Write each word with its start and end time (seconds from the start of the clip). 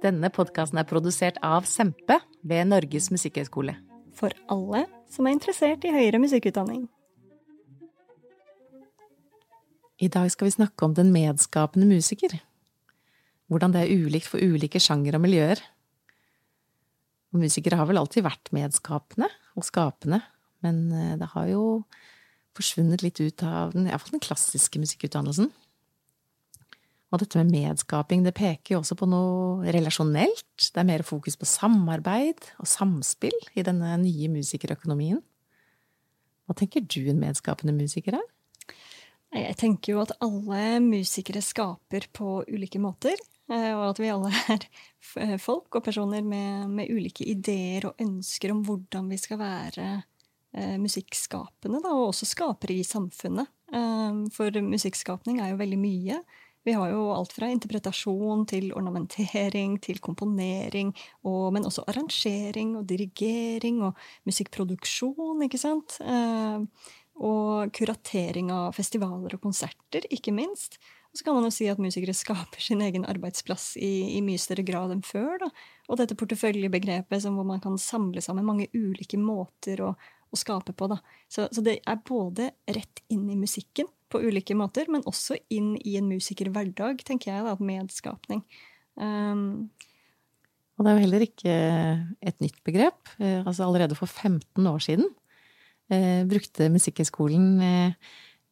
Denne 0.00 0.30
podkasten 0.32 0.80
er 0.80 0.88
produsert 0.88 1.36
av 1.44 1.66
Sempe 1.68 2.16
ved 2.46 2.70
Norges 2.70 3.10
musikkhøgskole. 3.12 3.74
For 4.16 4.32
alle 4.48 4.86
som 5.12 5.26
er 5.26 5.34
interessert 5.36 5.84
i 5.84 5.92
høyere 5.92 6.20
musikkutdanning. 6.22 6.86
I 10.00 10.08
dag 10.08 10.30
skal 10.32 10.48
vi 10.48 10.54
snakke 10.54 10.86
om 10.86 10.94
den 10.96 11.12
medskapende 11.12 11.84
musiker. 11.90 12.38
Hvordan 13.52 13.74
det 13.74 13.82
er 13.84 14.06
ulikt 14.06 14.30
for 14.30 14.40
ulike 14.40 14.80
sjangere 14.80 15.20
og 15.20 15.26
miljøer. 15.26 15.60
Og 17.34 17.44
musikere 17.44 17.76
har 17.76 17.88
vel 17.90 18.00
alltid 18.00 18.24
vært 18.24 18.48
medskapende 18.56 19.28
og 19.52 19.66
skapende, 19.68 20.22
men 20.64 20.86
eh, 20.96 21.16
det 21.20 21.28
har 21.34 21.50
jo 21.52 21.64
forsvunnet 22.56 23.04
litt 23.04 23.20
ut 23.20 23.44
av 23.44 23.74
den, 23.76 23.90
iallfall 23.90 24.16
den 24.16 24.24
klassiske 24.24 24.80
musikkutdannelsen. 24.80 25.52
Og 27.10 27.18
dette 27.18 27.40
med 27.40 27.50
medskaping, 27.50 28.22
det 28.22 28.36
peker 28.38 28.76
jo 28.76 28.80
også 28.84 28.96
på 28.98 29.08
noe 29.10 29.72
relasjonelt. 29.74 30.46
Det 30.62 30.78
er 30.78 30.86
mer 30.86 31.02
fokus 31.06 31.34
på 31.38 31.48
samarbeid 31.48 32.52
og 32.62 32.70
samspill 32.70 33.34
i 33.58 33.64
denne 33.66 33.96
nye 34.02 34.30
musikerøkonomien. 34.30 35.18
Hva 36.46 36.56
tenker 36.58 36.86
du 36.86 37.02
en 37.10 37.18
medskapende 37.22 37.74
musiker 37.74 38.14
er? 38.18 38.28
Jeg 39.30 39.58
tenker 39.58 39.94
jo 39.94 40.00
at 40.02 40.16
alle 40.22 40.80
musikere 40.82 41.42
skaper 41.42 42.08
på 42.14 42.40
ulike 42.50 42.80
måter. 42.82 43.18
Eh, 43.50 43.72
og 43.74 43.88
at 43.88 44.00
vi 44.02 44.10
alle 44.12 44.30
er 44.54 44.66
eh, 45.22 45.36
folk 45.42 45.78
og 45.78 45.84
personer 45.86 46.22
med, 46.26 46.70
med 46.70 46.90
ulike 46.90 47.26
ideer 47.26 47.88
og 47.88 48.02
ønsker 48.02 48.54
om 48.54 48.62
hvordan 48.66 49.10
vi 49.10 49.18
skal 49.18 49.40
være 49.40 49.86
eh, 50.54 50.76
musikkskapende, 50.82 51.82
da, 51.82 51.94
og 51.94 52.12
også 52.12 52.28
skapere 52.30 52.78
i 52.78 52.86
samfunnet. 52.86 53.56
For 54.34 54.50
musikkskapning 54.66 55.36
er 55.38 55.52
jo 55.52 55.60
veldig 55.60 55.76
mye. 55.78 56.16
Vi 56.66 56.74
har 56.76 56.90
jo 56.92 57.06
alt 57.14 57.32
fra 57.32 57.48
interpretasjon 57.48 58.44
til 58.50 58.70
ornamentering 58.76 59.78
til 59.80 60.00
komponering, 60.04 60.92
og, 61.24 61.52
men 61.56 61.64
også 61.64 61.86
arrangering 61.88 62.74
og 62.76 62.86
dirigering 62.90 63.80
og 63.86 64.00
musikkproduksjon, 64.28 65.46
ikke 65.46 65.60
sant? 65.60 65.96
Eh, 66.04 66.90
og 67.20 67.72
kuratering 67.76 68.52
av 68.52 68.72
festivaler 68.76 69.36
og 69.36 69.44
konserter, 69.44 70.04
ikke 70.12 70.32
minst. 70.36 70.78
Og 71.10 71.18
så 71.18 71.26
kan 71.26 71.36
man 71.36 71.48
jo 71.48 71.52
si 71.52 71.66
at 71.68 71.80
musikere 71.82 72.14
skaper 72.14 72.62
sin 72.62 72.82
egen 72.86 73.04
arbeidsplass 73.08 73.74
i, 73.80 74.16
i 74.16 74.20
mye 74.24 74.40
større 74.40 74.64
grad 74.66 74.92
enn 74.94 75.02
før. 75.04 75.40
Da. 75.42 75.50
Og 75.90 75.98
dette 75.98 76.16
porteføljebegrepet 76.16 77.26
hvor 77.26 77.46
man 77.46 77.62
kan 77.62 77.80
samle 77.82 78.22
sammen 78.24 78.46
mange 78.46 78.68
ulike 78.76 79.18
måter 79.18 79.82
å, 79.84 79.94
å 80.30 80.38
skape 80.38 80.76
på. 80.76 80.90
Så, 81.28 81.48
så 81.50 81.64
det 81.66 81.80
er 81.82 82.04
både 82.06 82.52
rett 82.70 83.02
inn 83.10 83.26
i 83.32 83.38
musikken, 83.40 83.90
på 84.10 84.22
ulike 84.22 84.56
måter, 84.58 84.90
men 84.90 85.06
også 85.08 85.38
inn 85.52 85.74
i 85.80 85.96
en 86.00 86.10
musikerhverdag, 86.10 87.04
tenker 87.06 87.32
jeg, 87.32 87.46
da, 87.46 87.54
medskapning. 87.62 88.42
Um, 89.00 89.70
og 90.80 90.86
det 90.86 90.90
er 90.90 90.96
jo 90.96 91.04
heller 91.04 91.22
ikke 91.26 91.54
et 92.24 92.38
nytt 92.40 92.56
begrep. 92.64 93.10
Eh, 93.20 93.42
altså 93.44 93.66
allerede 93.66 93.98
for 93.98 94.08
15 94.08 94.64
år 94.66 94.78
siden 94.80 95.10
eh, 95.92 96.24
brukte 96.24 96.70
Musikkhøgskolen 96.72 97.60
eh, 97.60 97.92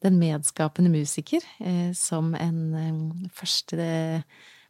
den 0.05 0.19
medskapende 0.21 0.93
musiker 0.93 1.41
eh, 1.65 1.95
som 1.97 2.35
en 2.37 2.59
eh, 2.77 3.31
første 3.33 3.87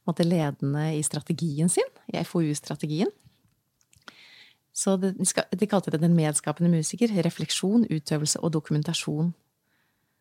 måte, 0.06 0.22
ledende 0.22 0.84
i 0.94 1.03
strategien 1.03 1.69
sin, 1.69 1.91
i 2.15 2.22
FoU-strategien. 2.22 3.10
Så 4.72 4.94
det, 4.97 5.16
de, 5.19 5.66
kalte 5.66 5.91
det 5.91 6.00
den 6.00 6.15
medskapende 6.15 6.70
musiker. 6.70 7.10
Refleksjon, 7.26 7.88
utøvelse 7.91 8.38
og 8.38 8.55
dokumentasjon 8.55 9.34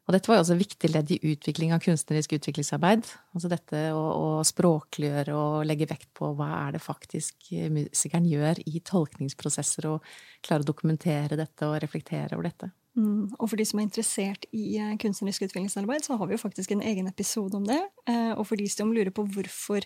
og 0.07 0.15
dette 0.15 0.31
var 0.31 0.39
jo 0.39 0.45
også 0.45 0.55
et 0.55 0.63
viktig 0.63 0.89
ledd 0.93 1.11
i 1.11 1.19
utvikling 1.33 1.73
av 1.75 1.83
kunstnerisk 1.83 2.37
utviklingsarbeid. 2.37 3.09
Altså 3.35 3.51
dette 3.51 3.83
å, 3.91 4.01
å 4.07 4.27
språkliggjøre 4.47 5.35
og 5.35 5.67
legge 5.67 5.89
vekt 5.89 6.09
på 6.15 6.31
hva 6.37 6.47
er 6.63 6.77
det 6.77 6.83
faktisk 6.83 7.51
musikeren 7.75 8.29
gjør 8.31 8.63
i 8.63 8.79
tolkningsprosesser, 8.87 9.89
og 9.91 10.05
klare 10.47 10.63
å 10.63 10.69
dokumentere 10.71 11.39
dette 11.39 11.67
og 11.67 11.79
reflektere 11.83 12.37
over 12.39 12.47
dette. 12.47 12.71
Mm, 12.97 13.29
og 13.37 13.51
for 13.51 13.59
de 13.59 13.65
som 13.67 13.77
er 13.77 13.85
interessert 13.85 14.47
i 14.57 14.79
eh, 14.81 14.95
kunstnerisk 14.97 15.45
utviklingsarbeid, 15.45 16.05
så 16.07 16.17
har 16.17 16.29
vi 16.29 16.33
jo 16.33 16.41
faktisk 16.41 16.73
en 16.73 16.81
egen 16.81 17.09
episode 17.11 17.59
om 17.59 17.67
det. 17.67 17.77
Eh, 18.09 18.31
og 18.33 18.47
for 18.49 18.57
de 18.57 18.65
som 18.73 18.93
lurer 18.93 19.13
på 19.13 19.27
hvorfor 19.35 19.85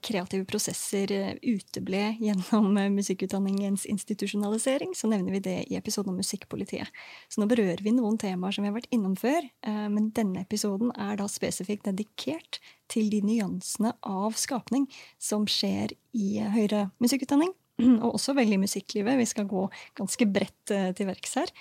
kreative 0.00 0.46
prosesser 0.48 1.10
eh, 1.12 1.34
uteble 1.42 2.14
gjennom 2.20 2.76
eh, 2.80 2.88
musikkutdanningens 2.90 3.84
institusjonalisering, 3.86 4.94
så 4.96 5.10
nevner 5.10 5.34
vi 5.36 5.42
det 5.44 5.56
i 5.68 5.76
episoden 5.76 6.14
om 6.14 6.16
Musikkpolitiet. 6.16 6.88
Så 7.28 7.42
nå 7.42 7.48
berører 7.50 7.82
vi 7.84 7.92
noen 7.92 8.16
temaer 8.20 8.54
som 8.56 8.64
vi 8.64 8.70
har 8.70 8.78
vært 8.78 8.88
innom 8.94 9.16
før, 9.18 9.44
men 9.92 10.08
denne 10.16 10.42
episoden 10.46 10.90
er 10.96 11.18
da 11.20 11.26
spesifikt 11.30 11.84
dedikert 11.88 12.60
til 12.88 13.10
de 13.12 13.20
nyansene 13.24 13.92
av 14.08 14.38
skapning 14.40 14.86
som 15.20 15.44
skjer 15.50 15.92
i 16.16 16.38
høyere 16.56 16.88
musikkutdanning, 17.02 17.52
og 18.04 18.14
også 18.14 18.34
veldig 18.38 18.56
i 18.58 18.64
musikklivet. 18.64 19.20
Vi 19.20 19.28
skal 19.28 19.48
gå 19.50 19.66
ganske 19.98 20.30
bredt 20.32 20.74
til 20.96 21.10
verks 21.10 21.36
her. 21.42 21.52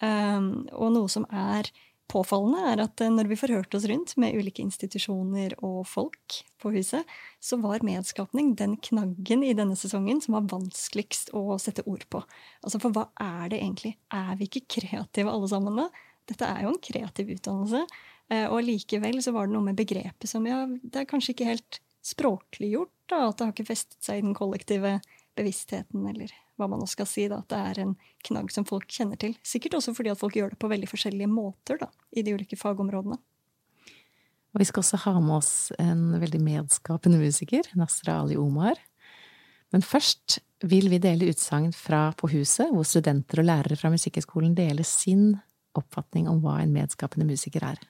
Og 0.00 0.92
noe 0.94 1.12
som 1.12 1.28
er 1.28 1.68
påfallende, 2.10 2.62
er 2.72 2.82
at 2.84 3.02
eh, 3.04 3.12
når 3.12 3.30
vi 3.30 3.38
forhørte 3.38 3.78
oss 3.78 3.86
rundt 3.90 4.16
med 4.20 4.36
ulike 4.36 4.62
institusjoner 4.64 5.54
og 5.66 5.84
folk 5.88 6.40
på 6.60 6.72
huset, 6.74 7.08
så 7.42 7.58
var 7.62 7.86
medskapning 7.86 8.52
den 8.58 8.76
knaggen 8.82 9.44
i 9.46 9.54
denne 9.56 9.78
sesongen 9.78 10.20
som 10.24 10.36
var 10.36 10.48
vanskeligst 10.50 11.32
å 11.36 11.56
sette 11.62 11.86
ord 11.88 12.04
på. 12.12 12.22
Altså, 12.64 12.82
For 12.82 12.94
hva 12.94 13.08
er 13.22 13.52
det 13.52 13.62
egentlig? 13.62 13.96
Er 14.14 14.34
vi 14.40 14.50
ikke 14.50 14.80
kreative 14.80 15.32
alle 15.32 15.50
sammen 15.50 15.78
da? 15.84 15.90
Dette 16.30 16.46
er 16.46 16.66
jo 16.66 16.74
en 16.74 16.82
kreativ 16.82 17.32
utdannelse. 17.36 17.84
Eh, 18.30 18.46
og 18.46 18.62
likevel 18.66 19.22
så 19.24 19.34
var 19.34 19.48
det 19.48 19.56
noe 19.56 19.70
med 19.70 19.78
begrepet 19.78 20.30
som 20.30 20.46
ja, 20.46 20.62
det 20.66 21.02
er 21.02 21.08
kanskje 21.10 21.34
ikke 21.34 21.48
helt 21.48 21.80
språkliggjort. 22.06 22.94
da, 23.10 23.26
At 23.28 23.38
det 23.38 23.46
har 23.46 23.54
ikke 23.54 23.72
festet 23.72 23.98
seg 24.04 24.20
i 24.20 24.26
den 24.26 24.36
kollektive 24.38 24.98
bevisstheten, 25.38 26.04
eller 26.10 26.32
hva 26.60 26.68
man 26.70 26.82
nå 26.82 26.88
skal 26.90 27.08
si, 27.08 27.26
da, 27.30 27.40
at 27.40 27.50
det 27.52 27.60
er 27.70 27.82
en 27.84 27.96
knagg 28.28 28.52
som 28.54 28.66
folk 28.68 28.90
kjenner 28.92 29.18
til. 29.20 29.34
Sikkert 29.46 29.78
også 29.80 29.94
fordi 29.96 30.12
at 30.12 30.20
folk 30.20 30.36
gjør 30.36 30.54
det 30.54 30.60
på 30.60 30.70
veldig 30.70 30.90
forskjellige 30.90 31.30
måter 31.30 31.80
da, 31.80 31.90
i 32.12 32.24
de 32.26 32.36
ulike 32.36 32.58
fagområdene. 32.60 33.18
Og 34.50 34.62
vi 34.62 34.66
skal 34.66 34.82
også 34.82 34.98
ha 35.04 35.16
med 35.22 35.36
oss 35.38 35.52
en 35.78 36.06
veldig 36.20 36.40
medskapende 36.42 37.20
musiker, 37.22 37.68
Nasra 37.78 38.20
Ali 38.24 38.38
Omar. 38.40 38.80
Men 39.70 39.84
først 39.86 40.40
vil 40.66 40.90
vi 40.90 40.98
dele 41.02 41.30
utsagn 41.30 41.70
fra 41.72 42.10
På 42.18 42.28
huset, 42.32 42.72
hvor 42.74 42.84
studenter 42.84 43.40
og 43.40 43.46
lærere 43.46 43.78
fra 43.78 43.92
Musikkhøgskolen 43.94 44.56
deler 44.58 44.84
sin 44.84 45.38
oppfatning 45.78 46.26
om 46.28 46.42
hva 46.42 46.58
en 46.64 46.74
medskapende 46.74 47.28
musiker 47.30 47.70
er. 47.70 47.86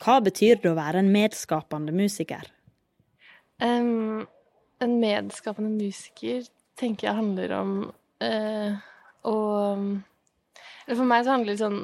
Hva 0.00 0.16
betyr 0.24 0.60
det 0.62 0.70
å 0.70 0.78
være 0.78 1.02
en 1.02 1.10
medskapende 1.12 1.92
musiker? 1.92 2.46
Um, 3.60 4.26
en 4.80 4.94
medskapende 5.02 5.72
musiker 5.74 6.46
tenker 6.80 7.10
jeg 7.10 7.18
handler 7.18 7.52
om 7.58 7.72
uh, 8.24 8.78
Eller 10.86 10.96
for 10.96 11.08
meg 11.10 11.26
så 11.26 11.34
handler 11.34 11.52
det 11.52 11.60
sånn 11.60 11.82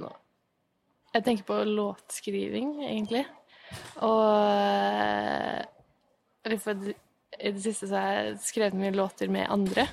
Jeg 1.12 1.26
tenker 1.26 1.44
på 1.50 1.58
låtskriving, 1.68 2.70
egentlig. 2.86 3.26
Og 4.00 4.32
Eller 6.46 6.62
for 6.62 6.88
i 7.36 7.52
det 7.52 7.60
siste 7.60 7.90
så 7.90 8.00
har 8.00 8.16
jeg 8.16 8.40
skrevet 8.46 8.78
mye 8.80 8.94
låter 8.96 9.28
med 9.28 9.50
andre. 9.52 9.84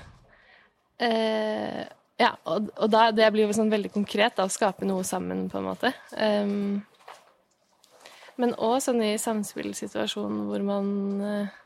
Uh, 1.01 1.83
ja, 2.21 2.29
og, 2.47 2.69
og 2.77 2.87
da, 2.93 3.09
det 3.11 3.27
blir 3.33 3.49
jo 3.49 3.55
sånn 3.57 3.73
veldig 3.73 3.91
konkret, 3.91 4.37
da, 4.37 4.45
å 4.47 4.53
skape 4.53 4.87
noe 4.87 5.03
sammen, 5.07 5.49
på 5.51 5.59
en 5.59 5.67
måte. 5.67 5.91
Um, 6.15 6.83
men 8.41 8.55
òg 8.57 8.79
sånn 8.83 9.01
i 9.05 9.15
samspillsituasjonen 9.21 10.45
hvor 10.49 10.63
man 10.65 10.87
eh, 11.21 11.57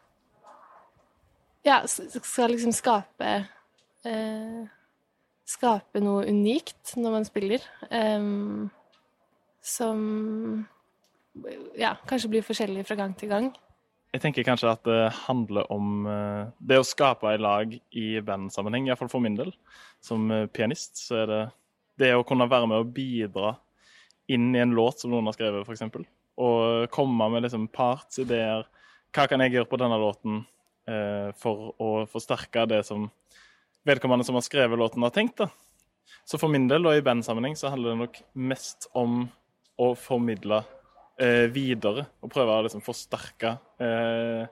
ja, 1.67 1.81
skal 1.87 2.51
liksom 2.55 2.75
skape 2.75 3.37
eh, 4.07 4.65
Skape 5.47 6.01
noe 6.03 6.25
unikt 6.27 6.97
når 6.99 7.13
man 7.13 7.23
spiller. 7.23 7.63
Eh, 7.87 8.23
som 9.63 10.01
ja, 11.79 11.93
kanskje 12.09 12.31
blir 12.33 12.43
forskjellig 12.43 12.83
fra 12.87 12.97
gang 12.99 13.13
til 13.15 13.31
gang. 13.31 13.47
Jeg 14.15 14.23
tenker 14.23 14.45
kanskje 14.47 14.71
at 14.71 14.83
det 14.87 15.01
handler 15.25 15.67
om 15.73 16.07
uh, 16.07 16.47
det 16.63 16.79
å 16.79 16.85
skape 16.87 17.33
i 17.35 17.39
lag 17.41 17.73
i 17.75 18.05
bandsammenheng, 18.23 18.87
iallfall 18.87 19.11
for 19.11 19.23
min 19.23 19.35
del. 19.37 19.51
Som 20.03 20.31
uh, 20.31 20.45
pianist 20.47 21.01
så 21.01 21.21
er 21.23 21.31
det 21.31 21.41
det 22.01 22.13
å 22.15 22.25
kunne 22.27 22.47
være 22.49 22.69
med 22.71 22.85
og 22.85 22.93
bidra 22.95 23.55
inn 24.31 24.53
i 24.55 24.61
en 24.63 24.75
låt 24.77 25.01
som 25.01 25.11
noen 25.11 25.27
har 25.27 25.35
skrevet, 25.35 25.67
f.eks. 25.67 26.07
og 26.37 26.89
komme 26.93 27.29
med 27.33 27.47
liksom 27.47 27.67
partsideer. 27.73 28.67
Hva 29.15 29.25
kan 29.29 29.41
jeg 29.43 29.55
gjøre 29.55 29.69
på 29.71 29.79
denne 29.81 29.97
låten 30.01 30.43
eh, 30.89 31.33
for 31.39 31.73
å 31.81 31.91
forsterke 32.09 32.67
det 32.69 32.83
som 32.87 33.09
vedkommende 33.87 34.25
som 34.27 34.37
har 34.37 34.45
skrevet 34.45 34.79
låten, 34.79 35.03
har 35.03 35.15
tenkt? 35.15 35.41
da. 35.41 35.49
Så 36.27 36.39
for 36.39 36.51
min 36.51 36.67
del, 36.67 36.85
og 36.87 36.97
i 36.97 37.03
bandsammenheng, 37.03 37.55
så 37.55 37.71
handler 37.71 37.93
det 37.93 38.01
nok 38.01 38.19
mest 38.49 38.89
om 38.97 39.21
å 39.79 39.93
formidle 39.95 40.61
eh, 41.21 41.47
videre. 41.53 42.07
Og 42.23 42.31
prøve 42.33 42.57
å 42.57 42.65
liksom 42.65 42.83
forsterke 42.83 43.55
eh, 43.83 44.43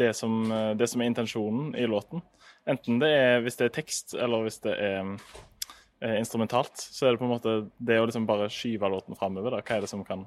det, 0.00 0.12
som, 0.18 0.36
eh, 0.52 0.72
det, 0.78 0.88
som, 0.90 1.00
er 1.00 1.12
intensjonen 1.12 1.72
i 1.80 1.86
låten. 1.88 2.22
Enten 2.68 3.00
det 3.00 3.10
er 3.16 3.42
hvis 3.44 3.58
det 3.60 3.68
er 3.68 3.76
tekst, 3.78 4.16
eller 4.18 4.44
hvis 4.44 4.60
det 4.64 4.74
er 4.74 5.00
eh, 5.08 6.16
instrumentalt. 6.18 6.76
Så 6.76 7.06
er 7.06 7.14
det 7.14 7.22
på 7.22 7.28
en 7.28 7.34
måte 7.36 7.56
det 7.78 8.00
å 8.00 8.08
liksom 8.08 8.28
bare 8.28 8.50
skyve 8.52 8.90
låten 8.92 9.18
framover. 9.18 9.60
Hva 9.60 9.78
er 9.78 9.84
det 9.84 9.92
som 9.92 10.04
kan, 10.06 10.26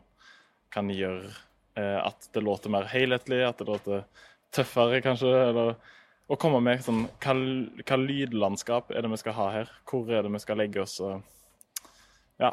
kan 0.74 0.90
gjøre 0.92 1.30
eh, 1.78 2.00
at 2.02 2.30
det 2.34 2.44
låter 2.44 2.74
mer 2.74 2.88
helhetlig, 2.92 3.44
at 3.46 3.62
det 3.62 3.68
låter 3.70 4.04
tøffere, 4.56 5.02
kanskje? 5.06 5.32
eller 5.50 5.76
å 6.28 6.36
komme 6.40 6.60
med 6.64 6.84
sånn 6.84 7.06
hva, 7.24 7.34
hva, 7.82 7.98
lydlandskap 8.02 8.92
er 8.92 9.06
det 9.06 9.12
vi 9.14 9.20
skal 9.22 9.38
ha 9.38 9.50
her? 9.54 9.74
Hvor 9.88 10.10
er 10.12 10.26
det 10.26 10.34
vi 10.34 10.44
skal 10.44 10.60
legge 10.60 10.84
oss 10.84 10.98
og 11.00 11.22
ja, 12.42 12.52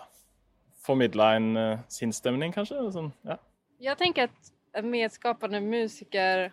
formidle 0.85 1.31
en 1.39 1.49
uh, 1.59 1.85
sinnsstemning, 1.91 2.55
kanskje? 2.55 2.79
Sånn, 2.95 3.11
ja. 3.27 3.41
Jeg 3.83 3.99
tenker 4.01 4.31
at 4.31 4.53
en 4.75 4.91
medskapende 4.91 5.61
musiker 5.63 6.49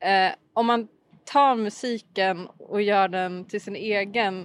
eh, 0.00 0.32
Om 0.54 0.66
man 0.66 0.86
tar 1.26 1.54
musikken 1.58 2.48
og 2.58 2.80
gjør 2.82 3.10
den 3.12 3.36
til 3.50 3.62
sin 3.62 3.76
egen, 3.78 4.40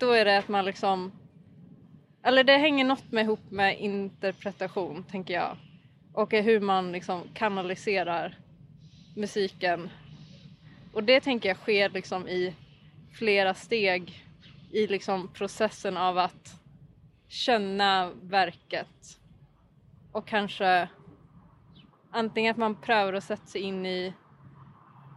da 0.00 0.12
er 0.16 0.28
det 0.28 0.36
at 0.44 0.50
man 0.52 0.66
liksom 0.68 1.08
Eller 2.24 2.44
det 2.44 2.58
henger 2.62 2.86
noe 2.86 3.10
med 3.10 3.24
ihop 3.26 3.50
med 3.50 3.80
interpretasjon, 3.82 5.02
tenker 5.10 5.34
jeg. 5.34 5.58
Og 6.14 6.30
hvordan 6.30 6.64
man 6.66 6.92
liksom 6.92 7.24
kanaliserer 7.34 8.36
musikken 9.16 9.90
Og 10.92 11.04
det 11.08 11.22
tenker 11.24 11.48
jeg 11.48 11.56
sker 11.56 11.92
liksom 11.94 12.26
i 12.28 12.50
flere 13.16 13.54
steg 13.56 14.10
i 14.72 14.86
liksom 14.86 15.30
processen 15.32 15.96
av 15.96 16.18
å 16.20 16.26
kjenne 17.32 18.12
verket. 18.28 19.12
Og 20.12 20.26
kanskje 20.28 20.88
antingen 22.12 22.52
at 22.52 22.60
man 22.60 22.76
prøver 22.76 23.16
å 23.16 23.24
sette 23.24 23.54
seg 23.54 23.64
inn 23.70 23.86
i 23.88 24.12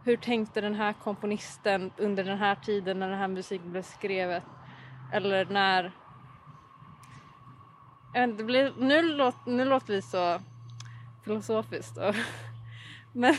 hvordan 0.06 0.22
tenkte 0.24 0.62
denne 0.64 0.88
komponisten 1.02 1.90
under 1.98 2.24
denne 2.24 2.54
tiden 2.64 3.00
når 3.00 3.12
denne 3.16 3.30
musikken 3.34 3.72
ble 3.74 3.82
skrevet, 3.84 4.44
eller 5.12 5.44
när 5.44 5.92
det 8.16 8.44
blir, 8.44 8.72
nu, 8.78 9.02
låter, 9.02 9.50
nu 9.50 9.64
låter 9.64 9.92
vi 9.92 10.02
så 10.02 10.40
filosofiskt 11.24 11.98
men 13.12 13.34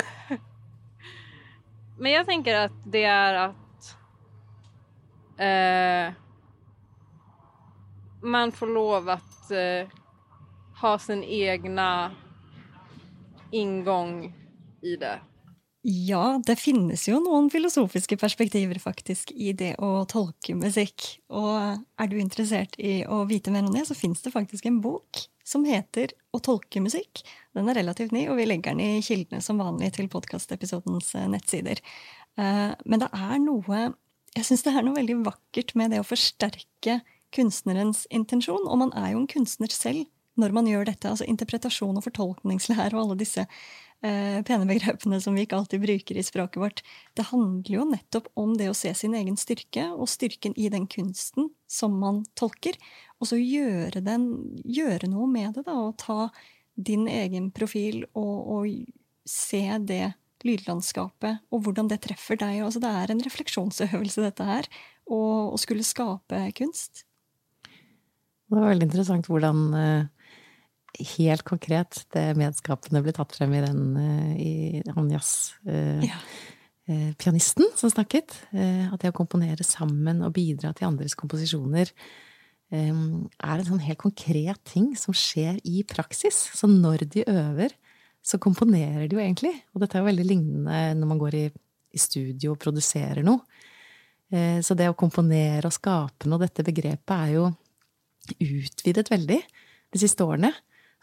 men 1.97 2.12
jeg 2.12 2.25
tenker 2.27 2.59
at 2.68 2.74
det 2.85 3.03
er 3.09 3.38
at 3.41 3.88
eh, 5.41 6.13
man 8.21 8.51
får 8.53 8.69
lov 8.74 9.09
at 9.09 9.51
eh, 9.51 9.89
ha 10.81 10.91
sin 11.01 11.23
egna 11.23 12.12
inngang 13.51 14.33
i 14.81 14.95
det. 14.95 15.19
Ja, 15.87 16.41
det 16.43 16.57
finnes 16.59 17.05
jo 17.07 17.21
noen 17.23 17.45
filosofiske 17.47 18.17
perspektiver 18.19 18.75
faktisk 18.83 19.29
i 19.31 19.53
det 19.55 19.77
å 19.79 20.01
tolke 20.11 20.51
musikk. 20.59 21.05
Og 21.31 21.53
er 21.79 22.09
du 22.11 22.17
interessert 22.19 22.75
i 22.75 23.05
å 23.07 23.21
vite 23.29 23.53
mer 23.55 23.63
om 23.63 23.71
det, 23.71 23.85
så 23.87 23.95
finnes 23.95 24.19
det 24.25 24.33
faktisk 24.33 24.67
en 24.67 24.81
bok 24.83 25.21
som 25.47 25.63
heter 25.63 26.11
Å 26.35 26.41
tolke 26.43 26.81
musikk. 26.83 27.23
Den 27.55 27.71
er 27.71 27.79
relativt 27.79 28.11
ny, 28.11 28.25
og 28.27 28.35
vi 28.35 28.49
legger 28.49 28.75
den 28.75 28.83
i 28.83 29.05
kildene 29.05 29.39
som 29.41 29.63
vanlig 29.63 29.93
til 29.95 30.11
podkastepisodens 30.11 31.13
eh, 31.15 31.29
nettsider. 31.31 31.79
Eh, 32.35 32.75
men 32.83 33.05
det 33.05 33.07
er 33.15 33.39
noe 33.39 33.79
Jeg 34.35 34.43
syns 34.49 34.67
det 34.67 34.75
er 34.75 34.83
noe 34.83 34.99
veldig 34.99 35.21
vakkert 35.23 35.71
med 35.79 35.95
det 35.95 36.03
å 36.03 36.09
forsterke 36.09 36.99
kunstnerens 37.31 38.03
intensjon. 38.11 38.67
Og 38.67 38.83
man 38.83 38.91
er 38.91 39.13
jo 39.13 39.23
en 39.23 39.31
kunstner 39.31 39.71
selv 39.71 40.03
når 40.37 40.53
man 40.53 40.67
gjør 40.69 40.91
dette. 40.91 41.09
Altså 41.09 41.25
interpretasjon 41.31 41.95
og 41.97 42.05
fortolkningslære 42.05 42.91
og 42.93 43.05
alle 43.05 43.21
disse 43.23 43.47
eh, 44.05 44.39
pene 44.47 44.67
begrepene 44.69 45.19
som 45.23 45.38
vi 45.38 45.45
ikke 45.45 45.57
alltid 45.59 45.83
bruker 45.83 46.19
i 46.19 46.25
språket 46.25 46.61
vårt. 46.61 46.83
Det 47.17 47.29
handler 47.31 47.73
jo 47.73 47.88
nettopp 47.89 48.29
om 48.39 48.55
det 48.59 48.69
å 48.71 48.77
se 48.77 48.94
sin 48.97 49.15
egen 49.17 49.38
styrke, 49.39 49.89
og 49.94 50.09
styrken 50.11 50.55
i 50.57 50.69
den 50.73 50.88
kunsten 50.91 51.51
som 51.69 51.97
man 52.01 52.23
tolker. 52.38 52.77
Og 53.21 53.31
så 53.31 53.39
gjøre, 53.41 54.03
den, 54.05 54.29
gjøre 54.63 55.09
noe 55.11 55.27
med 55.31 55.57
det, 55.57 55.65
da, 55.67 55.79
og 55.88 55.97
ta 56.01 56.29
din 56.77 57.07
egen 57.09 57.49
profil 57.55 58.03
og, 58.13 58.38
og, 58.53 58.71
se 59.27 59.59
det 59.83 60.13
lydlandskapet, 60.47 61.41
og 61.51 61.65
hvordan 61.65 61.89
det 61.91 61.97
treffer 62.05 62.38
deg. 62.39 62.61
Altså, 62.63 62.79
det 62.79 62.88
er 62.95 63.11
en 63.11 63.23
refleksjonsøvelse, 63.25 64.21
dette 64.23 64.45
her, 64.47 64.69
å 65.03 65.57
skulle 65.59 65.83
skape 65.83 66.39
kunst. 66.55 67.01
Det 68.47 68.55
var 68.55 68.69
veldig 68.69 68.88
interessant 68.88 69.27
hvordan 69.27 69.65
eh, 69.75 70.05
helt 71.17 71.44
konkret 71.47 71.91
det 72.15 72.38
medskapene 72.39 73.03
ble 73.05 73.13
tatt 73.15 73.31
frem 73.38 73.51
i 73.57 73.63
den 73.63 73.81
eh, 74.01 74.33
i 74.38 74.51
han 74.95 75.07
jazzpianisten 75.13 77.67
ja. 77.67 77.77
som 77.79 77.89
snakket. 77.94 78.29
At 78.53 78.99
det 79.01 79.11
å 79.11 79.19
komponere 79.19 79.63
sammen 79.67 80.17
og 80.25 80.35
bidra 80.38 80.69
til 80.75 80.88
andres 80.89 81.15
komposisjoner 81.19 81.88
er 82.67 82.91
en 82.91 83.63
sånn 83.63 83.85
helt 83.85 84.01
konkret 84.01 84.59
ting 84.67 84.88
som 84.99 85.13
skjer 85.15 85.55
i 85.63 85.83
praksis. 85.88 86.35
Så 86.51 86.67
når 86.67 86.97
de 87.13 87.23
øver, 87.31 87.71
så 88.27 88.35
komponerer 88.44 89.07
de 89.07 89.15
jo 89.15 89.23
egentlig. 89.23 89.53
Og 89.71 89.79
dette 89.81 89.95
er 89.95 90.01
jo 90.03 90.09
veldig 90.09 90.27
lignende 90.27 90.79
når 90.99 91.07
man 91.13 91.21
går 91.21 91.33
i, 91.39 91.45
i 91.95 91.99
studio 92.01 92.47
og 92.53 92.61
produserer 92.63 93.23
noe. 93.25 93.39
Eh, 94.33 94.59
så 94.63 94.75
det 94.75 94.89
å 94.91 94.97
komponere 94.97 95.69
og 95.69 95.75
skape 95.75 96.27
noe, 96.27 96.41
dette 96.44 96.65
begrepet 96.67 97.15
er 97.15 97.33
jo 97.38 97.45
utvidet 98.44 99.07
veldig 99.11 99.39
de 99.39 100.01
siste 100.01 100.25
årene. 100.25 100.51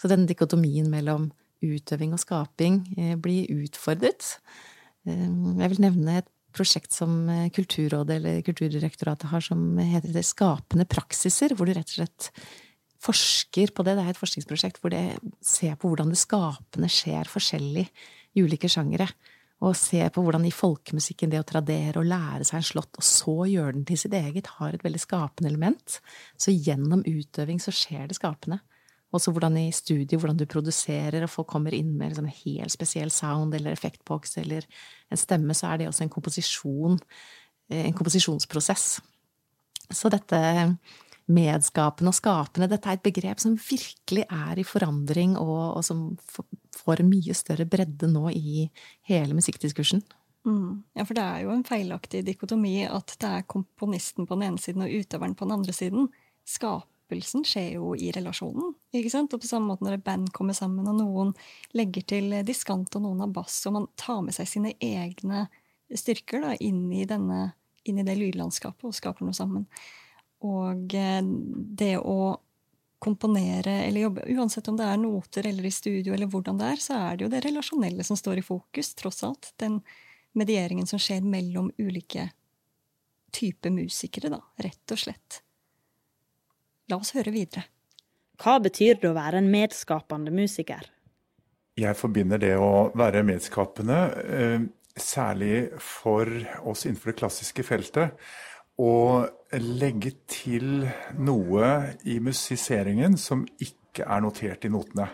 Så 0.01 0.11
den 0.11 0.27
dikotomien 0.29 0.91
mellom 0.93 1.31
utøving 1.65 2.15
og 2.15 2.23
skaping 2.23 2.83
eh, 2.99 3.15
blir 3.21 3.51
utfordret. 3.65 4.37
Jeg 5.05 5.71
vil 5.71 5.83
nevne 5.85 6.21
et 6.21 6.31
prosjekt 6.55 6.95
som 6.95 7.25
eh, 7.31 7.51
Kulturrådet 7.55 8.19
eller 8.19 8.45
Kulturdirektoratet 8.47 9.31
har 9.33 9.45
som 9.45 9.79
heter 9.79 10.25
Skapende 10.25 10.87
praksiser, 10.89 11.55
hvor 11.55 11.69
du 11.69 11.75
rett 11.77 11.91
og 11.91 11.99
slett 11.99 12.31
forsker 13.05 13.75
på 13.75 13.85
det. 13.85 13.97
Det 13.99 14.05
er 14.05 14.15
et 14.15 14.21
forskningsprosjekt 14.21 14.81
hvor 14.83 14.95
det 14.95 15.07
ser 15.45 15.77
på 15.77 15.91
hvordan 15.91 16.13
det 16.15 16.21
skapende 16.21 16.91
skjer 16.93 17.31
forskjellig 17.31 17.87
i 18.35 18.45
ulike 18.45 18.71
sjangere. 18.71 19.09
Og 19.65 19.77
ser 19.79 20.11
på 20.13 20.21
hvordan 20.25 20.45
i 20.45 20.53
folkemusikken 20.53 21.31
det 21.33 21.41
å 21.41 21.47
tradere 21.49 22.01
og 22.01 22.09
lære 22.11 22.45
seg 22.45 22.59
en 22.59 22.67
slått, 22.67 22.99
og 22.99 23.07
så 23.07 23.37
gjøre 23.49 23.77
den 23.79 23.87
til 23.89 24.01
sitt 24.01 24.17
eget, 24.17 24.51
har 24.59 24.75
et 24.75 24.83
veldig 24.85 25.01
skapende 25.01 25.49
element. 25.49 26.01
Så 26.37 26.53
gjennom 26.53 27.05
utøving 27.07 27.63
så 27.63 27.73
skjer 27.73 28.11
det 28.11 28.19
skapende. 28.19 28.59
Også 29.15 29.31
hvordan 29.35 29.57
i 29.61 29.69
studio, 29.75 30.19
hvordan 30.19 30.39
du 30.41 30.47
produserer, 30.51 31.23
og 31.23 31.31
folk 31.31 31.49
kommer 31.53 31.75
inn 31.77 31.93
med 31.99 32.13
liksom 32.13 32.27
en 32.27 32.39
helt 32.41 32.75
spesiell 32.75 33.13
sound 33.15 33.55
eller 33.55 33.77
effektbox 33.77 34.39
eller 34.43 34.67
en 35.13 35.21
stemme, 35.21 35.55
så 35.55 35.71
er 35.71 35.81
det 35.81 35.89
også 35.91 36.07
en 36.07 36.13
komposisjon, 36.13 36.99
eh, 37.71 37.85
en 37.87 37.97
komposisjonsprosess. 37.97 38.99
Så 39.93 40.11
dette 40.11 40.41
medskapende 41.31 42.11
og 42.13 42.17
skapende, 42.19 42.69
dette 42.69 42.91
er 42.91 42.99
et 42.99 43.05
begrep 43.05 43.41
som 43.41 43.55
virkelig 43.57 44.27
er 44.29 44.59
i 44.61 44.67
forandring, 44.67 45.39
og, 45.41 45.79
og 45.79 45.85
som 45.87 46.11
får 46.77 47.05
mye 47.07 47.37
større 47.37 47.65
bredde 47.69 48.11
nå 48.11 48.29
i 48.35 48.67
hele 49.09 49.37
musikkdiskursen. 49.37 50.03
Mm. 50.45 50.83
Ja, 50.93 51.07
for 51.07 51.17
det 51.17 51.25
er 51.25 51.45
jo 51.47 51.55
en 51.55 51.65
feilaktig 51.65 52.21
dikotomi 52.27 52.83
at 52.85 53.15
det 53.21 53.31
er 53.31 53.47
komponisten 53.49 54.27
på 54.29 54.37
den 54.37 54.51
ene 54.51 54.61
siden 54.61 54.85
og 54.85 54.93
utøveren 54.93 55.37
på 55.39 55.47
den 55.47 55.57
andre 55.57 55.73
siden. 55.73 56.11
Skap 56.45 56.91
skapelsen 57.15 57.45
skjer 57.45 57.75
jo 57.77 57.95
i 57.95 58.11
relasjonen. 58.13 58.75
ikke 58.93 59.11
sant? 59.11 59.33
Og 59.35 59.41
på 59.41 59.47
samme 59.47 59.67
måte 59.69 59.85
når 59.85 59.99
et 59.99 60.05
band 60.05 60.33
kommer 60.33 60.55
sammen, 60.55 60.87
og 60.89 60.97
noen 60.99 61.35
legger 61.73 62.03
til 62.03 62.45
diskant 62.45 62.95
og 62.97 63.03
noen 63.03 63.21
har 63.21 63.29
bass, 63.29 63.67
og 63.67 63.75
man 63.75 63.87
tar 63.97 64.23
med 64.23 64.35
seg 64.35 64.49
sine 64.49 64.75
egne 64.81 65.49
styrker 65.95 66.41
da, 66.43 66.55
inn, 66.57 66.91
i 66.93 67.05
denne, 67.05 67.53
inn 67.85 67.99
i 67.99 68.05
det 68.05 68.17
lydlandskapet 68.17 68.85
og 68.85 68.95
skaper 68.95 69.25
noe 69.25 69.35
sammen. 69.35 69.67
Og 70.43 70.95
eh, 70.95 71.23
det 71.23 71.99
å 71.99 72.41
komponere 72.99 73.85
eller 73.85 74.01
jobbe, 74.01 74.25
uansett 74.33 74.69
om 74.69 74.77
det 74.77 74.85
er 74.89 74.97
noter 74.97 75.47
eller 75.47 75.65
i 75.65 75.71
studio, 75.71 76.15
eller 76.15 76.27
hvordan 76.27 76.59
det 76.59 76.73
er, 76.73 76.81
så 76.81 76.99
er 76.99 77.17
det 77.17 77.27
jo 77.27 77.31
det 77.31 77.45
relasjonelle 77.45 78.05
som 78.05 78.17
står 78.17 78.41
i 78.41 78.47
fokus, 78.47 78.95
tross 78.97 79.23
alt. 79.23 79.53
Den 79.61 79.83
medieringen 80.33 80.89
som 80.89 80.99
skjer 80.99 81.23
mellom 81.23 81.71
ulike 81.79 82.31
typer 83.35 83.71
musikere, 83.75 84.33
da, 84.33 84.41
rett 84.65 84.95
og 84.95 85.05
slett. 85.05 85.44
La 86.91 86.99
oss 87.01 87.15
høre 87.17 87.33
videre. 87.33 87.65
Hva 88.41 88.59
betyr 88.61 88.99
det 89.01 89.09
å 89.09 89.17
være 89.17 89.41
en 89.41 89.51
medskapende 89.53 90.33
musiker? 90.35 90.85
Jeg 91.81 91.97
forbinder 91.99 92.39
det 92.39 92.55
å 92.61 92.91
være 92.95 93.25
medskapende, 93.27 94.01
eh, 94.25 94.61
særlig 94.95 95.81
for 95.81 96.29
oss 96.63 96.85
innenfor 96.85 97.13
det 97.13 97.19
klassiske 97.19 97.65
feltet, 97.67 98.13
å 98.79 99.27
legge 99.55 100.13
til 100.27 100.87
noe 101.19 101.97
i 102.05 102.19
musiseringen 102.21 103.17
som 103.19 103.47
ikke 103.59 104.07
er 104.07 104.21
notert 104.21 104.65
i 104.65 104.69
notene. 104.69 105.09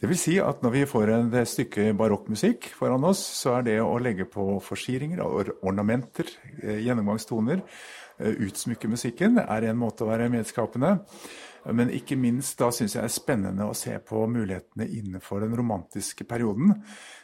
Det 0.00 0.08
vil 0.08 0.18
si 0.18 0.38
at 0.40 0.62
når 0.64 0.72
vi 0.72 0.84
får 0.88 1.10
et 1.12 1.48
stykke 1.48 1.90
barokkmusikk 1.98 2.70
foran 2.72 3.04
oss, 3.04 3.20
så 3.20 3.58
er 3.58 3.66
det 3.66 3.80
å 3.84 3.98
legge 4.00 4.24
på 4.24 4.60
forsiringer, 4.64 5.20
ornamenter, 5.60 6.30
eh, 6.62 6.80
gjennomgangstoner, 6.86 7.60
utsmykke 8.20 8.90
musikken, 8.92 9.40
er 9.42 9.68
en 9.68 9.80
måte 9.80 10.04
å 10.04 10.10
være 10.10 10.30
medskapende. 10.32 10.98
Men 11.68 11.90
ikke 11.92 12.16
minst 12.16 12.56
da 12.60 12.70
syns 12.72 12.94
jeg 12.94 13.02
det 13.02 13.10
er 13.10 13.12
spennende 13.12 13.66
å 13.68 13.76
se 13.76 13.92
på 14.04 14.22
mulighetene 14.32 14.86
innenfor 14.96 15.42
den 15.44 15.52
romantiske 15.58 16.24
perioden. 16.28 16.72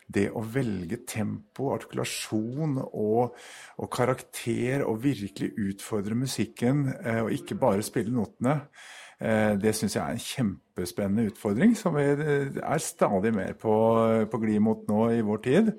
Det 0.06 0.28
å 0.28 0.42
velge 0.44 1.00
tempo, 1.08 1.70
artikulasjon 1.74 2.76
og, 2.84 3.38
og 3.80 3.90
karakter 3.92 4.84
og 4.86 5.00
virkelig 5.06 5.54
utfordre 5.70 6.18
musikken, 6.18 6.84
eh, 7.00 7.22
og 7.24 7.32
ikke 7.34 7.58
bare 7.60 7.86
spille 7.86 8.12
notene. 8.12 8.60
Eh, 9.16 9.54
det 9.56 9.72
syns 9.72 9.94
jeg 9.96 10.02
er 10.02 10.12
en 10.12 10.20
kjempespennende 10.20 11.30
utfordring, 11.30 11.72
som 11.78 11.94
vi 11.96 12.04
eh, 12.04 12.58
er 12.60 12.82
stadig 12.84 13.32
mer 13.32 13.54
på, 13.56 13.74
på 14.28 14.40
glid 14.42 14.60
mot 14.60 14.82
nå 14.90 15.06
i 15.16 15.22
vår 15.24 15.40
tid. 15.46 15.70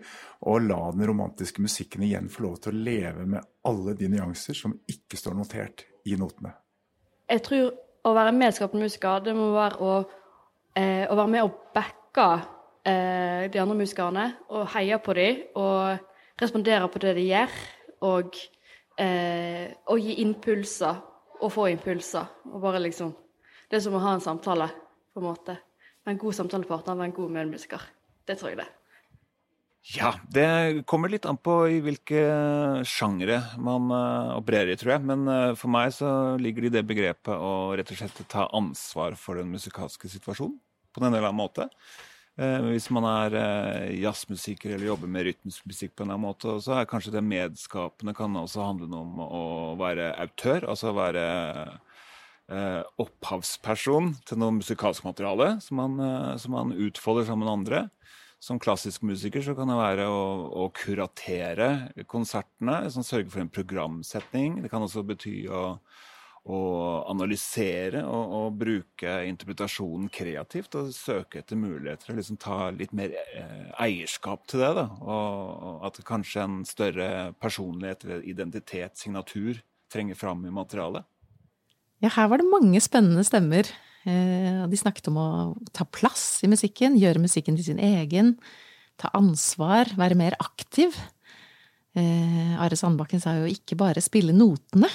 Å 0.41 0.58
la 0.63 0.79
den 0.96 1.06
romantiske 1.10 1.62
musikken 1.62 2.06
igjen 2.08 2.32
få 2.34 2.48
lov 2.48 2.56
til 2.63 2.74
å 2.74 2.86
leve 2.88 3.27
med 3.29 3.46
alle 3.70 3.94
de 4.00 4.10
nyanser 4.10 4.58
som 4.58 4.74
ikke 4.89 5.20
står 5.20 5.38
notert 5.38 5.86
i 6.10 6.17
notene. 6.17 6.56
Jeg 7.29 7.44
tror 7.46 7.70
å 8.08 8.13
være 8.15 8.34
medskapende 8.34 8.88
musiker, 8.88 9.22
det 9.22 9.36
må 9.38 9.51
være 9.53 9.84
å, 9.84 9.94
eh, 10.74 11.06
å 11.06 11.15
være 11.20 11.34
med 11.36 11.46
og 11.46 11.60
backe 11.75 12.29
eh, 12.88 13.51
de 13.51 13.62
andre 13.62 13.77
musikerne. 13.77 14.25
Og 14.50 14.65
heie 14.74 14.98
på 14.98 15.13
dem 15.13 15.44
og 15.60 16.41
respondere 16.41 16.89
på 16.89 17.03
det 17.03 17.13
de 17.20 17.27
gjør. 17.27 17.62
Og, 18.08 18.41
eh, 18.98 19.70
og 19.86 20.00
gi 20.00 20.22
impulser 20.24 21.03
og 21.41 21.51
få 21.51 21.70
impulser. 21.74 22.25
Og 22.53 22.62
bare 22.62 22.82
liksom 22.82 23.13
det 23.68 23.80
er 23.80 23.84
som 23.84 23.96
å 23.98 24.04
ha 24.04 24.16
en 24.16 24.24
samtale, 24.24 24.70
på 25.14 25.20
en 25.22 25.28
måte. 25.28 25.58
En 26.08 26.20
god 26.20 26.36
samtalepartner 26.38 26.96
og 26.96 27.04
en 27.04 27.16
god 27.16 27.32
medmusiker. 27.36 27.82
Det 28.28 28.38
tror 28.40 28.54
jeg 28.54 28.62
det. 28.62 28.68
Ja, 29.96 30.14
det 30.28 30.84
kommer 30.88 31.08
litt 31.08 31.26
an 31.30 31.38
på 31.40 31.62
i 31.72 31.78
hvilke 31.84 32.22
sjangre 32.88 33.40
man 33.64 33.88
uh, 33.94 34.36
opererer 34.36 34.74
i, 34.74 34.80
tror 34.80 34.98
jeg. 34.98 35.06
Men 35.08 35.24
uh, 35.32 35.56
for 35.56 35.72
meg 35.72 35.94
så 35.96 36.10
ligger 36.42 36.66
det 36.66 36.72
i 36.72 36.76
det 36.76 36.86
begrepet 36.90 37.32
å 37.32 37.72
rett 37.78 37.94
og 37.94 38.02
slett 38.02 38.20
ta 38.28 38.50
ansvar 38.58 39.16
for 39.20 39.40
den 39.40 39.52
musikalske 39.54 40.12
situasjonen 40.12 40.58
på 40.92 41.04
en 41.04 41.12
eller 41.14 41.30
annen 41.30 41.40
måte. 41.40 41.70
Uh, 42.36 42.68
hvis 42.74 42.90
man 42.92 43.08
er 43.08 43.38
jazzmusiker 43.96 44.76
eller 44.76 44.90
jobber 44.90 45.12
med 45.12 45.30
rytmisk 45.30 45.64
musikk 45.72 45.96
på 45.96 46.04
en 46.04 46.10
eller 46.10 46.20
annen 46.20 46.28
måte, 46.34 46.58
så 46.64 46.76
er 46.76 46.92
kanskje 46.92 47.16
det 47.16 47.24
medskapende 47.24 48.16
kan 48.18 48.36
også 48.44 48.68
handle 48.68 48.92
om 48.92 49.24
å 49.24 49.46
være 49.80 50.12
autør, 50.26 50.68
altså 50.68 50.92
være 51.00 51.28
opphavsperson 52.48 54.13
til 54.27 54.39
noe 54.39 54.56
musikalsk 54.56 55.04
materiale 55.04 55.58
som 55.63 55.82
man, 55.82 56.00
eh, 56.00 56.34
som 56.39 56.56
han 56.56 56.72
utfolder 56.72 57.27
sammen 57.27 57.46
med 57.48 57.54
andre. 57.54 57.86
Som 58.39 58.60
klassisk 58.62 59.01
musiker 59.01 59.42
så 59.42 59.56
kan 59.58 59.68
det 59.68 59.80
være 59.80 60.06
å, 60.13 60.25
å 60.62 60.68
kuratere 60.70 61.89
konsertene, 62.06 62.84
som 62.94 63.04
sørge 63.04 63.34
for 63.34 63.42
en 63.42 63.50
programsetning. 63.50 64.62
Det 64.62 64.70
kan 64.70 64.86
også 64.86 65.01
bety 65.10 65.34
å, 65.50 65.63
å 66.46 66.60
analysere 67.10 68.04
og, 68.06 68.36
og, 68.38 68.60
bruke 68.62 69.16
interpretasjonen 69.27 70.06
kreativt 70.13 70.77
og 70.77 70.94
søke 70.94 71.42
etter 71.42 71.58
muligheter 71.58 72.13
og 72.13 72.22
liksom 72.22 72.38
ta 72.39 72.70
litt 72.77 72.94
mer 72.96 73.18
eh, 73.18 73.74
eierskap 73.89 74.46
til 74.48 74.62
det. 74.63 74.72
Da. 74.77 74.86
Og, 75.01 75.68
og 75.74 75.89
at 75.89 76.00
kanskje 76.06 76.46
en 76.46 76.62
større 76.70 77.10
personlighet 77.42 78.06
eller 78.06 78.30
identitet, 78.38 79.01
signatur, 79.01 79.63
trenger 79.92 80.20
fram 80.20 80.46
i 80.46 80.54
materialet. 80.54 81.10
Ja, 82.04 82.12
her 82.13 82.30
var 82.30 82.42
det 82.42 82.50
mange 82.50 82.80
spennende 82.84 83.25
stemmer. 83.25 83.66
Eh, 84.08 84.63
de 84.70 84.80
snakket 84.80 85.10
om 85.10 85.18
å 85.20 85.27
ta 85.75 85.86
plass 85.89 86.44
i 86.46 86.50
musikken, 86.51 86.98
gjøre 87.00 87.24
musikken 87.24 87.58
til 87.58 87.72
sin 87.72 87.82
egen, 87.82 88.36
ta 89.01 89.10
ansvar, 89.18 89.89
være 89.98 90.18
mer 90.18 90.38
aktiv. 90.39 90.96
Eh, 91.98 92.54
Are 92.62 92.77
Sandbakken 92.77 93.22
sa 93.24 93.34
jo 93.39 93.50
ikke 93.50 93.80
bare 93.80 94.04
spille 94.06 94.36
notene. 94.36 94.89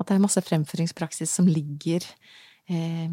At 0.00 0.08
det 0.08 0.16
er 0.16 0.24
masse 0.24 0.40
fremføringspraksis 0.40 1.28
som 1.36 1.48
ligger 1.48 2.00
eh, 2.72 3.10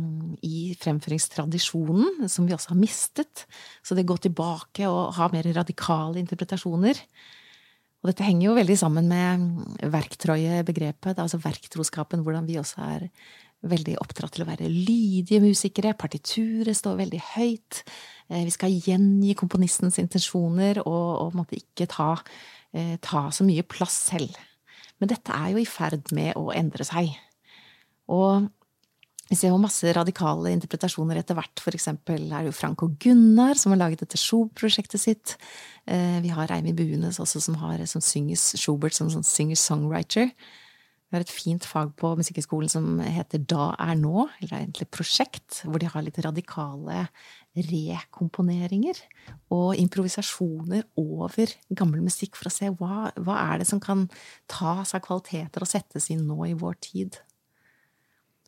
i 0.48 0.72
fremføringstradisjonen, 0.80 2.30
som 2.32 2.48
vi 2.48 2.56
også 2.56 2.72
har 2.72 2.80
mistet. 2.80 3.44
Så 3.84 3.98
det 3.98 4.08
går 4.08 4.24
tilbake 4.24 4.88
og 4.88 5.18
ha 5.20 5.28
mer 5.34 5.52
radikale 5.52 6.24
interpretasjoner. 6.24 7.04
Og 8.04 8.12
dette 8.12 8.26
henger 8.28 8.50
jo 8.50 8.56
veldig 8.58 8.78
sammen 8.78 9.10
med 9.10 9.90
verktrøyebegrepet, 9.94 11.18
altså 11.18 11.40
verktroskapen, 11.42 12.22
hvordan 12.26 12.46
vi 12.48 12.60
også 12.62 12.84
er 12.86 13.08
veldig 13.68 13.96
oppdratt 14.04 14.36
til 14.36 14.46
å 14.46 14.50
være 14.50 14.70
lydige 14.70 15.42
musikere. 15.42 15.96
Partituret 15.98 16.78
står 16.78 17.00
veldig 17.00 17.22
høyt. 17.34 17.82
Eh, 18.30 18.44
vi 18.46 18.54
skal 18.54 18.76
gjengi 18.76 19.34
komponistens 19.40 19.98
intensjoner 20.02 20.84
og, 20.84 21.34
og 21.42 21.56
ikke 21.58 21.90
ta, 21.90 22.12
eh, 22.78 22.96
ta, 23.02 23.28
så 23.34 23.48
mye 23.48 23.66
plass 23.66 23.98
selv. 24.12 24.38
Men 25.02 25.10
dette 25.12 25.34
er 25.34 25.54
jo 25.54 25.62
i 25.62 25.70
ferd 25.70 26.14
med 26.16 26.38
å 26.38 26.52
endre 26.54 26.86
seg. 26.88 27.10
Og 28.14 28.48
vi 29.28 29.36
ser 29.36 29.52
jo 29.52 29.60
masse 29.60 29.92
radikale 29.96 30.54
interpretasjoner 30.56 31.20
etter 31.20 31.36
hvert. 31.38 31.64
For 31.64 31.76
eksempel 31.76 32.30
er 32.30 32.46
det 32.46 32.54
jo 32.54 32.70
og 32.72 32.96
Gunnar 33.04 33.60
som 33.60 33.74
har 33.74 33.82
laget 33.82 34.06
dette 34.06 34.20
Schubert-prosjektet 34.20 35.04
sitt. 35.04 35.36
Eh, 35.86 36.22
vi 36.24 36.32
har 36.32 36.52
Eimi 36.52 36.74
Buenes 36.74 37.20
også 37.20 37.42
som, 37.44 37.56
har, 37.60 37.84
som 37.86 38.02
synger 38.02 38.38
Schubert 38.38 38.96
som 38.96 39.12
sånn 39.12 39.28
singer-songwriter. 39.28 40.32
Vi 41.08 41.16
har 41.16 41.24
et 41.24 41.32
fint 41.32 41.64
fag 41.64 41.94
på 41.96 42.10
Musikkhøgskolen 42.20 42.72
som 42.72 42.98
heter 43.00 43.40
Da 43.40 43.70
er 43.80 43.96
nå, 43.96 44.26
eller 44.42 44.58
egentlig 44.58 44.90
prosjekt, 44.92 45.62
hvor 45.64 45.80
de 45.80 45.88
har 45.88 46.04
litt 46.04 46.20
radikale 46.20 47.06
rekomponeringer 47.58 49.00
og 49.56 49.80
improvisasjoner 49.80 50.84
over 51.00 51.56
gammel 51.72 52.04
musikk 52.06 52.36
for 52.36 52.52
å 52.52 52.54
se 52.54 52.70
hva, 52.76 53.08
hva 53.16 53.38
er 53.54 53.64
det 53.64 53.70
som 53.70 53.80
kan 53.84 54.06
tas 54.52 54.94
av 54.94 55.04
kvaliteter 55.08 55.64
og 55.64 55.72
settes 55.72 56.12
inn 56.14 56.28
nå 56.28 56.42
i 56.52 56.58
vår 56.60 56.78
tid. 56.92 57.22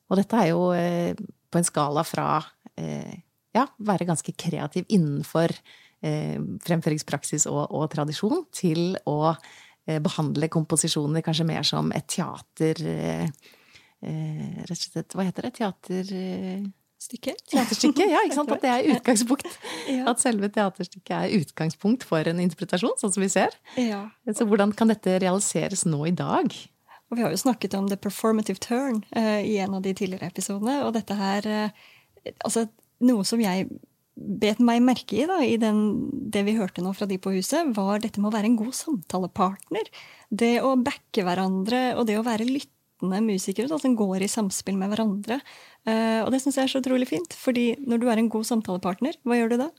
Og 0.09 0.19
dette 0.19 0.41
er 0.41 0.51
jo 0.51 0.69
eh, 0.75 1.13
på 1.49 1.59
en 1.59 1.67
skala 1.67 2.03
fra 2.07 2.39
eh, 2.79 3.21
ja, 3.55 3.65
være 3.85 4.07
ganske 4.09 4.33
kreativ 4.37 4.89
innenfor 4.89 5.53
eh, 5.53 6.37
fremføringspraksis 6.65 7.47
og, 7.51 7.65
og, 7.67 7.87
tradisjon, 7.93 8.45
til 8.53 8.93
å 9.09 9.33
behandle 9.89 10.45
komposisjoner 10.53 11.23
kanskje 11.25 11.47
mer 11.49 11.65
som 11.65 11.87
et 11.97 12.05
teater 12.13 12.77
Rett 13.99 14.69
og 14.69 14.77
slett, 14.77 15.15
hva 15.17 15.25
heter 15.25 15.47
det? 15.47 15.49
Teater... 15.57 16.11
Stykke? 16.99 17.33
Teaterstykke, 17.47 18.05
ja. 18.11 18.21
ikke 18.27 18.35
sant? 18.35 18.51
At 18.53 18.63
det 18.63 18.69
er 18.69 18.87
utgangspunkt. 18.97 19.47
ja. 19.87 20.03
At 20.11 20.21
selve 20.21 20.49
teaterstykket 20.53 21.13
er 21.15 21.35
utgangspunkt 21.39 22.03
for 22.07 22.27
en 22.27 22.41
interpretasjon, 22.43 22.97
sånn 22.99 23.15
som 23.15 23.23
vi 23.23 23.31
ser. 23.31 23.55
Ja. 23.79 24.03
Så 24.35 24.45
hvordan 24.47 24.75
kan 24.77 24.91
dette 24.91 25.15
realiseres 25.23 25.87
nå 25.87 26.03
i 26.11 26.13
dag? 26.15 26.53
Og 27.09 27.17
vi 27.17 27.25
har 27.25 27.33
jo 27.33 27.41
snakket 27.41 27.75
om 27.77 27.87
the 27.89 27.97
performative 27.97 28.61
turn 28.61 29.03
uh, 29.17 29.41
i 29.41 29.57
en 29.63 29.77
av 29.77 29.85
de 29.85 29.95
tidligere 29.97 30.29
episodene. 30.29 30.81
Og 30.85 30.93
dette 30.97 31.17
her 31.17 31.47
uh, 31.49 31.87
Altså, 32.43 32.65
noe 33.07 33.23
som 33.25 33.39
jeg 33.39 33.69
bet 34.19 34.59
meg 34.59 34.81
merke 34.83 35.21
i 35.21 35.27
da, 35.29 35.37
i 35.39 35.55
den, 35.59 36.09
det 36.11 36.43
vi 36.43 36.57
hørte 36.57 36.83
nå 36.83 36.91
fra 36.97 37.07
de 37.09 37.15
på 37.21 37.31
huset, 37.37 37.71
var 37.77 38.01
dette 38.03 38.19
med 38.19 38.27
å 38.27 38.35
være 38.35 38.49
en 38.51 38.57
god 38.59 38.75
samtalepartner. 38.75 39.87
Det 40.27 40.57
å 40.65 40.73
backe 40.75 41.23
hverandre, 41.25 41.93
og 41.95 42.03
det 42.09 42.17
å 42.19 42.25
være 42.27 42.47
lyttende 42.49 43.21
musikere 43.23 43.71
At 43.71 43.85
en 43.87 43.95
går 43.95 44.25
i 44.25 44.27
samspill 44.27 44.75
med 44.75 44.91
hverandre. 44.91 45.39
Uh, 45.87 46.25
og 46.25 46.33
det 46.33 46.41
syns 46.43 46.59
jeg 46.59 46.67
er 46.67 46.73
så 46.73 46.83
utrolig 46.83 47.07
fint. 47.07 47.33
fordi 47.39 47.71
når 47.79 48.01
du 48.01 48.09
er 48.11 48.19
en 48.19 48.31
god 48.31 48.49
samtalepartner, 48.51 49.15
hva 49.23 49.39
gjør 49.39 49.53
du 49.53 49.57
da? 49.63 49.69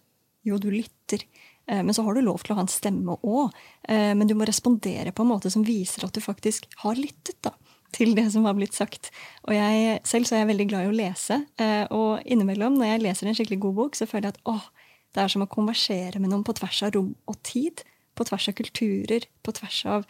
Jo, 0.48 0.56
du 0.56 0.70
lytter. 0.72 1.26
Eh, 1.70 1.82
men 1.82 1.94
så 1.94 2.02
har 2.02 2.16
du 2.16 2.24
lov 2.24 2.42
til 2.42 2.54
å 2.54 2.58
ha 2.58 2.64
en 2.66 2.72
stemme 2.72 3.16
òg. 3.22 3.54
Eh, 3.88 4.12
men 4.18 4.28
du 4.28 4.34
må 4.38 4.48
respondere 4.48 5.14
på 5.14 5.24
en 5.24 5.32
måte 5.32 5.52
som 5.52 5.66
viser 5.66 6.06
at 6.06 6.16
du 6.16 6.22
faktisk 6.24 6.66
har 6.82 6.98
lyttet 6.98 7.38
da, 7.46 7.54
til 7.94 8.16
det 8.18 8.26
som 8.34 8.48
har 8.48 8.58
blitt 8.58 8.76
sagt. 8.76 9.12
Og 9.46 9.54
jeg, 9.54 10.00
selv 10.08 10.28
så 10.28 10.36
er 10.36 10.44
jeg 10.44 10.52
veldig 10.52 10.68
glad 10.72 10.86
i 10.88 10.90
å 10.90 10.98
lese. 10.98 11.40
Eh, 11.62 11.86
og 11.94 12.26
innimellom, 12.26 12.78
når 12.80 12.94
jeg 12.94 13.04
leser 13.06 13.30
en 13.30 13.38
skikkelig 13.38 13.62
god 13.68 13.78
bok, 13.78 13.98
så 13.98 14.08
føler 14.10 14.30
jeg 14.30 14.38
at 14.38 14.52
åh, 14.52 14.68
det 15.14 15.24
er 15.24 15.32
som 15.32 15.46
å 15.46 15.50
konversere 15.50 16.22
med 16.22 16.30
noen 16.30 16.46
på 16.46 16.54
tvers 16.58 16.84
av 16.86 16.94
rom 16.94 17.14
og 17.30 17.40
tid. 17.46 17.82
På 18.18 18.26
tvers 18.26 18.50
av 18.50 18.56
kulturer, 18.58 19.24
på 19.42 19.52
tvers 19.56 19.78
av 19.88 20.04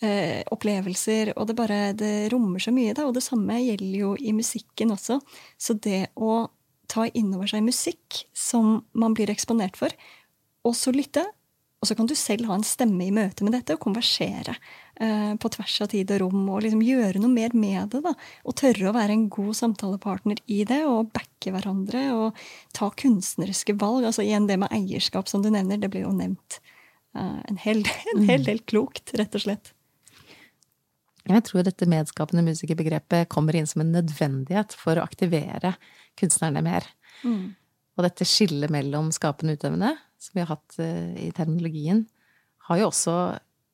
eh, 0.00 0.40
opplevelser. 0.54 1.34
Og 1.36 1.50
det 1.50 1.58
bare 1.58 1.80
det 1.98 2.30
rommer 2.32 2.62
så 2.62 2.72
mye, 2.74 2.94
da. 2.96 3.06
Og 3.06 3.14
det 3.14 3.24
samme 3.26 3.58
gjelder 3.60 3.98
jo 4.00 4.14
i 4.18 4.34
musikken 4.34 4.94
også. 4.94 5.20
Så 5.60 5.76
det 5.82 6.08
å 6.16 6.48
ta 6.90 7.06
inn 7.14 7.30
over 7.36 7.50
seg 7.50 7.62
musikk 7.62 8.24
som 8.34 8.80
man 8.98 9.14
blir 9.14 9.30
eksponert 9.30 9.78
for, 9.78 9.94
og 10.66 10.76
så 10.76 10.92
lytte. 10.94 11.24
Og 11.80 11.88
så 11.88 11.96
kan 11.96 12.08
du 12.08 12.12
selv 12.18 12.44
ha 12.50 12.56
en 12.58 12.66
stemme 12.66 13.06
i 13.06 13.12
møte 13.14 13.44
med 13.46 13.54
dette 13.56 13.72
og 13.72 13.80
konversere 13.80 14.52
eh, 15.00 15.32
på 15.40 15.50
tvers 15.54 15.78
av 15.80 15.88
tid 15.88 16.10
og 16.12 16.20
rom. 16.26 16.42
Og 16.52 16.66
liksom 16.66 16.82
gjøre 16.84 17.22
noe 17.22 17.32
mer 17.32 17.54
med 17.56 17.94
det. 17.94 18.02
da, 18.04 18.12
Og 18.44 18.56
tørre 18.60 18.90
å 18.90 18.96
være 18.96 19.16
en 19.16 19.28
god 19.32 19.56
samtalepartner 19.56 20.42
i 20.52 20.60
det. 20.68 20.82
Og 20.84 21.08
backe 21.14 21.54
hverandre. 21.54 22.02
Og 22.18 22.42
ta 22.76 22.90
kunstneriske 22.92 23.78
valg. 23.80 24.04
altså 24.10 24.26
Igjen 24.26 24.48
det 24.50 24.58
med 24.60 24.72
eierskap 24.76 25.32
som 25.32 25.40
du 25.44 25.48
nevner, 25.48 25.80
det 25.80 25.88
ble 25.92 26.04
jo 26.04 26.12
nevnt 26.12 26.60
eh, 27.16 27.40
en, 27.48 27.60
hel, 27.64 27.80
en 28.12 28.28
hel 28.28 28.44
del 28.44 28.60
klokt, 28.68 29.14
rett 29.16 29.40
og 29.40 29.46
slett. 29.46 29.72
Jeg 31.30 31.46
tror 31.46 31.64
dette 31.64 31.88
medskapende 31.88 32.44
musikerbegrepet 32.44 33.28
kommer 33.32 33.56
inn 33.56 33.68
som 33.68 33.80
en 33.84 33.92
nødvendighet 33.94 34.76
for 34.76 35.00
å 35.00 35.04
aktivere 35.08 35.74
kunstnerne 36.20 36.60
mer. 36.64 36.84
Mm. 37.24 37.52
Og 37.96 38.04
dette 38.04 38.28
skillet 38.28 38.72
mellom 38.72 39.10
skapende 39.14 39.54
og 39.54 39.60
utøvende, 39.60 39.94
som 40.20 40.36
vi 40.36 40.44
har 40.44 40.52
hatt 40.54 40.78
eh, 40.82 41.26
i 41.26 41.30
terminologien, 41.36 42.04
har 42.68 42.80
jo 42.80 42.90
også 42.90 43.16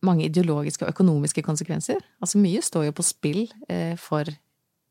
mange 0.07 0.27
ideologiske 0.29 0.87
og 0.87 0.93
økonomiske 0.95 1.43
konsekvenser. 1.45 2.03
Altså 2.23 2.41
mye 2.41 2.63
står 2.65 2.89
jo 2.89 2.97
på 2.97 3.05
spill 3.07 3.47
eh, 3.69 3.97
for 4.01 4.29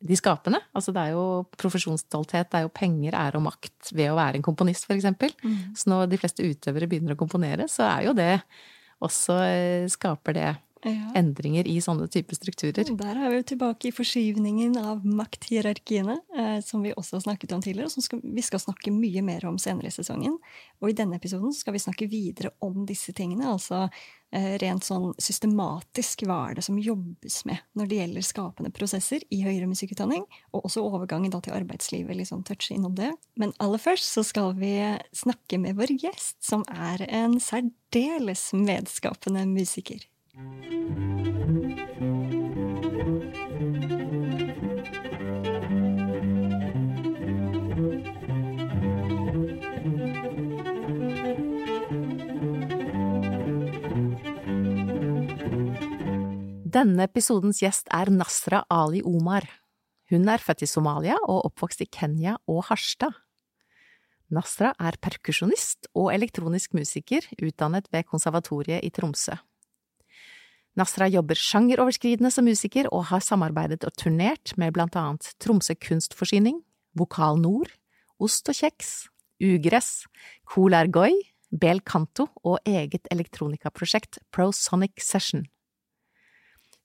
de 0.05 0.17
skapende. 0.19 0.59
Altså 0.75 0.93
det 0.93 1.01
er 1.01 1.15
jo 1.15 1.45
profesjonsstolthet, 1.57 2.49
det 2.51 2.59
er 2.59 2.65
jo 2.67 2.73
penger, 2.75 3.15
ære 3.17 3.39
og 3.39 3.45
makt 3.47 3.93
ved 3.95 4.11
å 4.11 4.17
være 4.19 4.39
en 4.39 4.45
komponist, 4.45 4.89
eksempel. 4.91 5.33
Mm. 5.41 5.75
Så 5.77 5.89
når 5.89 6.11
de 6.11 6.19
fleste 6.21 6.45
utøvere 6.45 6.89
begynner 6.91 7.15
å 7.15 7.19
komponere, 7.19 7.69
så 7.71 7.87
er 7.87 8.09
jo 8.09 8.15
det 8.17 8.33
også 9.05 9.39
eh, 9.47 9.87
skaper 9.91 10.37
det 10.37 10.51
ja. 10.85 11.11
endringer 11.17 11.67
i 11.67 11.77
sånne 11.81 12.07
typer 12.11 12.37
strukturer. 12.37 12.89
Der 12.97 13.17
er 13.17 13.31
vi 13.31 13.39
jo 13.39 13.47
tilbake 13.53 13.89
i 13.89 13.93
forskyvningen 13.95 14.77
av 14.81 15.05
makthierarkiene, 15.05 16.17
eh, 16.37 16.59
som 16.65 16.85
vi 16.85 16.93
også 16.93 17.17
har 17.17 17.25
snakket 17.25 17.55
om 17.55 17.63
tidligere, 17.63 17.89
og 17.89 17.95
som 17.95 18.05
skal, 18.05 18.21
vi 18.23 18.43
skal 18.45 18.61
snakke 18.61 18.93
mye 18.93 19.23
mer 19.25 19.47
om 19.49 19.57
senere 19.61 19.89
i 19.89 19.95
sesongen. 19.95 20.37
Og 20.81 20.91
i 20.91 20.97
denne 20.97 21.17
episoden 21.19 21.53
skal 21.55 21.75
vi 21.75 21.83
snakke 21.83 22.09
videre 22.11 22.53
om 22.65 22.85
disse 22.87 23.15
tingene. 23.17 23.47
Altså 23.49 23.85
eh, 23.85 24.55
rent 24.61 24.85
sånn 24.85 25.11
systematisk 25.21 26.25
hva 26.29 26.39
er 26.49 26.59
det 26.59 26.65
som 26.67 26.79
jobbes 26.81 27.41
med 27.49 27.61
når 27.77 27.89
det 27.91 28.01
gjelder 28.01 28.29
skapende 28.29 28.73
prosesser 28.75 29.25
i 29.33 29.41
høyere 29.45 29.69
musikkutdanning, 29.71 30.25
og 30.53 30.69
også 30.69 30.85
overgangen 30.85 31.33
da 31.33 31.41
til 31.43 31.55
arbeidslivet, 31.57 32.17
liksom 32.21 32.45
touche 32.47 32.75
innom 32.77 32.95
det. 32.97 33.13
Men 33.39 33.55
aller 33.63 33.81
først 33.81 34.17
så 34.17 34.25
skal 34.25 34.53
vi 34.59 34.75
snakke 35.15 35.61
med 35.61 35.79
vår 35.79 35.97
gjest, 35.97 36.37
som 36.45 36.65
er 36.69 37.07
en 37.09 37.39
særdeles 37.41 38.51
medskapende 38.53 39.47
musiker. 39.49 40.05
Denne 40.35 40.47
episodens 57.07 57.61
gjest 57.63 57.87
er 57.87 58.11
Nasra 58.11 58.65
Ali 58.67 58.99
Omar. 59.07 59.47
Hun 60.11 60.27
er 60.27 60.43
født 60.43 60.61
i 60.61 60.67
Somalia 60.67 61.15
og 61.23 61.45
oppvokst 61.47 61.79
i 61.79 61.87
Kenya 61.87 62.35
og 62.51 62.65
Harstad. 62.67 63.15
Nasra 64.27 64.75
er 64.83 64.99
perkusjonist 64.99 65.87
og 65.95 66.11
elektronisk 66.11 66.75
musiker, 66.75 67.23
utdannet 67.39 67.87
ved 67.95 68.03
Konservatoriet 68.03 68.83
i 68.83 68.91
Tromsø. 68.91 69.39
Nasra 70.75 71.07
jobber 71.07 71.39
sjangeroverskridende 71.39 72.31
som 72.33 72.43
musiker 72.47 72.89
og 72.91 73.07
har 73.13 73.23
samarbeidet 73.23 73.85
og 73.87 73.95
turnert 73.95 74.51
med 74.59 74.73
blant 74.75 74.97
annet 74.99 75.29
Tromsø 75.39 75.71
Kunstforsyning, 75.79 76.59
Vokal 76.99 77.39
Nord, 77.39 77.71
Ost 78.19 78.51
og 78.51 78.57
kjeks, 78.59 79.07
Ugress, 79.39 80.03
Cool 80.51 80.75
Ergoy, 80.75 81.15
Bel 81.55 81.79
Canto 81.87 82.27
og 82.43 82.59
eget 82.67 83.07
elektronikaprosjekt 83.11 84.19
ProSonic 84.35 84.99
Session. 84.99 85.45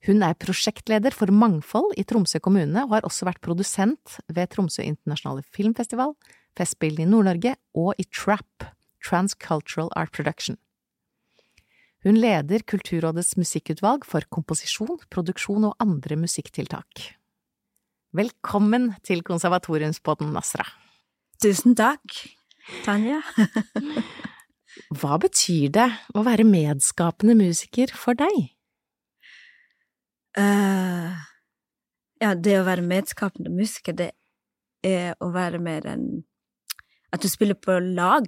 Hun 0.06 0.22
er 0.24 0.38
prosjektleder 0.38 1.12
for 1.12 1.34
Mangfold 1.34 1.98
i 1.98 2.06
Tromsø 2.06 2.38
kommune 2.40 2.86
og 2.86 2.94
har 2.94 3.06
også 3.06 3.26
vært 3.26 3.42
produsent 3.44 4.20
ved 4.30 4.54
Tromsø 4.54 4.86
internasjonale 4.86 5.42
filmfestival, 5.50 6.14
Festspillene 6.56 7.04
i 7.04 7.10
Nord-Norge 7.10 7.58
og 7.74 7.98
i 7.98 8.06
TRAP, 8.06 8.70
Transcultural 9.02 9.90
Art 9.98 10.14
Production. 10.14 10.56
Hun 12.00 12.16
leder 12.16 12.62
Kulturrådets 12.64 13.34
musikkutvalg 13.36 14.06
for 14.08 14.24
komposisjon, 14.32 15.02
produksjon 15.12 15.66
og 15.68 15.74
andre 15.84 16.16
musikktiltak. 16.16 17.02
Velkommen 18.16 18.94
til 19.04 19.20
Konservatoriumspodden, 19.20 20.30
Nasra. 20.32 20.64
Tusen 21.44 21.76
takk, 21.76 22.14
Tanja. 22.86 23.18
Hva 24.96 25.18
betyr 25.20 25.74
det 25.76 25.86
å 26.16 26.24
være 26.24 26.46
medskapende 26.48 27.36
musiker 27.36 27.92
for 27.92 28.16
deg? 28.16 28.38
Uh, 30.40 31.20
ja, 32.22 32.32
det 32.32 32.56
å 32.62 32.64
være 32.64 32.86
medskapende 32.86 33.52
musiker, 33.52 33.98
det 34.00 34.10
er 34.80 35.20
å 35.20 35.28
være 35.36 35.60
mer 35.60 35.84
enn 35.92 36.08
at 37.12 37.20
du 37.20 37.28
spiller 37.28 37.60
på 37.60 37.76
lag 37.92 38.24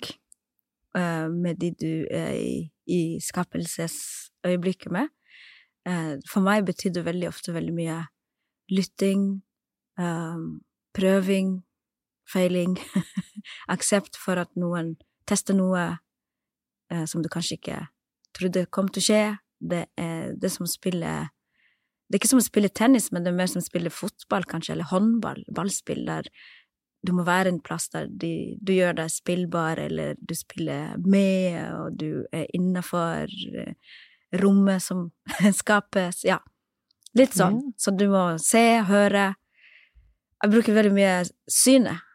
uh, 0.92 1.32
med 1.32 1.56
de 1.64 1.72
du 1.72 1.92
er 2.12 2.37
i 2.37 2.54
i 2.90 3.18
skapelsesøyeblikket 3.22 4.92
med. 4.94 5.10
Eh, 5.88 6.18
for 6.30 6.44
meg 6.44 6.66
betydde 6.66 7.04
veldig 7.06 7.28
ofte 7.30 7.54
veldig 7.54 7.74
mye 7.74 7.98
lytting, 8.72 9.42
um, 9.98 10.62
prøving, 10.94 11.62
feiling, 12.32 12.76
aksept 13.74 14.16
for 14.20 14.40
at 14.40 14.52
noen 14.56 14.94
tester 15.28 15.56
noe 15.58 15.82
uh, 16.92 17.04
som 17.10 17.22
du 17.22 17.28
kanskje 17.32 17.58
ikke 17.58 17.78
trodde 18.36 18.66
kom 18.72 18.88
til 18.88 19.02
å 19.02 19.06
skje. 19.08 19.22
Det 19.62 19.84
er 20.00 20.32
det 20.38 20.50
som 20.50 20.66
spiller 20.66 21.30
Det 22.08 22.18
er 22.18 22.20
ikke 22.20 22.32
som 22.32 22.42
å 22.42 22.44
spille 22.44 22.68
tennis, 22.68 23.06
men 23.12 23.24
det 23.24 23.30
er 23.30 23.36
mer 23.38 23.48
som 23.48 23.62
å 23.62 23.64
spille 23.64 23.88
fotball, 23.88 24.44
kanskje, 24.44 24.74
eller 24.74 24.90
håndball, 24.90 25.38
ballspill, 25.54 26.02
der 26.04 26.26
du 27.02 27.12
må 27.16 27.24
være 27.26 27.50
en 27.50 27.60
plass 27.64 27.88
der 27.92 28.06
de, 28.06 28.56
du 28.62 28.72
gjør 28.76 28.94
deg 29.00 29.10
spillbar, 29.10 29.80
eller 29.82 30.14
du 30.20 30.34
spiller 30.38 30.94
med, 31.02 31.58
og 31.74 31.98
du 31.98 32.24
er 32.32 32.46
innafor 32.54 33.32
eh, 33.58 33.74
rommet 34.42 34.82
som 34.84 35.08
skapes. 35.62 36.22
Ja, 36.28 36.38
litt 37.18 37.34
sånn. 37.36 37.58
Mm. 37.58 37.74
Så 37.76 37.94
du 37.98 38.06
må 38.12 38.24
se, 38.42 38.64
høre. 38.88 39.32
Jeg 40.42 40.54
bruker 40.54 40.78
veldig 40.78 40.94
mye 40.94 41.18
synet, 41.50 42.06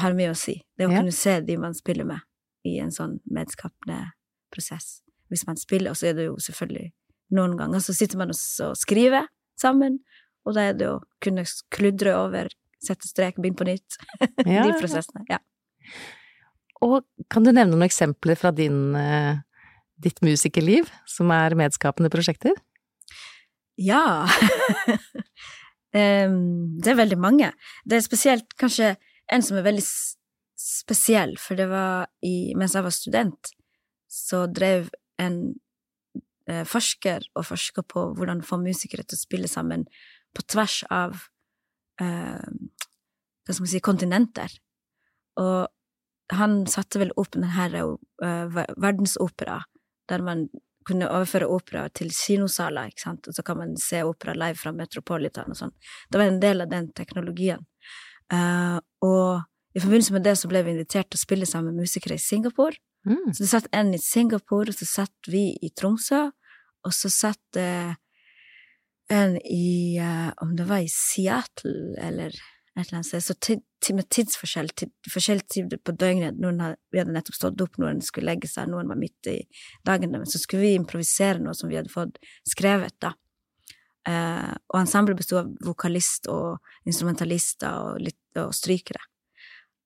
har 0.00 0.16
mye 0.16 0.32
å 0.32 0.38
si. 0.38 0.58
Det 0.76 0.88
å 0.88 0.92
ja. 0.92 1.00
kunne 1.00 1.16
se 1.16 1.38
de 1.44 1.58
man 1.60 1.76
spiller 1.76 2.08
med, 2.08 2.24
i 2.68 2.78
en 2.84 2.92
sånn 2.94 3.18
medskapende 3.32 4.12
prosess. 4.52 5.00
Hvis 5.32 5.44
man 5.48 5.60
spiller, 5.60 5.92
og 5.92 6.00
så 6.00 6.10
er 6.10 6.16
det 6.16 6.28
jo 6.30 6.38
selvfølgelig 6.40 6.92
noen 7.36 7.58
ganger 7.58 7.82
så 7.84 7.92
sitter 7.92 8.20
man 8.20 8.32
og 8.32 8.78
skriver 8.80 9.28
sammen, 9.60 9.98
og 10.48 10.56
da 10.56 10.68
er 10.70 10.76
det 10.78 10.88
å 10.88 11.00
kunne 11.24 11.44
kludre 11.74 12.14
over 12.16 12.48
sette 12.82 13.08
strek, 13.08 13.38
begynne 13.38 13.58
på 13.58 13.68
nytt. 13.68 13.98
Ja, 14.46 14.64
de 14.66 14.76
prosessene. 14.78 15.24
Ja. 15.30 15.40
Og 16.84 17.02
kan 17.32 17.44
du 17.44 17.50
nevne 17.50 17.72
noen 17.72 17.86
eksempler 17.88 18.38
fra 18.38 18.52
din, 18.54 18.94
eh, 18.96 19.40
ditt 19.98 20.20
musikerliv 20.22 20.90
som 21.10 21.32
er 21.34 21.56
medskapende 21.58 22.10
prosjekter? 22.12 22.54
Ja 23.78 24.26
Det 25.94 26.90
er 26.90 26.98
veldig 26.98 27.16
mange. 27.18 27.48
Det 27.88 27.96
er 27.96 28.04
spesielt 28.04 28.52
kanskje 28.60 28.92
en 29.32 29.42
som 29.42 29.56
er 29.56 29.64
veldig 29.64 29.84
spesiell, 30.58 31.32
for 31.40 31.56
det 31.58 31.68
var 31.70 32.10
i, 32.24 32.52
mens 32.58 32.74
jeg 32.76 32.84
var 32.84 32.94
student, 32.94 33.50
så 34.08 34.44
drev 34.52 34.90
en 35.22 35.38
eh, 36.48 36.64
forsker 36.68 37.24
og 37.34 37.46
forska 37.48 37.84
på 37.88 38.04
hvordan 38.18 38.44
få 38.46 38.60
musikere 38.60 39.06
til 39.06 39.16
å 39.16 39.22
spille 39.22 39.50
sammen 39.50 39.86
på 40.36 40.44
tvers 40.44 40.82
av 40.92 41.24
hva 41.98 43.54
skal 43.54 43.64
man 43.64 43.70
si, 43.72 43.80
kontinenter. 43.84 44.54
Og 45.40 45.66
han 46.38 46.62
satte 46.68 47.00
vel 47.00 47.12
opp 47.16 47.32
denne 47.34 47.48
uh, 47.82 48.58
verdensopera, 48.76 49.62
der 50.08 50.24
man 50.24 50.48
kunne 50.88 51.08
overføre 51.12 51.48
opera 51.52 51.84
til 51.92 52.10
kinosaler, 52.14 52.88
ikke 52.88 53.04
sant, 53.04 53.28
og 53.28 53.36
så 53.36 53.44
kan 53.44 53.58
man 53.60 53.74
se 53.80 54.00
opera 54.08 54.34
live 54.36 54.56
fra 54.60 54.72
Metropolitan 54.72 55.52
og 55.52 55.58
sånn. 55.58 55.74
Det 56.08 56.20
var 56.20 56.30
en 56.30 56.40
del 56.40 56.64
av 56.64 56.70
den 56.72 56.90
teknologien. 56.96 57.64
Uh, 58.32 58.80
og 59.04 59.44
i 59.76 59.82
forbindelse 59.82 60.16
med 60.16 60.24
det 60.24 60.34
så 60.40 60.48
ble 60.50 60.62
vi 60.64 60.74
invitert 60.74 61.10
til 61.10 61.20
å 61.20 61.24
spille 61.24 61.48
sammen 61.48 61.76
med 61.76 61.88
musikere 61.88 62.16
i 62.16 62.22
Singapore. 62.22 62.80
Mm. 63.08 63.30
Så 63.32 63.44
det 63.44 63.50
satt 63.52 63.68
en 63.76 63.92
i 63.96 64.00
Singapore, 64.02 64.72
og 64.72 64.76
så 64.76 64.88
satt 64.88 65.30
vi 65.30 65.50
i 65.64 65.70
Tromsø, 65.76 66.26
og 66.84 66.96
så 66.96 67.12
satt 67.12 67.60
uh, 67.60 67.92
en 69.08 69.36
i 69.40 69.98
uh, 70.00 70.32
Om 70.42 70.56
det 70.56 70.66
var 70.68 70.84
i 70.84 70.88
Seattle 70.92 71.96
eller 71.98 72.34
et 72.78 72.86
eller 72.86 73.00
annet 73.00 73.06
sted. 73.06 73.24
Så 73.24 73.94
med 73.94 74.08
tidsforskjell, 74.10 74.68
tid, 74.68 74.90
forskjellig 75.10 75.46
tid 75.50 75.76
på 75.84 75.94
døgnet 75.98 76.38
noen 76.38 76.60
hadde, 76.62 76.78
Vi 76.92 77.00
hadde 77.00 77.14
nettopp 77.14 77.38
stått 77.38 77.62
opp, 77.64 77.78
noen 77.80 78.02
skulle 78.04 78.30
legge 78.30 78.50
seg, 78.50 78.68
noen 78.70 78.90
var 78.90 78.98
midt 78.98 79.30
i 79.30 79.38
dagen, 79.86 80.12
men 80.12 80.26
så 80.28 80.40
skulle 80.40 80.66
vi 80.66 80.76
improvisere 80.78 81.42
noe 81.42 81.56
som 81.58 81.70
vi 81.70 81.78
hadde 81.78 81.92
fått 81.92 82.20
skrevet, 82.46 82.94
da. 83.02 83.14
Uh, 84.08 84.54
og 84.72 84.80
ensemblet 84.80 85.18
bestod 85.18 85.42
av 85.42 85.48
vokalist 85.66 86.30
og 86.32 86.62
instrumentalister 86.88 87.90
og, 87.90 87.98
litt, 88.00 88.20
og 88.40 88.54
strykere. 88.56 89.02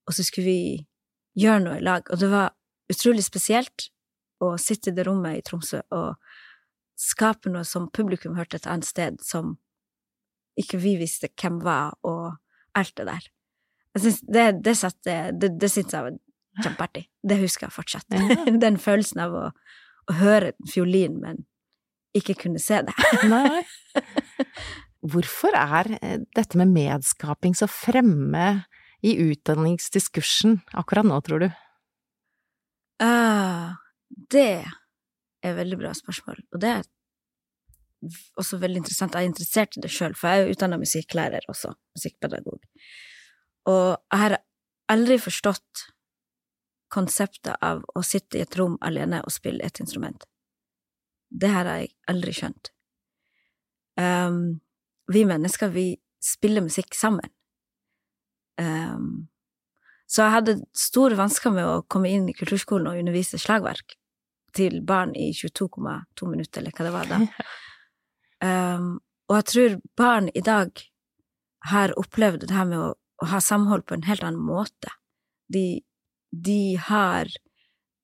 Og 0.07 0.15
så 0.15 0.25
skulle 0.25 0.47
vi 0.47 0.85
gjøre 1.39 1.63
noe 1.65 1.79
i 1.79 1.83
lag, 1.83 2.07
og 2.11 2.21
det 2.21 2.29
var 2.31 2.53
utrolig 2.91 3.25
spesielt 3.25 3.89
å 4.43 4.53
sitte 4.61 4.91
i 4.91 4.95
det 4.95 5.05
rommet 5.07 5.39
i 5.39 5.43
Tromsø 5.45 5.81
og 5.95 6.22
skape 6.99 7.51
noe 7.51 7.65
som 7.67 7.89
publikum 7.93 8.37
hørte 8.37 8.59
et 8.59 8.67
annet 8.69 8.87
sted, 8.87 9.21
som 9.23 9.57
ikke 10.59 10.77
vi 10.81 10.97
visste 10.99 11.31
hvem 11.41 11.61
var, 11.63 11.95
og 12.05 12.35
alt 12.77 12.93
det 12.97 13.07
der. 13.09 13.29
Synes 13.97 14.21
det, 14.25 14.45
det, 14.65 14.75
satte, 14.77 15.15
det, 15.37 15.53
det 15.61 15.69
syns 15.69 15.93
jeg 15.93 16.05
var 16.07 16.19
kjempeartig. 16.63 17.07
Det 17.25 17.39
husker 17.41 17.67
jeg 17.67 17.75
fortsatt. 17.75 18.13
Ja. 18.13 18.45
Den 18.65 18.77
følelsen 18.81 19.23
av 19.25 19.35
å, 19.37 19.47
å 20.09 20.17
høre 20.21 20.53
fiolin, 20.69 21.19
men 21.21 21.43
ikke 22.17 22.37
kunne 22.45 22.61
se 22.61 22.81
det. 22.85 22.93
Nei. 23.33 23.63
Hvorfor 25.03 25.55
er 25.57 25.89
eh, 25.99 26.19
dette 26.37 26.59
med 26.59 26.71
medskaping 26.73 27.57
så 27.57 27.67
fremme 27.69 28.63
i 29.03 29.17
utdanningsdiskursen 29.19 30.61
akkurat 30.79 31.09
nå, 31.09 31.17
tror 31.25 31.43
du? 31.43 31.49
Uh, 33.03 33.73
det 34.31 34.63
er 35.43 35.53
et 35.53 35.59
veldig 35.59 35.79
bra 35.81 35.93
spørsmål, 35.97 36.43
og 36.53 36.61
det 36.63 36.69
er 36.71 36.83
også 38.39 38.59
veldig 38.59 38.81
interessant. 38.83 39.15
Jeg 39.15 39.27
er 39.27 39.31
interessert 39.31 39.77
i 39.77 39.83
det 39.83 39.91
sjøl, 39.91 40.15
for 40.17 40.29
jeg 40.29 40.41
er 40.41 40.47
jo 40.47 40.55
utdanna 40.55 40.79
musikklærer 40.81 41.47
også, 41.51 41.73
musikkpedagog. 41.95 42.59
Og 43.71 43.87
jeg 43.95 44.21
har 44.23 44.37
aldri 44.91 45.17
forstått 45.21 45.87
konseptet 46.93 47.55
av 47.63 47.81
å 47.95 48.03
sitte 48.05 48.37
i 48.37 48.43
et 48.45 48.57
rom 48.59 48.75
alene 48.85 49.23
og 49.23 49.33
spille 49.33 49.63
et 49.65 49.79
instrument. 49.81 50.27
Det 51.33 51.49
har 51.49 51.69
jeg 51.69 51.93
aldri 52.11 52.35
skjønt. 52.37 52.69
Um, 53.97 54.59
vi 55.09 55.23
mennesker, 55.29 55.71
vi 55.73 55.87
spiller 56.23 56.65
musikk 56.65 56.93
sammen. 56.97 57.31
Um, 58.61 59.29
så 60.05 60.27
jeg 60.27 60.35
hadde 60.35 60.59
store 60.77 61.17
vansker 61.17 61.53
med 61.55 61.65
å 61.65 61.81
komme 61.89 62.11
inn 62.13 62.27
i 62.29 62.35
kulturskolen 62.37 62.91
og 62.91 62.99
undervise 63.01 63.39
slagverk 63.41 63.95
til 64.55 64.81
barn 64.85 65.15
i 65.17 65.31
22,2 65.35 66.29
minutter, 66.29 66.61
eller 66.61 66.75
hva 66.75 66.87
det 66.87 66.95
var 66.97 67.13
da. 67.13 67.21
Um, 68.43 68.97
og 69.31 69.37
jeg 69.37 69.45
tror 69.47 69.75
barn 69.95 70.25
i 70.35 70.41
dag 70.43 70.81
har 71.69 71.93
opplevd 71.95 72.41
det 72.43 72.51
her 72.51 72.65
med 72.67 72.81
å, 72.81 72.89
å 73.23 73.27
ha 73.31 73.39
samhold 73.39 73.85
på 73.87 73.95
en 73.95 74.03
helt 74.03 74.25
annen 74.25 74.43
måte. 74.43 74.91
De, 75.47 75.79
de 76.35 76.75
har 76.89 77.31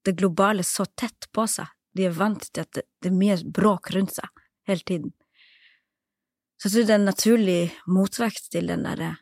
det 0.07 0.15
globale 0.21 0.63
så 0.63 0.85
tett 0.87 1.27
på 1.35 1.43
seg. 1.51 1.67
De 1.91 2.07
er 2.07 2.15
vant 2.15 2.45
til 2.45 2.63
at 2.63 2.71
det, 2.77 2.85
det 3.03 3.11
er 3.11 3.19
mye 3.19 3.35
bråk 3.43 3.91
rundt 3.97 4.15
seg 4.15 4.45
hele 4.69 4.85
tiden. 4.87 5.11
Så 6.59 6.69
jeg 6.69 6.73
tror 6.73 6.87
det 6.87 6.95
er 6.95 7.01
en 7.01 7.09
naturlig 7.09 7.59
motvekt 7.87 8.49
til 8.53 8.71
den 8.71 8.87
derre 8.87 9.13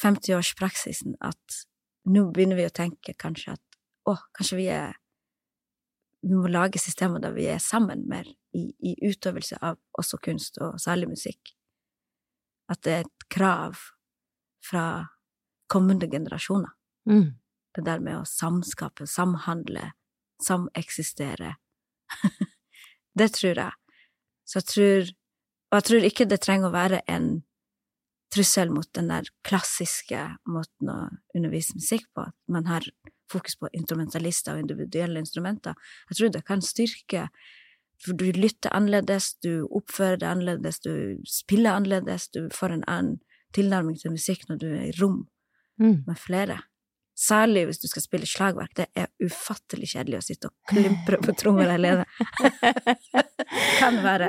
50-årspraksisen 0.00 1.16
at 1.24 1.62
nå 2.10 2.26
begynner 2.34 2.58
vi 2.58 2.66
å 2.68 2.74
tenke 2.74 3.14
kanskje 3.20 3.54
at 3.54 3.78
å, 4.08 4.16
kanskje 4.36 4.58
vi 4.58 4.68
er 4.72 4.96
Vi 6.24 6.32
må 6.32 6.48
lage 6.48 6.80
systemer 6.80 7.20
der 7.20 7.34
vi 7.36 7.46
er 7.52 7.60
sammen 7.60 8.06
mer 8.08 8.28
i, 8.56 8.70
i 8.80 8.94
utøvelse 9.04 9.58
av 9.60 9.76
også 9.98 10.18
kunst, 10.24 10.58
og 10.62 10.80
særlig 10.80 11.10
musikk. 11.10 11.52
At 12.72 12.80
det 12.86 12.92
er 12.92 13.04
et 13.04 13.26
krav 13.32 13.76
fra 14.64 14.84
kommende 15.68 16.08
generasjoner. 16.10 16.72
Mm. 17.10 17.34
Det 17.74 17.84
der 17.84 18.00
med 18.00 18.20
å 18.22 18.28
samskape, 18.28 19.06
samhandle, 19.10 19.90
sameksistere. 20.42 21.56
det 23.18 23.28
tror 23.36 23.60
jeg. 23.66 23.98
Så 24.44 24.60
jeg 24.60 24.70
tror 24.70 25.12
Og 25.72 25.76
jeg 25.80 25.84
tror 25.88 26.04
ikke 26.06 26.24
det 26.30 26.36
trenger 26.44 26.68
å 26.68 26.74
være 26.74 26.98
en 27.10 27.24
trussel 28.30 28.70
mot 28.70 28.86
den 28.94 29.08
der 29.10 29.26
klassiske 29.42 30.20
måten 30.46 30.90
å 30.90 30.98
undervise 31.34 31.74
musikk 31.74 32.04
på, 32.14 32.28
man 32.46 32.68
har 32.70 32.86
fokus 33.30 33.56
på 33.56 33.68
instrumentalister 33.72 34.54
og 34.54 34.64
individuelle 34.64 35.18
instrumenter. 35.18 35.74
Jeg 36.10 36.16
tror 36.16 36.32
det 36.34 36.44
kan 36.44 36.62
styrke 36.62 37.28
For 38.04 38.12
du 38.12 38.24
lytter 38.34 38.72
annerledes, 38.74 39.34
du 39.40 39.68
oppfører 39.70 40.18
deg 40.18 40.28
annerledes, 40.28 40.80
du 40.82 41.22
spiller 41.30 41.76
annerledes, 41.78 42.26
du 42.34 42.48
får 42.52 42.72
en 42.74 42.82
annen 42.90 43.20
tilnærming 43.54 43.96
til 44.00 44.10
musikk 44.10 44.48
når 44.48 44.58
du 44.58 44.66
er 44.74 44.88
i 44.88 44.96
rom 45.00 45.28
Mm. 45.80 46.04
med 46.06 46.16
flere. 46.18 46.58
Særlig 47.18 47.64
hvis 47.66 47.78
du 47.78 47.88
skal 47.88 48.02
spille 48.02 48.26
slagverk. 48.26 48.74
Det 48.76 48.86
er 48.94 49.06
ufattelig 49.22 49.88
kjedelig 49.94 50.18
å 50.18 50.22
sitte 50.22 50.50
og 50.50 50.54
klimpre 50.70 51.18
på 51.22 51.34
trommer 51.38 51.70
alene. 51.70 52.04
kan 53.80 53.98
være. 54.02 54.28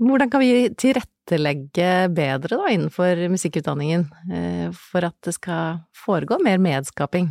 Hvordan 0.00 0.30
kan 0.30 0.40
vi 0.40 0.68
tilrettelegge 0.76 1.19
bedre 1.38 2.56
da 2.58 2.72
innenfor 2.72 3.28
musikkutdanningen 3.30 4.08
eh, 4.32 4.72
for 4.74 5.06
at 5.06 5.16
det 5.24 5.36
skal 5.36 5.78
foregå 5.94 6.40
mer 6.42 6.58
medskaping? 6.58 7.30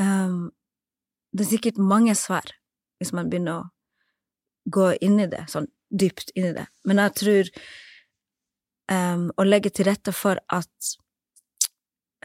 Um, 0.00 0.50
det 1.32 1.44
er 1.44 1.50
sikkert 1.52 1.78
mange 1.78 2.14
svar 2.18 2.50
hvis 2.98 3.12
man 3.14 3.30
begynner 3.30 3.62
å 3.62 3.70
gå 4.70 4.92
inn 5.04 5.20
i 5.20 5.28
det, 5.30 5.44
sånn 5.50 5.68
dypt 5.90 6.32
inn 6.34 6.50
i 6.50 6.54
det. 6.56 6.66
Men 6.88 7.02
jeg 7.02 7.14
tror 7.20 7.50
um, 8.90 9.26
å 9.36 9.46
legge 9.46 9.72
til 9.74 9.88
rette 9.90 10.14
for 10.16 10.40
at 10.52 10.94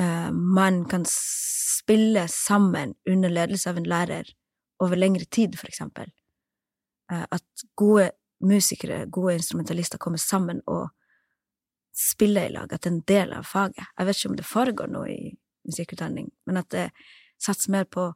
uh, 0.02 0.30
man 0.32 0.84
kan 0.90 1.06
spille 1.10 2.28
sammen 2.32 2.96
under 3.10 3.34
ledelse 3.34 3.70
av 3.70 3.82
en 3.82 3.90
lærer 3.90 4.32
over 4.80 5.00
lengre 5.00 5.28
tid, 5.28 5.58
for 5.60 5.70
eksempel. 5.70 6.10
Uh, 7.12 7.26
at 7.28 7.68
gode 7.78 8.12
musikere, 8.40 9.06
gode 9.06 9.36
instrumentalister, 9.40 9.98
kommer 9.98 10.22
sammen 10.22 10.62
og 10.68 10.90
spiller 11.96 12.48
i 12.48 12.54
lag, 12.54 12.72
at 12.72 12.82
det 12.84 12.90
er 12.90 12.96
en 12.96 13.06
del 13.08 13.34
av 13.36 13.48
faget. 13.48 13.86
Jeg 13.98 14.08
vet 14.08 14.20
ikke 14.20 14.32
om 14.32 14.40
det 14.40 14.48
foregår 14.48 14.92
noe 14.92 15.12
i 15.12 15.22
musikkutdanning, 15.68 16.30
men 16.48 16.62
at 16.62 16.70
det 16.72 16.86
satser 17.42 17.74
mer 17.76 17.88
på 17.92 18.10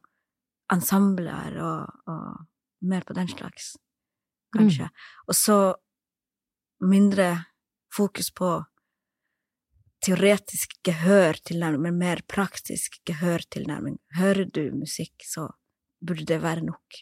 ensembler 0.72 1.58
og, 1.60 2.04
og 2.08 2.86
mer 2.88 3.04
på 3.04 3.16
den 3.16 3.28
slags, 3.28 3.74
kanskje. 4.56 4.88
Og 5.28 5.36
så 5.36 5.58
mindre 6.84 7.28
fokus 7.92 8.30
på 8.32 8.56
teoretisk 10.04 10.76
gehørtilnærming, 10.84 11.82
men 11.82 12.00
mer 12.00 12.22
praktisk 12.28 12.98
gehørtilnærming. 13.08 13.98
Hører 14.18 14.44
du 14.44 14.66
musikk, 14.76 15.14
så 15.24 15.48
burde 16.04 16.26
det 16.28 16.42
være 16.42 16.64
nok. 16.64 17.00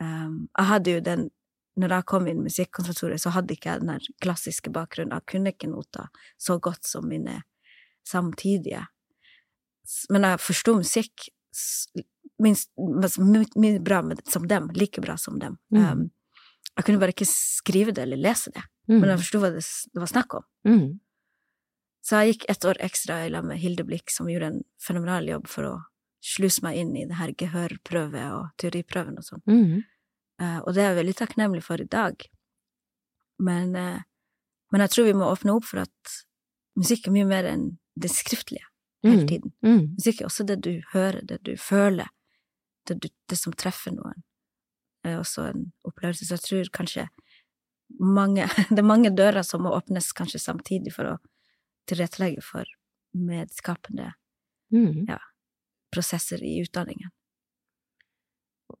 Um, 0.00 0.48
jeg 0.56 0.66
hadde 0.70 0.94
jo 0.94 1.00
den 1.04 1.28
når 1.78 1.94
jeg 1.94 2.06
kom 2.10 2.26
inn 2.26 2.40
i 2.42 2.48
musikkonservatoriet, 2.48 3.22
så 3.22 3.32
hadde 3.34 3.54
ikke 3.54 3.70
jeg 3.70 3.84
den 3.84 4.06
klassiske 4.24 4.70
bakgrunnen. 4.74 5.14
Jeg 5.14 5.30
kunne 5.30 5.52
ikke 5.54 5.70
noter 5.70 6.08
så 6.40 6.58
godt 6.62 6.86
som 6.88 7.06
mine 7.08 7.42
samtidige. 8.08 8.84
Men 10.10 10.26
jeg 10.26 10.40
forsto 10.42 10.74
musikk 10.80 11.28
minst 12.38 12.70
minst 12.78 13.82
bra 13.84 14.02
med, 14.02 14.20
som 14.28 14.46
dem, 14.48 14.70
like 14.74 15.00
bra 15.00 15.16
som 15.16 15.38
dem. 15.38 15.56
Mm. 15.74 15.84
Um, 15.84 16.10
jeg 16.76 16.86
kunne 16.86 17.00
bare 17.02 17.14
ikke 17.14 17.26
skrive 17.30 17.94
det 17.94 18.04
eller 18.06 18.20
lese 18.20 18.52
det, 18.54 18.62
Mm. 18.88 19.00
men 19.02 19.10
jeg 19.10 19.18
forsto 19.20 19.38
hva 19.42 19.48
det, 19.52 19.60
det 19.92 20.00
var 20.00 20.08
snakk 20.08 20.34
om. 20.38 20.44
Mm. 20.64 21.00
Så 22.00 22.16
jeg 22.22 22.32
gikk 22.32 22.44
et 22.48 22.64
år 22.64 22.78
ekstra 22.80 23.18
i 23.26 23.28
lag 23.28 23.44
med 23.44 23.58
Hilde 23.60 23.84
Blikk, 23.84 24.08
som 24.10 24.30
gjorde 24.30 24.46
en 24.46 24.62
fenomenal 24.80 25.28
jobb 25.28 25.46
for 25.46 25.68
å 25.68 25.72
sluse 26.24 26.62
meg 26.64 26.78
inn 26.80 26.94
i 26.96 27.04
det 27.04 27.18
her 27.18 27.34
gehørprøve 27.36 28.22
og 28.32 28.46
teoriprøven 28.56 29.18
og 29.20 29.26
sånn. 29.26 29.42
Mm. 30.38 30.44
Eh, 30.46 30.58
og 30.62 30.74
det 30.74 30.82
er 30.82 30.92
jeg 30.92 30.98
veldig 31.04 31.16
takknemlig 31.18 31.62
for 31.66 31.80
i 31.80 31.84
dag. 31.90 32.14
Men, 33.38 33.74
eh, 33.76 34.00
men 34.72 34.80
jeg 34.84 34.90
tror 34.90 35.04
vi 35.08 35.12
må 35.18 35.30
åpne 35.32 35.54
opp 35.56 35.64
for 35.64 35.80
at 35.80 36.16
musikk 36.78 37.08
er 37.08 37.12
mye 37.16 37.26
mer 37.26 37.44
enn 37.44 37.78
det 37.98 38.10
skriftlige 38.10 38.64
hele 39.04 39.22
Mm. 39.22 39.28
tiden. 39.28 39.52
Mm. 39.62 39.94
Musikk 39.96 40.20
er 40.20 40.26
også 40.26 40.46
det 40.46 40.60
du 40.62 40.82
hører, 40.92 41.20
det 41.26 41.42
du 41.44 41.56
føler, 41.56 42.08
det, 42.86 43.00
du, 43.00 43.08
det 43.28 43.38
som 43.38 43.52
treffer 43.52 43.92
noen. 43.92 44.22
Det 45.04 45.12
er 45.12 45.18
også 45.20 45.48
en 45.50 45.72
opplevelse. 45.84 46.26
Så 46.26 46.34
jeg 46.36 46.40
tror 46.46 46.70
kanskje 46.74 47.08
mange 48.00 48.46
Det 48.70 48.78
er 48.78 48.82
mange 48.86 49.10
dører 49.10 49.42
som 49.42 49.62
må 49.62 49.70
åpnes 49.74 50.12
kanskje 50.12 50.38
samtidig 50.40 50.92
for 50.92 51.04
å 51.04 51.18
tilrettelegge 51.88 52.42
for 52.42 52.64
medskapende 53.14 54.12
Mm. 54.70 55.06
prosesser 55.90 56.42
i 56.44 56.60
utdanningen. 56.62 57.08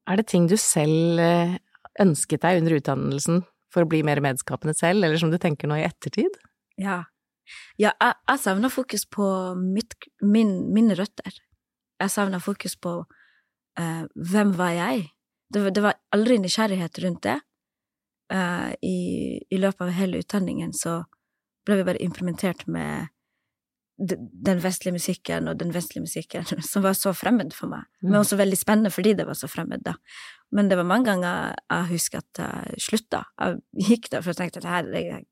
Er 0.08 0.20
det 0.20 0.28
ting 0.30 0.48
du 0.50 0.56
selv 0.60 1.20
eh, 1.22 1.56
ønsket 2.02 2.44
deg 2.44 2.62
under 2.62 2.76
utdannelsen 2.78 3.42
for 3.72 3.84
å 3.84 3.90
bli 3.90 4.02
mer 4.06 4.20
medskapende 4.24 4.74
selv, 4.76 5.04
eller 5.04 5.20
som 5.20 5.32
du 5.32 5.38
tenker 5.40 5.70
nå 5.70 5.78
i 5.78 5.86
ettertid? 5.86 6.38
Ja. 6.80 7.02
Ja, 7.80 7.94
jeg, 7.94 8.14
jeg 8.28 8.40
savner 8.42 8.72
fokus 8.72 9.06
på 9.08 9.26
mitt, 9.58 9.96
min, 10.20 10.68
mine 10.74 10.96
røtter. 10.98 11.36
Jeg 11.98 12.12
savner 12.12 12.42
fokus 12.44 12.76
på 12.80 12.94
uh, 13.02 14.04
hvem 14.32 14.52
var 14.58 14.74
jeg? 14.76 15.06
Det, 15.52 15.62
det 15.74 15.84
var 15.84 15.96
aldri 16.14 16.36
nysgjerrighet 16.42 17.00
rundt 17.04 17.22
det. 17.24 17.38
Uh, 18.32 18.74
i, 18.84 19.40
I 19.48 19.60
løpet 19.60 19.86
av 19.86 19.94
hele 19.96 20.20
utdanningen 20.20 20.74
så 20.76 21.00
ble 21.64 21.80
vi 21.80 21.86
bare 21.88 22.04
implementert 22.04 22.66
med 22.68 23.08
den 23.98 24.60
vestlige 24.62 24.94
musikken 24.94 25.48
og 25.50 25.58
den 25.58 25.72
vestlige 25.74 26.04
musikken 26.04 26.44
som 26.70 26.84
var 26.84 26.94
så 26.94 27.12
fremmed 27.16 27.54
for 27.56 27.70
meg, 27.72 27.86
men 28.02 28.12
Mm. 28.12 28.20
også 28.20 28.36
veldig 28.38 28.58
spennende 28.58 28.90
fordi 28.94 29.14
det 29.18 29.26
var 29.26 29.34
så 29.34 29.48
fremmed, 29.50 29.82
da. 29.82 29.96
Men 30.52 30.68
det 30.70 30.76
var 30.78 30.86
mange 30.86 31.04
ganger 31.10 31.56
jeg 31.70 31.88
husker 31.90 32.18
at 32.22 32.38
jeg 32.38 32.84
slutta. 32.84 33.24
Jeg 33.40 33.58
gikk 33.88 34.10
der 34.10 34.22
for 34.22 34.30
jeg 34.32 34.38
tenkte 34.38 34.62
at 34.64 34.86
det 34.86 35.24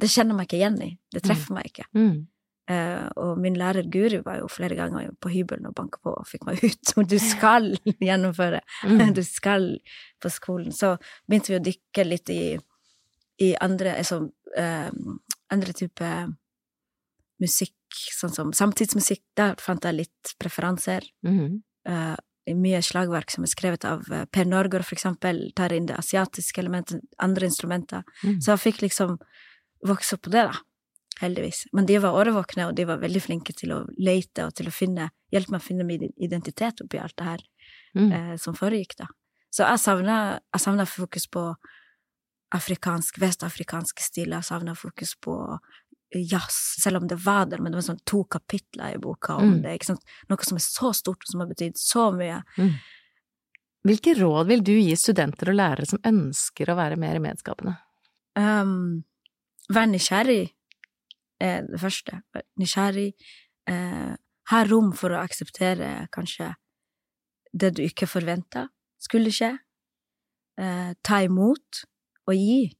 det, 0.00 0.08
kjenner 0.10 0.34
meg 0.34 0.46
ikke 0.48 0.56
igjen 0.56 0.78
i. 0.82 0.98
Det 1.12 1.22
treffer 1.22 1.54
meg 1.54 1.68
ikke. 1.68 1.84
Mm. 1.94 2.26
Uh, 2.64 3.10
og 3.20 3.38
min 3.38 3.58
lærer 3.60 3.84
Guri 3.92 4.22
var 4.24 4.38
jo 4.40 4.46
flere 4.48 4.74
ganger 4.74 5.10
på 5.20 5.28
hybelen 5.28 5.66
og 5.68 5.74
banka 5.76 6.00
på 6.02 6.14
og 6.16 6.26
fikk 6.26 6.46
meg 6.48 6.62
ut. 6.64 6.94
Og 6.96 7.06
du 7.12 7.18
skal 7.20 7.74
gjennomføre! 8.00 8.62
Mm. 8.88 9.12
Du 9.14 9.22
skal 9.22 9.74
på 10.22 10.32
skolen. 10.32 10.72
Så 10.72 10.94
begynte 11.28 11.52
vi 11.52 11.58
å 11.58 11.64
dykke 11.66 12.06
litt 12.08 12.32
i, 12.32 12.56
i 13.44 13.50
andre, 13.60 13.98
altså, 14.00 14.22
eh, 14.56 14.88
andre 15.52 15.76
type 15.76 16.10
musikk, 17.44 17.76
sånn 17.94 18.34
som 18.34 18.52
samtidsmusikk. 18.56 19.22
Der 19.38 19.56
fant 19.62 19.84
jeg 19.84 19.98
litt 20.02 20.34
preferanser. 20.42 21.06
Mm. 21.26 21.62
Eh, 21.88 22.14
mye 22.54 22.82
slagverk 22.84 23.32
som 23.32 23.46
er 23.46 23.52
skrevet 23.52 23.86
av 23.88 24.04
eh, 24.12 24.26
Per 24.32 24.44
Norgård, 24.48 24.84
for 24.84 24.96
eksempel, 24.98 25.46
tar 25.56 25.72
inn 25.72 25.88
det 25.88 25.96
asiatiske 25.96 26.60
elementet, 26.60 27.02
andre 27.18 27.48
instrumenter. 27.48 28.04
Mm. 28.22 28.38
Så 28.40 28.52
jeg 28.52 28.64
fikk 28.66 28.84
liksom 28.84 29.18
vokse 29.84 30.16
opp 30.16 30.26
på 30.26 30.32
det, 30.34 30.46
da. 30.50 30.60
heldigvis. 31.20 31.66
Men 31.72 31.86
de 31.86 31.98
var 32.02 32.16
årvåkne, 32.18 32.68
og 32.68 32.76
de 32.76 32.86
var 32.88 33.02
veldig 33.02 33.22
flinke 33.22 33.54
til 33.56 33.72
å 33.72 33.84
lete 33.96 34.48
og 34.48 34.54
til 34.58 34.68
å 34.68 34.74
finne, 34.74 35.10
hjelpe 35.32 35.54
meg 35.54 35.62
å 35.62 35.68
finne 35.68 35.86
min 35.88 36.08
identitet 36.16 36.80
oppi 36.84 36.98
alt 36.98 37.16
det 37.20 37.32
her 37.32 37.50
Mm. 37.94 38.10
uh, 38.10 38.36
som 38.36 38.56
foregikk, 38.58 38.96
da. 38.98 39.06
Så 39.54 39.62
jeg 39.62 39.78
savna, 39.78 40.40
jeg 40.52 40.60
savna 40.60 40.86
fokus 40.86 41.28
på 41.30 41.44
afrikansk, 42.54 43.20
vestafrikansk 43.22 44.00
stil, 44.02 44.34
jeg 44.34 44.46
savna 44.46 44.74
fokus 44.74 45.14
på 45.14 45.36
jazz, 46.22 46.54
selv 46.82 46.96
om 47.02 47.06
det 47.08 47.16
var 47.24 47.46
der, 47.46 47.58
men 47.58 47.72
det 47.72 47.78
var 47.80 47.86
sånn 47.94 48.02
to 48.06 48.24
kapitler 48.24 48.94
i 48.94 48.98
boka 49.02 49.34
om 49.36 49.54
Mm. 49.56 49.62
det, 49.62 49.74
ikke 49.80 49.86
sant. 49.92 50.04
Noe 50.28 50.44
som 50.44 50.56
er 50.56 50.60
så 50.60 50.92
stort, 50.94 51.22
og 51.24 51.30
som 51.30 51.40
har 51.40 51.48
betydd 51.48 51.76
så 51.76 52.10
mye. 52.14 52.42
Mm. 52.58 52.74
Hvilke 53.84 54.14
råd 54.18 54.46
vil 54.48 54.62
du 54.62 54.72
gi 54.72 54.94
studenter 54.96 55.50
og 55.50 55.56
lærere 55.56 55.86
som 55.86 55.98
ønsker 56.04 56.70
å 56.72 56.76
være 56.76 56.96
mer 56.96 57.18
medskapende? 57.20 57.76
Um, 58.36 59.04
vær 59.68 59.86
nysgjerrig 59.86 60.52
er 61.40 61.62
det 61.68 61.80
første. 61.80 62.22
Vær 62.34 62.42
Nysgjerrig. 62.58 63.12
Uh, 63.68 64.16
ha 64.50 64.64
rom 64.64 64.92
for 64.92 65.10
å 65.10 65.22
akseptere 65.22 66.08
kanskje 66.12 66.54
det 67.52 67.74
du 67.76 67.82
ikke 67.82 68.06
forventa 68.06 68.68
skulle 69.00 69.30
skje. 69.32 69.58
Eh, 70.58 70.92
ta 71.02 71.16
imot 71.24 71.84
og 72.28 72.34
gi. 72.34 72.72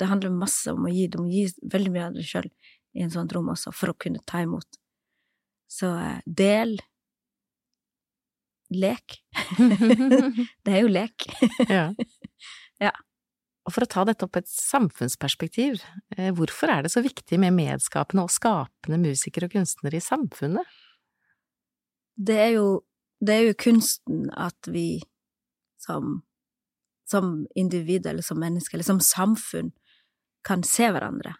Det 0.00 0.08
handler 0.08 0.32
masse 0.34 0.72
om 0.72 0.86
å 0.88 0.92
gi. 0.92 1.06
Du 1.12 1.20
må 1.22 1.28
gi 1.32 1.46
veldig 1.72 1.92
mye 1.94 2.06
av 2.08 2.16
deg 2.16 2.28
sjøl 2.28 2.48
i 2.96 3.04
en 3.04 3.12
sånt 3.12 3.34
rom 3.36 3.52
også, 3.52 3.72
for 3.76 3.92
å 3.92 3.98
kunne 4.00 4.22
ta 4.26 4.42
imot. 4.46 4.80
Så 5.70 5.92
eh, 6.00 6.18
del. 6.26 6.78
Lek. 8.72 9.20
det 10.64 10.72
er 10.72 10.82
jo 10.82 10.90
lek. 10.90 11.30
ja. 11.68 11.90
Ja. 12.80 12.94
Og 13.68 13.74
for 13.74 13.84
å 13.84 13.88
ta 13.92 14.06
dette 14.08 14.24
opp 14.24 14.38
et 14.40 14.46
samfunnsperspektiv, 14.48 15.82
eh, 16.16 16.30
hvorfor 16.32 16.70
er 16.72 16.86
det 16.86 16.94
så 16.94 17.02
viktig 17.04 17.36
med 17.42 17.52
medskapende 17.52 18.24
og 18.24 18.32
skapende 18.32 18.96
musikere 19.02 19.50
og 19.50 19.52
kunstnere 19.52 19.98
i 19.98 20.00
samfunnet? 20.00 20.78
det 22.20 22.38
er 22.38 22.50
jo, 22.58 22.66
det 23.20 23.36
er 23.36 23.46
jo 23.48 23.58
kunsten 23.60 24.28
at 24.36 24.68
vi 24.68 25.00
som, 25.80 26.20
som 27.08 27.46
individ 27.56 28.06
eller 28.06 28.24
som 28.24 28.40
menneske, 28.40 28.76
eller 28.76 28.88
som 28.88 29.00
samfunn, 29.04 29.72
kan 30.42 30.62
se 30.66 30.90
hverandre, 30.92 31.34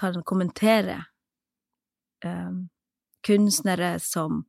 kan 0.00 0.22
kommentere. 0.22 1.04
Um, 2.24 2.68
kunstnere 3.26 3.98
som 4.00 4.44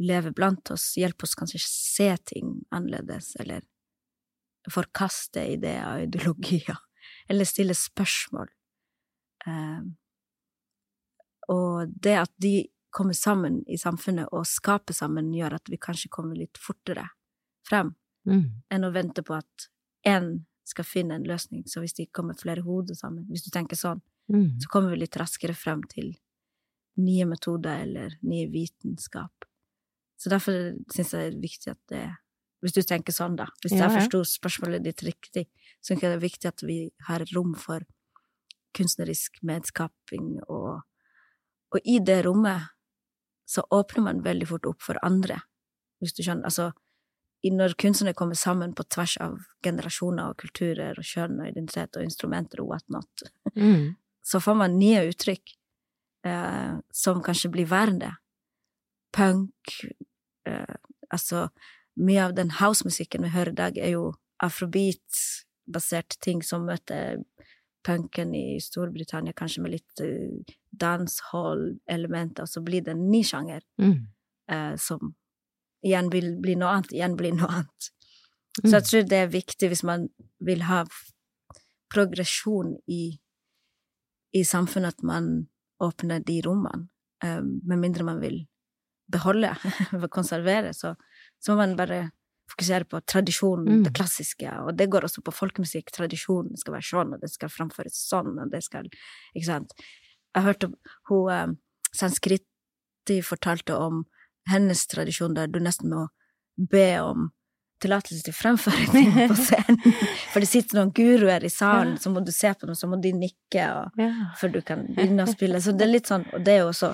lever 0.00 0.32
blant 0.36 0.70
oss, 0.72 0.94
hjelper 0.96 1.28
oss 1.28 1.36
kanskje 1.36 1.60
se 1.60 2.08
ting 2.32 2.54
annerledes, 2.72 3.34
eller 3.40 3.64
forkaste 4.70 5.44
ideer 5.54 5.84
og 5.88 6.06
ideologier, 6.08 6.76
eller 7.28 7.48
stille 7.48 7.76
spørsmål. 7.76 8.48
Um, 9.46 9.94
og 11.48 11.88
det 11.88 12.16
at 12.20 12.32
de 12.40 12.68
kommer 12.90 13.14
sammen 13.14 13.60
i 13.70 13.78
samfunnet 13.78 14.32
og 14.34 14.48
skaper 14.48 14.96
sammen, 14.96 15.32
gjør 15.34 15.56
at 15.60 15.70
vi 15.70 15.78
kanskje 15.80 16.10
kommer 16.12 16.36
litt 16.36 16.58
fortere 16.60 17.06
frem 17.68 17.94
Mm. 18.28 18.62
enn 18.68 18.84
å 18.84 18.92
vente 18.92 19.22
på 19.24 19.32
at 19.32 19.68
én 20.06 20.44
skal 20.64 20.84
finne 20.84 21.14
en 21.16 21.24
løsning. 21.26 21.64
Så 21.68 21.80
hvis 21.82 21.94
de 21.96 22.06
kommer 22.06 22.34
flere 22.38 22.62
hoder 22.62 22.94
sammen, 22.94 23.26
hvis 23.30 23.44
du 23.46 23.50
tenker 23.50 23.76
sånn, 23.76 24.02
Mm. 24.30 24.60
så 24.62 24.68
kommer 24.70 24.90
vi 24.90 24.96
litt 25.00 25.16
raskere 25.18 25.56
frem 25.58 25.80
til 25.90 26.12
nye 26.98 27.24
metoder 27.26 27.80
eller 27.82 28.10
nye 28.22 28.46
vitenskap. 28.46 29.32
Så 30.16 30.30
derfor 30.30 30.52
syns 30.92 31.10
jeg 31.12 31.32
det 31.32 31.34
er 31.34 31.40
viktig 31.40 31.70
at 31.72 31.78
det 31.88 32.16
Hvis 32.62 32.74
du 32.74 32.82
tenker 32.82 33.10
sånn, 33.12 33.36
da. 33.36 33.46
Hvis 33.64 33.72
Ja, 33.72 33.88
jeg 33.88 33.90
ja. 33.90 34.00
forsto 34.00 34.20
spørsmålet 34.22 34.82
ditt 34.84 35.00
riktig, 35.02 35.46
så 35.82 35.94
jeg 35.96 36.00
det 36.00 36.12
er 36.12 36.18
viktig 36.20 36.44
at 36.46 36.60
vi 36.62 36.90
har 37.08 37.24
rom 37.34 37.54
for 37.54 37.80
kunstnerisk 38.76 39.40
medskaping, 39.42 40.40
og, 40.46 40.82
og 41.72 41.80
i 41.88 41.98
det 41.98 42.24
rommet 42.26 42.68
så 43.48 43.64
åpner 43.72 44.02
man 44.04 44.20
veldig 44.22 44.46
fort 44.46 44.66
opp 44.66 44.82
for 44.82 45.00
andre, 45.02 45.40
hvis 46.02 46.12
du 46.14 46.22
skjønner. 46.22 46.44
Altså, 46.44 46.72
når 47.48 47.72
kunstnere 47.80 48.12
kommer 48.14 48.34
sammen 48.36 48.74
på 48.76 48.84
tvers 48.84 49.14
av 49.24 49.38
generasjoner 49.64 50.28
og 50.28 50.36
kulturer 50.42 50.98
og 50.98 51.04
kjønn 51.08 51.38
og 51.40 51.48
identitet 51.48 51.96
og 51.96 52.04
instrumenter 52.04 52.60
og 52.60 52.68
whatnot, 52.74 53.22
Mm. 53.56 53.94
så 54.30 54.40
får 54.40 54.54
man 54.56 54.78
nye 54.78 55.06
uttrykk 55.08 55.54
eh, 56.28 56.74
som 56.92 57.22
kanskje 57.22 57.50
blir 57.50 57.66
værende. 57.70 58.12
Punk 59.12 59.80
eh, 60.46 60.76
Altså, 61.10 61.48
mye 61.96 62.22
av 62.22 62.34
den 62.36 62.50
housemusikken 62.60 63.22
vi 63.24 63.28
hører 63.34 63.50
i 63.50 63.54
dag, 63.58 63.78
er 63.78 63.88
jo 63.96 64.12
afrobeat-basert 64.42 66.16
ting 66.22 66.42
som 66.46 66.68
møter 66.68 67.24
punken 67.82 68.34
i 68.34 68.60
Storbritannia, 68.62 69.32
kanskje 69.32 69.62
med 69.64 69.72
litt 69.74 70.00
eh, 70.04 70.54
dancehall-elementer, 70.70 72.42
og 72.44 72.48
så 72.48 72.62
blir 72.62 72.84
det 72.84 72.94
en 72.94 73.10
ny 73.10 73.22
sjanger 73.24 73.60
Mm. 73.78 74.06
eh, 74.48 74.76
som 74.76 75.14
igjen 75.84 76.10
vil 76.12 76.36
bli 76.42 76.54
noe 76.60 76.68
annet, 76.76 76.92
igjen 76.92 77.16
blir 77.16 77.32
noe 77.36 77.48
annet. 77.48 77.90
Så 78.60 78.66
Mm. 78.66 78.72
jeg 78.72 78.84
tror 78.84 79.02
det 79.08 79.18
er 79.18 79.28
viktig 79.32 79.68
hvis 79.70 79.82
man 79.86 80.08
vil 80.40 80.62
ha 80.66 80.84
progresjon 81.94 82.76
i, 82.90 83.18
i 84.36 84.42
samfunnet, 84.44 84.94
at 84.98 85.02
man 85.06 85.30
åpner 85.82 86.20
de 86.26 86.40
rommene. 86.44 86.88
Eh, 87.24 87.40
med 87.42 87.78
mindre 87.78 88.04
man 88.04 88.20
vil 88.20 88.42
beholde, 89.10 89.54
konservere, 90.10 90.72
så, 90.74 90.94
så 91.42 91.52
må 91.54 91.62
man 91.64 91.76
bare 91.78 92.10
fokusere 92.50 92.84
på 92.90 93.00
tradisjonen, 93.06 93.68
Mm. 93.70 93.82
det 93.86 93.92
klassiske, 93.94 94.50
og 94.66 94.74
det 94.76 94.88
går 94.90 95.04
også 95.06 95.22
på 95.22 95.32
folkemusikk. 95.34 95.90
Tradisjonen 95.94 96.56
skal 96.58 96.74
være 96.74 96.88
sånn, 96.88 97.12
og 97.14 97.20
det 97.22 97.30
skal 97.30 97.48
framføres 97.48 97.94
sånn, 98.10 98.32
og 98.42 98.50
det 98.50 98.62
skal 98.66 98.88
Ikke 99.36 99.46
sant? 99.46 99.72
Jeg 100.34 100.42
hørte 100.44 100.72
hun 101.08 101.30
um, 101.30 101.56
Sanskriti 101.94 103.20
fortalte 103.22 103.74
om 103.78 104.04
hennes 104.50 104.86
tradisjon 104.90 105.36
der 105.36 105.50
du 105.50 105.60
nesten 105.62 105.92
må 105.92 106.06
be 106.70 106.88
om 107.02 107.30
tillatelse 107.80 108.26
til 108.26 108.34
ting 108.92 109.12
på 109.30 109.36
scenen. 109.38 109.78
For 110.32 110.42
det 110.42 110.50
sitter 110.50 110.80
noen 110.80 110.92
guruer 110.96 111.44
i 111.44 111.52
salen, 111.52 111.96
så 112.00 112.12
må 112.12 112.20
du 112.24 112.32
se 112.34 112.52
på 112.52 112.68
dem, 112.68 112.76
så 112.76 112.90
må 112.90 112.98
de 113.00 113.12
nikke 113.16 113.66
og, 113.78 114.02
før 114.40 114.52
du 114.56 114.60
kan 114.66 114.84
begynne 114.90 115.24
å 115.24 115.30
spille. 115.30 115.62
Så 115.64 115.72
det 115.72 115.86
er 115.86 115.94
litt 115.94 116.10
sånn, 116.10 116.26
og 116.34 116.44
det 116.44 116.58
er 116.58 116.62
jo 116.64 116.70
også 116.74 116.92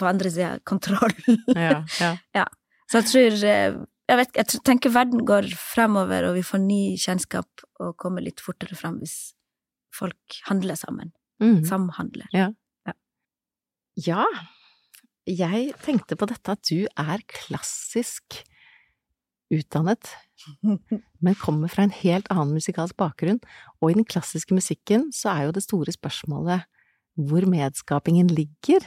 på 0.00 0.08
andre 0.08 0.32
sida 0.32 0.50
kontroll. 0.66 1.14
Ja, 1.54 1.82
ja. 2.38 2.46
Så 2.90 3.02
jeg 3.02 3.10
tror 3.12 3.44
eh, 3.46 3.78
jeg, 4.10 4.18
vet, 4.18 4.38
jeg 4.40 4.62
tenker 4.66 4.94
verden 4.94 5.22
går 5.28 5.50
fremover, 5.54 6.30
og 6.30 6.38
vi 6.40 6.46
får 6.46 6.64
ny 6.64 6.82
kjennskap 6.98 7.66
og 7.78 7.94
kommer 8.00 8.24
litt 8.24 8.42
fortere 8.42 8.78
frem 8.78 8.98
hvis 9.02 9.18
folk 9.94 10.40
handler 10.48 10.78
sammen. 10.78 11.14
Mm. 11.42 11.60
Samhandler. 11.68 12.26
Ja. 12.34 14.24
Jeg 15.30 15.74
tenkte 15.84 16.16
på 16.18 16.26
dette 16.26 16.56
at 16.56 16.62
du 16.66 16.88
er 16.98 17.22
klassisk 17.30 18.40
utdannet, 19.50 20.10
men 21.22 21.38
kommer 21.38 21.70
fra 21.70 21.84
en 21.86 21.94
helt 21.94 22.26
annen 22.32 22.56
musikalsk 22.56 22.96
bakgrunn, 22.98 23.38
og 23.78 23.90
i 23.90 23.98
den 23.98 24.06
klassiske 24.08 24.56
musikken 24.56 25.10
så 25.14 25.34
er 25.34 25.46
jo 25.46 25.54
det 25.54 25.66
store 25.66 25.94
spørsmålet 25.94 26.66
hvor 27.20 27.46
medskapingen 27.50 28.30
ligger. 28.32 28.82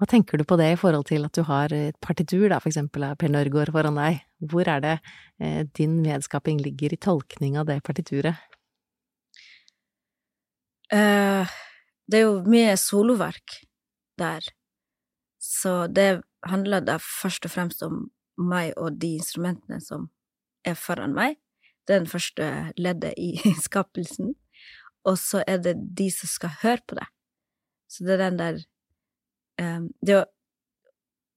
Hva 0.00 0.08
tenker 0.10 0.40
du 0.40 0.46
på 0.48 0.56
det 0.60 0.72
i 0.72 0.78
forhold 0.78 1.06
til 1.08 1.24
at 1.26 1.36
du 1.36 1.44
har 1.46 1.72
et 1.74 1.96
partitur, 2.02 2.48
da, 2.50 2.58
for 2.62 2.70
eksempel 2.70 3.06
av 3.06 3.18
Per 3.20 3.30
Nørgaard 3.32 3.72
foran 3.74 4.00
deg? 4.00 4.24
Hvor 4.42 4.68
er 4.68 4.82
det 4.84 4.96
eh, 5.40 5.62
din 5.76 6.00
medskaping 6.04 6.60
ligger 6.62 6.94
i 6.94 7.00
tolkning 7.00 7.56
av 7.60 7.68
det 7.70 7.78
partituret? 7.86 8.40
Uh, 10.92 11.48
det 12.10 12.20
er 12.20 12.26
jo 12.26 12.42
mye 12.46 12.74
soloverk 12.78 13.60
der, 14.20 14.44
så 15.44 15.86
det 15.92 16.22
handler 16.48 16.80
da 16.80 16.96
først 17.02 17.44
og 17.44 17.52
fremst 17.52 17.82
om 17.84 18.06
meg 18.40 18.72
og 18.80 18.96
de 19.00 19.14
instrumentene 19.18 19.76
som 19.84 20.08
er 20.64 20.76
foran 20.78 21.12
meg. 21.16 21.36
Det 21.84 21.94
er 21.94 22.00
den 22.00 22.08
første 22.08 22.46
leddet 22.80 23.12
i 23.20 23.34
skapelsen. 23.66 24.32
Og 25.04 25.18
så 25.20 25.42
er 25.46 25.60
det 25.60 25.74
de 25.98 26.08
som 26.12 26.30
skal 26.32 26.54
høre 26.62 26.80
på 26.88 26.96
det. 26.96 27.04
Så 27.92 28.06
det 28.06 28.14
er 28.14 28.22
den 28.22 28.40
der 28.40 28.62
um, 29.60 29.90
det 30.00 30.16
å, 30.22 30.24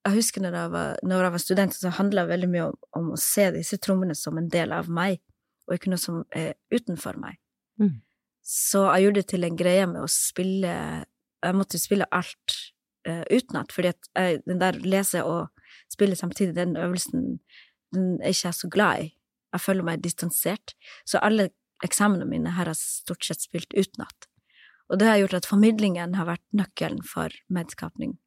Jeg 0.08 0.22
husker 0.22 0.42
når 0.42 0.56
jeg 0.56 0.72
var, 0.72 1.00
når 1.04 1.26
jeg 1.26 1.32
var 1.34 1.42
student, 1.44 1.76
så 1.76 1.90
handla 1.98 2.24
det 2.24 2.32
veldig 2.32 2.50
mye 2.54 2.68
om, 2.70 2.76
om 2.96 3.10
å 3.12 3.20
se 3.20 3.50
disse 3.52 3.76
trommene 3.84 4.16
som 4.16 4.38
en 4.40 4.48
del 4.48 4.72
av 4.72 4.88
meg, 4.88 5.20
og 5.68 5.76
ikke 5.76 5.92
noe 5.92 6.00
som 6.00 6.22
er 6.32 6.54
utenfor 6.72 7.20
meg. 7.20 7.36
Mm. 7.76 7.98
Så 8.40 8.86
jeg 8.88 9.04
gjorde 9.04 9.20
det 9.20 9.28
til 9.34 9.44
en 9.44 9.60
greie 9.60 9.84
med 9.92 10.00
å 10.00 10.08
spille 10.08 10.72
Jeg 11.44 11.58
måtte 11.60 11.78
spille 11.82 12.08
alt 12.16 12.56
uh, 13.08 13.24
utenat, 13.32 13.72
fordi 13.74 13.94
at 13.94 14.10
jeg, 14.16 14.42
den 14.48 14.62
der 14.62 14.80
lese 14.84 15.24
og 15.24 15.50
spille 15.92 16.16
samtidig, 16.16 16.56
den 16.56 16.78
øvelsen, 16.78 17.40
den 17.96 18.18
er 18.22 18.34
ikke 18.34 18.50
jeg 18.50 18.60
så 18.60 18.70
glad 18.70 19.04
i. 19.06 19.14
Jeg 19.54 19.64
føler 19.64 19.88
meg 19.88 20.04
distansert. 20.04 20.76
Så 21.08 21.22
alle 21.24 21.50
eksamene 21.86 22.26
mine 22.28 22.52
her 22.58 22.70
har 22.72 22.78
stort 22.78 23.26
sett 23.26 23.42
spilt 23.42 23.74
utenat. 23.78 24.28
Og 24.90 25.00
det 25.00 25.08
har 25.08 25.22
gjort 25.22 25.40
at 25.42 25.48
formidlingen 25.50 26.16
har 26.16 26.28
vært 26.28 26.44
nøkkelen 26.56 27.04
for 27.06 27.34
medskapning. 27.54 28.18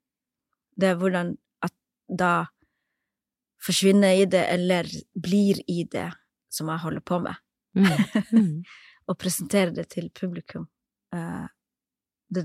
Det 0.81 0.93
er 0.93 0.99
hvordan 1.01 1.35
at 1.65 1.75
da 2.09 2.51
forsvinner 3.61 4.23
i 4.23 4.27
det, 4.29 4.47
eller 4.49 4.89
blir 5.15 5.61
i 5.69 5.85
det 5.85 6.09
som 6.53 6.69
jeg 6.73 6.85
holder 6.85 7.05
på 7.05 7.21
med 7.27 7.37
Mm. 7.71 7.87
Mm. 8.33 8.63
og 9.09 9.19
presentere 9.19 9.71
det 9.75 9.89
til 9.95 10.11
publikum. 10.11 10.67
Eh, 11.15 11.47
det, 12.31 12.45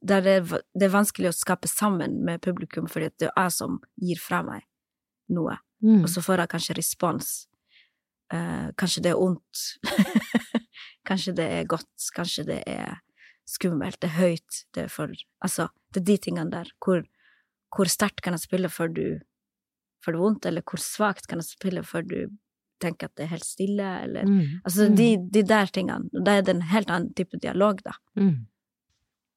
der 0.00 0.22
det, 0.22 0.36
det 0.74 0.86
er 0.86 0.94
vanskelig 0.94 1.30
å 1.30 1.36
skape 1.36 1.68
sammen 1.70 2.20
med 2.26 2.42
publikum, 2.44 2.86
fordi 2.90 3.10
det 3.18 3.30
er 3.30 3.46
jeg 3.46 3.56
som 3.56 3.80
gir 4.00 4.20
fra 4.22 4.42
meg 4.46 4.66
noe. 5.34 5.58
Mm. 5.84 6.04
Og 6.04 6.08
så 6.12 6.22
får 6.24 6.44
jeg 6.44 6.52
kanskje 6.54 6.78
respons. 6.78 7.32
Uh, 8.32 8.70
kanskje 8.80 9.02
det 9.04 9.12
er 9.12 9.20
ondt. 9.20 9.64
kanskje 11.08 11.34
det 11.40 11.48
er 11.58 11.66
godt. 11.68 12.08
Kanskje 12.16 12.46
det 12.48 12.60
er 12.70 13.00
skummelt. 13.48 14.00
Det 14.00 14.12
er 14.12 14.20
høyt. 14.20 14.62
Det 14.74 14.86
er 14.86 14.92
for 14.92 15.12
Altså, 15.44 15.68
det 15.92 16.04
er 16.04 16.08
de 16.12 16.18
tingene 16.28 16.54
der. 16.54 16.70
Hvor, 16.84 17.04
hvor 17.74 17.90
sterkt 17.90 18.22
kan 18.24 18.36
jeg 18.36 18.46
spille 18.46 18.72
før 18.72 18.94
du 18.94 19.04
får 20.04 20.14
det 20.14 20.20
vondt, 20.20 20.46
eller 20.46 20.64
hvor 20.68 20.80
svakt 20.82 21.28
kan 21.28 21.40
jeg 21.40 21.50
spille 21.50 21.84
før 21.86 22.04
du 22.06 22.18
tenker 22.82 23.08
at 23.08 23.16
det 23.16 23.26
er 23.26 23.34
helt 23.36 23.46
stille, 23.46 23.90
eller 24.04 24.26
Mm. 24.28 24.60
Altså, 24.64 24.88
de, 24.88 25.16
de 25.32 25.42
der 25.42 25.66
tingene. 25.72 26.24
Da 26.24 26.36
er 26.36 26.42
det 26.42 26.54
en 26.54 26.66
helt 26.68 26.90
annen 26.90 27.14
type 27.14 27.38
dialog, 27.40 27.80
da. 27.84 27.94
Mm. 28.16 28.46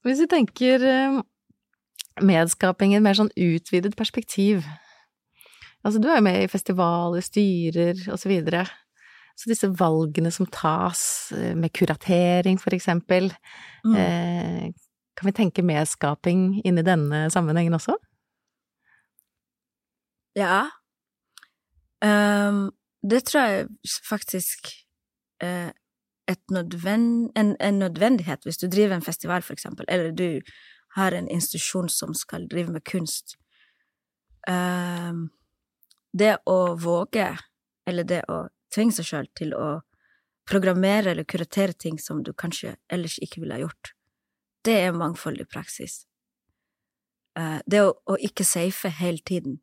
Hvis 0.06 0.22
vi 0.24 0.28
tenker 0.32 0.84
eh, 0.88 1.22
medskaping 2.24 2.94
i 2.94 2.98
et 3.00 3.06
mer 3.06 3.18
sånn 3.18 3.32
utvidet 3.38 3.96
perspektiv 3.98 4.66
Altså, 5.86 6.02
du 6.02 6.08
er 6.10 6.18
jo 6.18 6.24
med 6.26 6.42
i 6.42 6.48
festivaler, 6.52 7.22
styrer 7.24 8.00
og 8.12 8.18
så 8.20 8.28
videre. 8.28 8.64
Så 9.38 9.48
disse 9.48 9.70
valgene 9.80 10.32
som 10.34 10.50
tas 10.52 11.32
eh, 11.32 11.54
med 11.56 11.72
kuratering, 11.72 12.58
for 12.60 12.76
eksempel, 12.76 13.30
Mm. 13.86 13.96
eh, 13.96 14.74
kan 15.16 15.30
vi 15.30 15.32
tenke 15.38 15.64
medskaping 15.64 16.62
inn 16.66 16.78
i 16.82 16.84
denne 16.84 17.30
sammenhengen 17.32 17.78
også? 17.78 17.96
Ja. 20.36 20.68
Um, 22.04 22.72
det 23.02 23.24
tror 23.30 23.42
jeg 23.48 23.68
faktisk 24.10 24.68
er 25.40 25.72
et 26.28 26.52
nødven, 26.52 27.32
en, 27.36 27.56
en 27.60 27.80
nødvendighet 27.80 28.44
hvis 28.44 28.60
du 28.60 28.68
driver 28.68 28.96
en 28.96 29.06
festival, 29.06 29.42
for 29.42 29.54
eksempel, 29.54 29.86
eller 29.88 30.12
du 30.12 30.42
har 30.98 31.12
en 31.12 31.28
institusjon 31.28 31.90
som 31.90 32.14
skal 32.16 32.48
drive 32.50 32.72
med 32.72 32.84
kunst. 32.84 33.38
Ehm, 34.48 35.28
det 36.14 36.38
å 36.46 36.76
våge, 36.80 37.30
eller 37.88 38.08
det 38.08 38.24
å 38.32 38.48
tvinge 38.74 38.96
seg 38.98 39.10
sjøl 39.10 39.30
til 39.38 39.54
å 39.56 39.68
programmere 40.48 41.12
eller 41.12 41.28
kuratere 41.28 41.74
ting 41.74 42.00
som 42.00 42.24
du 42.24 42.34
kanskje 42.34 42.76
ellers 42.92 43.18
ikke 43.24 43.44
ville 43.44 43.58
ha 43.58 43.66
gjort, 43.66 43.94
det 44.66 44.78
er 44.88 44.96
mangfoldig 44.96 45.48
praksis. 45.52 46.06
Uh, 47.38 47.60
det 47.70 47.84
å, 47.86 47.92
å 48.10 48.16
ikke 48.18 48.42
safe 48.48 48.90
hele 48.98 49.22
tiden 49.22 49.60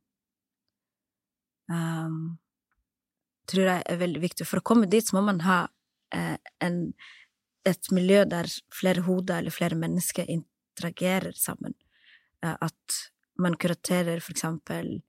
um, 1.66 2.36
tror 3.50 3.66
jeg 3.66 3.82
er 3.90 3.98
veldig 3.98 4.22
viktig. 4.22 4.46
For 4.46 4.60
å 4.60 4.66
komme 4.66 4.86
dit 4.90 5.02
så 5.02 5.16
må 5.16 5.24
man 5.26 5.42
ha 5.42 5.64
en, 6.14 6.78
et 7.66 7.90
miljø 7.92 8.24
der 8.28 8.50
flere 8.74 9.04
hoder 9.06 9.40
eller 9.40 9.54
flere 9.54 9.78
mennesker 9.78 10.28
interagerer 10.30 11.32
sammen. 11.36 11.74
Eh, 12.44 12.56
at 12.60 13.00
man 13.38 13.56
kuraterer 13.56 14.20
for 14.20 14.36
eksempel 14.36 15.00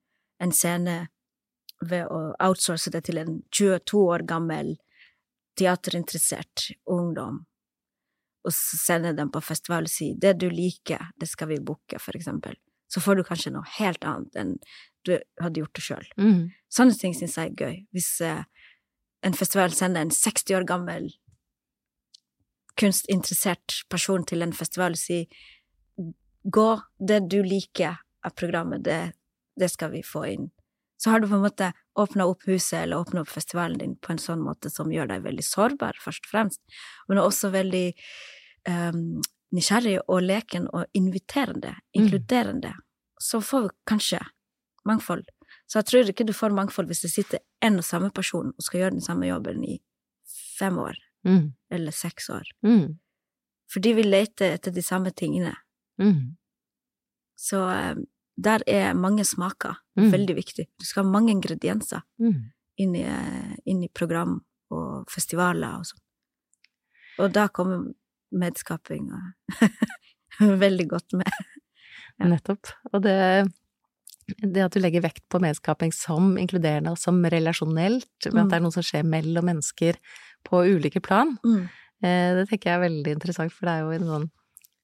en 0.42 0.52
scene 0.52 1.08
ved 1.86 2.08
å 2.10 2.22
outsource 2.42 2.92
det 2.92 3.06
til 3.08 3.20
en 3.22 3.42
22 3.54 4.00
år 4.02 4.26
gammel 4.28 4.76
teaterinteressert 5.60 6.72
ungdom, 6.92 7.44
og 8.46 8.54
så 8.54 8.78
sende 8.78 9.14
dem 9.18 9.32
på 9.32 9.42
festival 9.44 9.88
og 9.88 9.92
si 9.92 10.12
det 10.22 10.36
du 10.42 10.50
liker, 10.52 11.12
det 11.20 11.30
skal 11.32 11.50
vi 11.54 11.62
booke, 11.64 12.00
for 12.00 12.18
eksempel. 12.18 12.58
Så 12.92 13.02
får 13.02 13.18
du 13.18 13.24
kanskje 13.28 13.54
noe 13.56 13.66
helt 13.80 14.04
annet 14.06 14.38
enn 14.40 14.52
du 15.06 15.16
hadde 15.42 15.62
gjort 15.62 15.78
det 15.78 15.86
sjøl. 15.86 16.06
Mm. 16.22 16.42
Sånne 16.72 16.98
ting 17.00 17.16
syns 17.18 17.38
jeg 17.38 17.52
er 17.52 17.58
gøy. 17.62 17.80
Hvis 17.94 18.10
eh, 18.26 18.44
en 19.26 19.34
festival 19.34 19.74
sender 19.74 20.06
en 20.06 20.14
60 20.14 20.56
år 20.58 20.68
gammel 20.70 21.10
kunstinteressert 22.80 23.84
person 23.90 24.26
til 24.28 24.44
en 24.44 24.54
festival 24.56 24.96
og 24.98 25.00
sier 25.00 25.30
gå, 26.44 26.68
det 27.00 27.24
du 27.32 27.40
liker 27.44 27.98
av 28.26 28.36
programmet, 28.38 28.84
det, 28.86 29.16
det 29.58 29.72
skal 29.72 29.94
vi 29.96 30.04
få 30.06 30.26
inn. 30.34 30.50
Så 31.02 31.12
har 31.12 31.20
du 31.20 31.28
på 31.28 31.36
en 31.38 31.44
måte 31.44 31.72
åpna 32.00 32.28
opp 32.30 32.46
huset 32.48 32.84
eller 32.84 33.02
åpna 33.04 33.24
opp 33.24 33.32
festivalen 33.32 33.80
din 33.82 33.96
på 34.00 34.14
en 34.14 34.22
sånn 34.22 34.44
måte 34.44 34.70
som 34.72 34.92
gjør 34.94 35.10
deg 35.12 35.26
veldig 35.26 35.46
sårbar, 35.46 35.98
først 36.04 36.28
og 36.28 36.32
fremst, 36.32 36.62
men 37.10 37.20
også 37.22 37.52
veldig 37.56 37.88
um, 38.70 39.20
nysgjerrig 39.56 39.98
og 40.06 40.24
leken 40.24 40.70
og 40.72 40.86
inviterende, 40.98 41.76
inkluderende. 41.98 42.74
Så 43.22 43.42
får 43.44 43.68
vi 43.68 43.76
kanskje 43.92 44.22
mangfold. 44.88 45.26
Så 45.68 45.80
jeg 45.80 45.86
tror 45.90 46.10
ikke 46.12 46.26
du 46.28 46.34
får 46.34 46.54
mangfold 46.54 46.88
hvis 46.88 47.02
det 47.02 47.12
sitter 47.12 47.40
en 47.66 47.78
og 47.82 47.84
samme 47.88 48.12
person 48.14 48.52
og 48.54 48.62
skal 48.64 48.80
gjøre 48.84 48.92
den 48.98 49.02
samme 49.02 49.28
jobben 49.28 49.64
i 49.66 49.80
fem 50.60 50.78
år, 50.80 50.96
Mm. 51.26 51.54
eller 51.72 51.92
seks 51.92 52.30
år. 52.30 52.44
Mm. 52.64 53.00
Fordi 53.74 53.94
vi 53.98 54.04
leter 54.04 54.54
etter 54.54 54.72
de 54.72 54.82
samme 54.86 55.10
tingene. 55.12 55.56
Mm. 56.00 56.36
Så 57.36 57.64
eh, 57.74 57.96
der 58.38 58.62
er 58.68 58.94
mange 58.94 59.26
smaker 59.26 59.80
Mm. 59.98 60.12
veldig 60.12 60.36
viktig. 60.36 60.66
Du 60.80 60.86
skal 60.86 61.04
ha 61.04 61.10
mange 61.10 61.32
ingredienser 61.32 62.02
Mm. 62.20 62.52
inn 62.78 62.96
i, 62.96 63.02
eh, 63.04 63.56
inn 63.66 63.84
i 63.84 63.88
program 63.88 64.44
og 64.72 65.10
festivaler 65.10 65.78
og 65.80 65.86
sånn. 65.86 66.02
Og 67.20 67.32
da 67.34 67.48
kommer 67.48 67.94
medskaping 68.32 69.10
og 69.14 69.50
veldig 70.62 70.88
godt 70.90 71.14
med. 71.14 71.32
Nettopp. 72.20 72.68
Og 72.94 73.02
det, 73.02 73.52
det 74.28 74.64
at 74.66 74.72
du 74.74 74.80
legger 74.80 75.02
vekt 75.06 75.24
på 75.30 75.40
medskaping 75.40 75.92
som 75.94 76.36
inkluderende 76.38 76.92
og 76.92 76.98
som 76.98 77.22
relasjonelt, 77.24 78.08
ved 78.26 78.34
Mm. 78.34 78.40
at 78.44 78.50
det 78.50 78.56
er 78.58 78.64
noe 78.66 78.72
som 78.72 78.84
skjer 78.84 79.04
mellom 79.06 79.46
mennesker 79.46 79.96
på 80.44 80.64
ulike 80.66 81.02
plan, 81.02 81.38
Mm. 81.46 81.70
eh, 82.04 82.34
det 82.36 82.50
tenker 82.50 82.70
jeg 82.72 82.76
er 82.80 82.90
veldig 82.90 83.12
interessant, 83.14 83.52
for 83.54 83.66
det 83.66 83.74
er 83.76 83.82
jo 83.86 83.92
en 83.92 84.08
sånn 84.10 84.30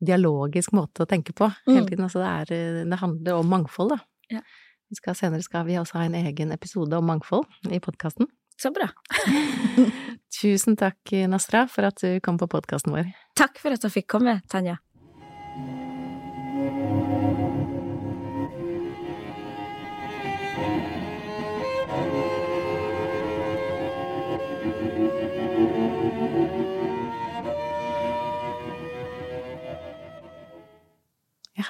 dialogisk 0.03 0.71
måte 0.73 1.01
å 1.03 1.07
tenke 1.07 1.33
på 1.33 1.49
hele 1.67 1.81
Mm. 1.81 1.87
tiden. 1.89 2.03
Altså 2.05 2.19
det, 2.21 2.51
er, 2.51 2.55
eh, 2.81 2.83
det 2.89 2.99
handler 2.99 3.33
om 3.39 3.47
mangfold, 3.49 3.89
da. 3.89 3.99
Ja. 4.29 4.41
Vi 4.89 4.95
skal, 4.95 5.13
senere 5.15 5.41
skal 5.43 5.65
vi 5.65 5.73
også 5.73 5.93
ha 5.93 6.01
en 6.05 6.15
egen 6.15 6.51
episode 6.51 6.93
om 6.97 7.05
mangfold 7.05 7.45
i 7.71 7.79
podkasten. 7.79 8.27
Så 8.59 8.71
bra. 8.73 8.89
Tusen 10.41 10.75
takk, 10.77 10.97
Nastra, 11.29 11.67
for 11.69 11.83
at 11.83 11.95
du 12.01 12.19
kom 12.19 12.37
på 12.37 12.47
podkasten 12.47 12.93
vår. 12.93 13.11
Takk 13.35 13.57
for 13.61 13.71
at 13.71 13.81
jeg 13.81 13.91
fikk 13.91 14.07
komme, 14.07 14.41
Tanja. 14.49 14.77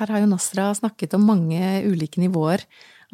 Her 0.01 0.15
har 0.15 0.23
jo 0.23 0.31
Nasra 0.31 0.71
snakket 0.73 1.13
om 1.13 1.27
mange 1.29 1.61
ulike 1.85 2.17
nivåer 2.17 2.63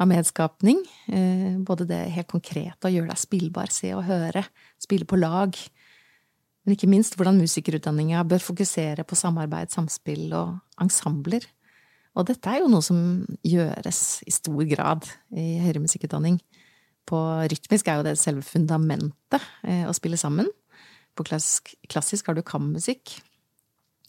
av 0.00 0.08
medskapning. 0.08 0.78
Eh, 1.12 1.58
Både 1.60 1.84
det 1.84 1.98
helt 2.14 2.30
konkrete 2.30 2.88
å 2.88 2.92
gjøre 2.92 3.10
deg 3.10 3.20
spillbar, 3.20 3.68
se 3.68 3.90
og 3.92 4.06
høre, 4.08 4.46
spille 4.80 5.04
på 5.04 5.18
lag. 5.20 5.52
Men 6.64 6.76
ikke 6.76 6.88
minst 6.88 7.18
hvordan 7.18 7.36
musikerutdanninga 7.42 8.24
bør 8.28 8.40
fokusere 8.40 9.04
på 9.04 9.18
samarbeid, 9.20 9.68
samspill 9.74 10.32
og 10.32 10.56
ensembler. 10.80 11.44
Og 12.16 12.24
dette 12.30 12.48
er 12.48 12.62
jo 12.62 12.72
noe 12.72 12.84
som 12.84 12.98
gjøres 13.44 14.02
i 14.24 14.32
stor 14.32 14.64
grad 14.72 15.04
i 15.36 15.58
høyere 15.60 15.84
musikkutdanning. 15.84 16.40
På 17.08 17.20
rytmisk 17.52 17.88
er 17.88 18.00
jo 18.00 18.08
det 18.08 18.16
selve 18.20 18.48
fundamentet 18.48 19.44
eh, 19.60 19.84
å 19.84 19.92
spille 19.96 20.16
sammen. 20.16 20.48
På 21.12 21.28
klassisk, 21.28 21.74
klassisk 21.92 22.32
har 22.32 22.38
du 22.38 22.46
kammermusikk. 22.46 23.18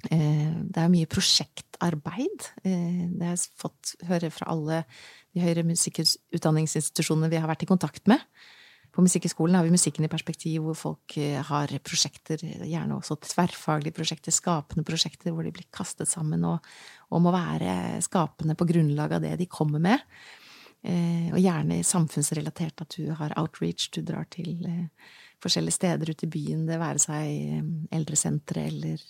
Eh, 0.07 0.51
Det 0.63 0.79
er 0.79 0.91
mye 0.91 1.09
prosjektarbeid. 1.09 2.47
Eh, 2.63 3.07
Det 3.11 3.25
har 3.25 3.35
jeg 3.35 3.51
fått 3.57 3.95
høre 4.07 4.31
fra 4.31 4.47
alle 4.47 4.85
de 5.33 5.41
høyere 5.41 5.67
musikkutdanningsinstitusjonene 5.67 7.29
vi 7.29 7.37
har 7.37 7.47
vært 7.47 7.63
i 7.63 7.69
kontakt 7.69 8.07
med. 8.07 8.19
På 8.91 9.03
Musikkhøgskolen 9.03 9.55
har 9.55 9.63
vi 9.63 9.75
musikken 9.75 10.03
i 10.03 10.09
perspektiv, 10.09 10.63
hvor 10.63 10.75
folk 10.75 11.17
eh, 11.17 11.43
har 11.43 11.67
prosjekter, 11.83 12.37
gjerne 12.37 12.95
også 12.95 13.19
tverrfaglige 13.19 13.93
prosjekter, 13.93 14.31
skapende 14.31 14.83
prosjekter, 14.83 15.31
hvor 15.31 15.43
de 15.43 15.51
blir 15.51 15.67
kastet 15.71 16.07
sammen 16.07 16.43
og, 16.45 16.59
og 17.11 17.21
må 17.21 17.31
være 17.31 18.01
skapende 18.01 18.55
på 18.55 18.65
grunnlag 18.65 19.13
av 19.13 19.21
det 19.21 19.37
de 19.37 19.45
kommer 19.45 19.79
med. 19.79 19.99
Og 20.81 21.35
gjerne 21.35 21.83
samfunnsrelatert, 21.83 22.79
at 22.79 22.95
du 22.95 23.11
har 23.11 23.33
outreach, 23.35 23.89
du 23.91 23.99
drar 24.01 24.23
til 24.31 24.63
forskjellige 25.43 25.75
steder 25.75 26.09
ute 26.09 26.23
i 26.25 26.29
byen, 26.31 26.65
det 26.65 26.79
være 26.79 27.01
seg 27.03 27.89
eldresentre 27.91 28.63
eller 28.63 29.03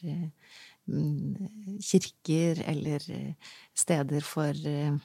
kirker 1.83 2.63
eller 2.69 3.05
eh, 3.13 3.51
steder 3.77 4.25
for 4.25 4.55
eh, 4.67 4.95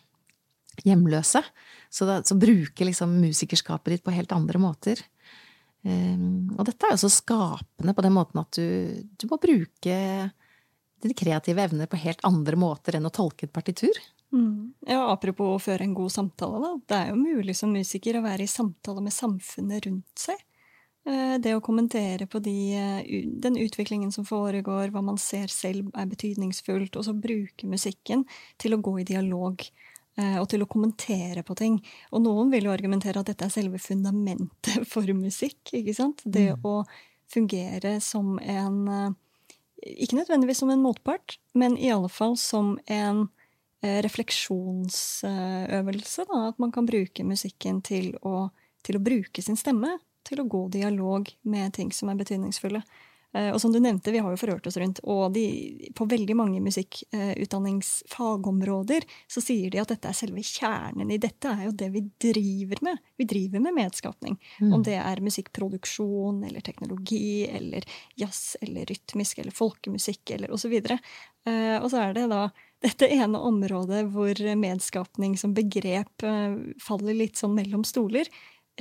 hjemløse. 0.84 1.42
Så, 1.90 2.06
da, 2.08 2.20
så 2.26 2.36
bruker 2.38 2.88
liksom 2.88 3.18
musikerskapet 3.20 3.94
ditt 3.94 4.06
på 4.06 4.14
helt 4.14 4.32
andre 4.34 4.62
måter. 4.62 5.02
Um, 5.84 6.48
og 6.56 6.64
dette 6.64 6.86
er 6.88 6.94
jo 6.94 7.02
så 7.02 7.10
skapende 7.12 7.92
på 7.92 8.02
den 8.06 8.14
måten 8.16 8.40
at 8.40 8.56
du, 8.56 9.04
du 9.20 9.26
må 9.28 9.36
bruke 9.36 9.96
dine 11.04 11.16
kreative 11.18 11.60
evner 11.66 11.90
på 11.90 12.00
helt 12.00 12.22
andre 12.24 12.56
måter 12.56 12.96
enn 12.96 13.04
å 13.04 13.12
tolke 13.12 13.44
et 13.44 13.52
partitur. 13.52 13.98
Mm. 14.34 14.72
Ja, 14.88 15.04
apropos 15.12 15.52
å 15.54 15.62
føre 15.62 15.84
en 15.84 15.94
god 15.94 16.10
samtale, 16.14 16.62
da. 16.62 16.72
Det 16.88 16.96
er 16.98 17.12
jo 17.12 17.20
mulig 17.20 17.54
som 17.58 17.74
musiker 17.74 18.18
å 18.18 18.24
være 18.24 18.46
i 18.46 18.50
samtale 18.50 19.04
med 19.04 19.14
samfunnet 19.14 19.84
rundt 19.86 20.24
seg. 20.24 20.40
Eh, 21.04 21.38
Det 21.38 21.54
å 21.54 21.60
kommentere 21.60 22.26
på 22.26 22.38
de, 22.40 22.74
eh, 22.74 23.24
den 23.26 23.56
utviklingen 23.56 24.12
som 24.12 24.24
foregår, 24.24 24.90
hva 24.90 25.02
man 25.04 25.18
ser 25.18 25.46
selv 25.52 25.90
er 25.94 26.06
betydningsfullt, 26.06 26.96
og 26.96 27.04
så 27.04 27.12
bruke 27.12 27.66
musikken 27.66 28.24
til 28.58 28.72
å 28.72 28.80
gå 28.80 29.00
i 29.00 29.04
dialog 29.04 29.60
eh, 30.16 30.38
og 30.40 30.48
til 30.48 30.62
å 30.62 30.66
kommentere 30.66 31.42
på 31.42 31.54
ting. 31.56 31.82
Og 32.12 32.22
noen 32.22 32.50
vil 32.50 32.64
jo 32.64 32.72
argumentere 32.72 33.18
at 33.20 33.26
dette 33.26 33.44
er 33.44 33.50
selve 33.50 33.78
fundamentet 33.78 34.86
for 34.92 35.02
musikk. 35.12 35.72
ikke 35.72 35.94
sant? 35.94 36.22
Det 36.24 36.54
å 36.64 36.84
fungere 37.28 38.00
som 38.00 38.38
en 38.40 39.16
Ikke 39.84 40.16
nødvendigvis 40.16 40.58
som 40.62 40.70
en 40.70 40.80
motpart, 40.80 41.38
men 41.52 41.76
i 41.76 41.90
alle 41.92 42.08
fall 42.08 42.36
som 42.40 42.78
en 42.86 43.28
refleksjonsøvelse. 43.82 46.24
Da, 46.24 46.48
at 46.48 46.58
man 46.58 46.72
kan 46.72 46.86
bruke 46.86 47.24
musikken 47.24 47.82
til 47.84 48.16
å, 48.22 48.48
til 48.82 48.96
å 48.96 49.00
bruke 49.04 49.42
sin 49.42 49.56
stemme. 49.60 49.98
Til 50.24 50.40
å 50.40 50.48
gå 50.48 50.68
dialog 50.72 51.28
med 51.42 51.74
ting 51.76 51.92
som 51.92 52.08
er 52.08 52.20
betydningsfulle. 52.20 52.80
Eh, 53.34 53.50
Og 53.52 53.60
som 53.60 53.72
du 53.72 53.80
nevnte, 53.82 54.12
vi 54.14 54.18
har 54.22 54.30
jo 54.30 54.36
forhørt 54.38 54.66
oss 54.66 54.76
rundt, 54.78 55.00
og 55.02 55.32
de, 55.34 55.90
på 55.94 56.04
veldig 56.06 56.36
mange 56.38 56.60
musikkutdanningsfagområder 56.62 59.02
så 59.26 59.40
sier 59.42 59.70
de 59.70 59.78
at 59.82 59.88
dette 59.90 60.08
er 60.08 60.12
selve 60.16 60.42
kjernen 60.46 61.10
i 61.10 61.18
dette, 61.18 61.48
er 61.50 61.64
jo 61.66 61.72
det 61.74 61.90
vi 61.96 62.00
driver 62.22 62.76
med. 62.86 62.98
Vi 63.18 63.24
driver 63.30 63.60
med 63.64 63.74
medskapning. 63.74 64.38
Mm. 64.60 64.72
Om 64.72 64.82
det 64.86 64.98
er 65.00 65.24
musikkproduksjon 65.24 66.44
eller 66.46 66.60
teknologi 66.64 67.46
eller 67.50 67.82
jazz 68.20 68.56
eller 68.62 68.84
rytmisk 68.90 69.38
eller 69.42 69.54
folkemusikk 69.54 70.30
eller 70.38 70.48
osv. 70.54 70.72
Og, 70.78 70.90
og 71.82 71.90
så 71.90 71.96
er 72.04 72.10
det 72.14 72.30
da 72.30 72.42
dette 72.84 73.06
ene 73.08 73.38
området 73.40 74.12
hvor 74.12 74.34
medskapning 74.60 75.38
som 75.40 75.54
begrep 75.56 76.22
eh, 76.22 76.54
faller 76.82 77.14
litt 77.16 77.36
sånn 77.40 77.54
mellom 77.56 77.84
stoler. 77.88 78.28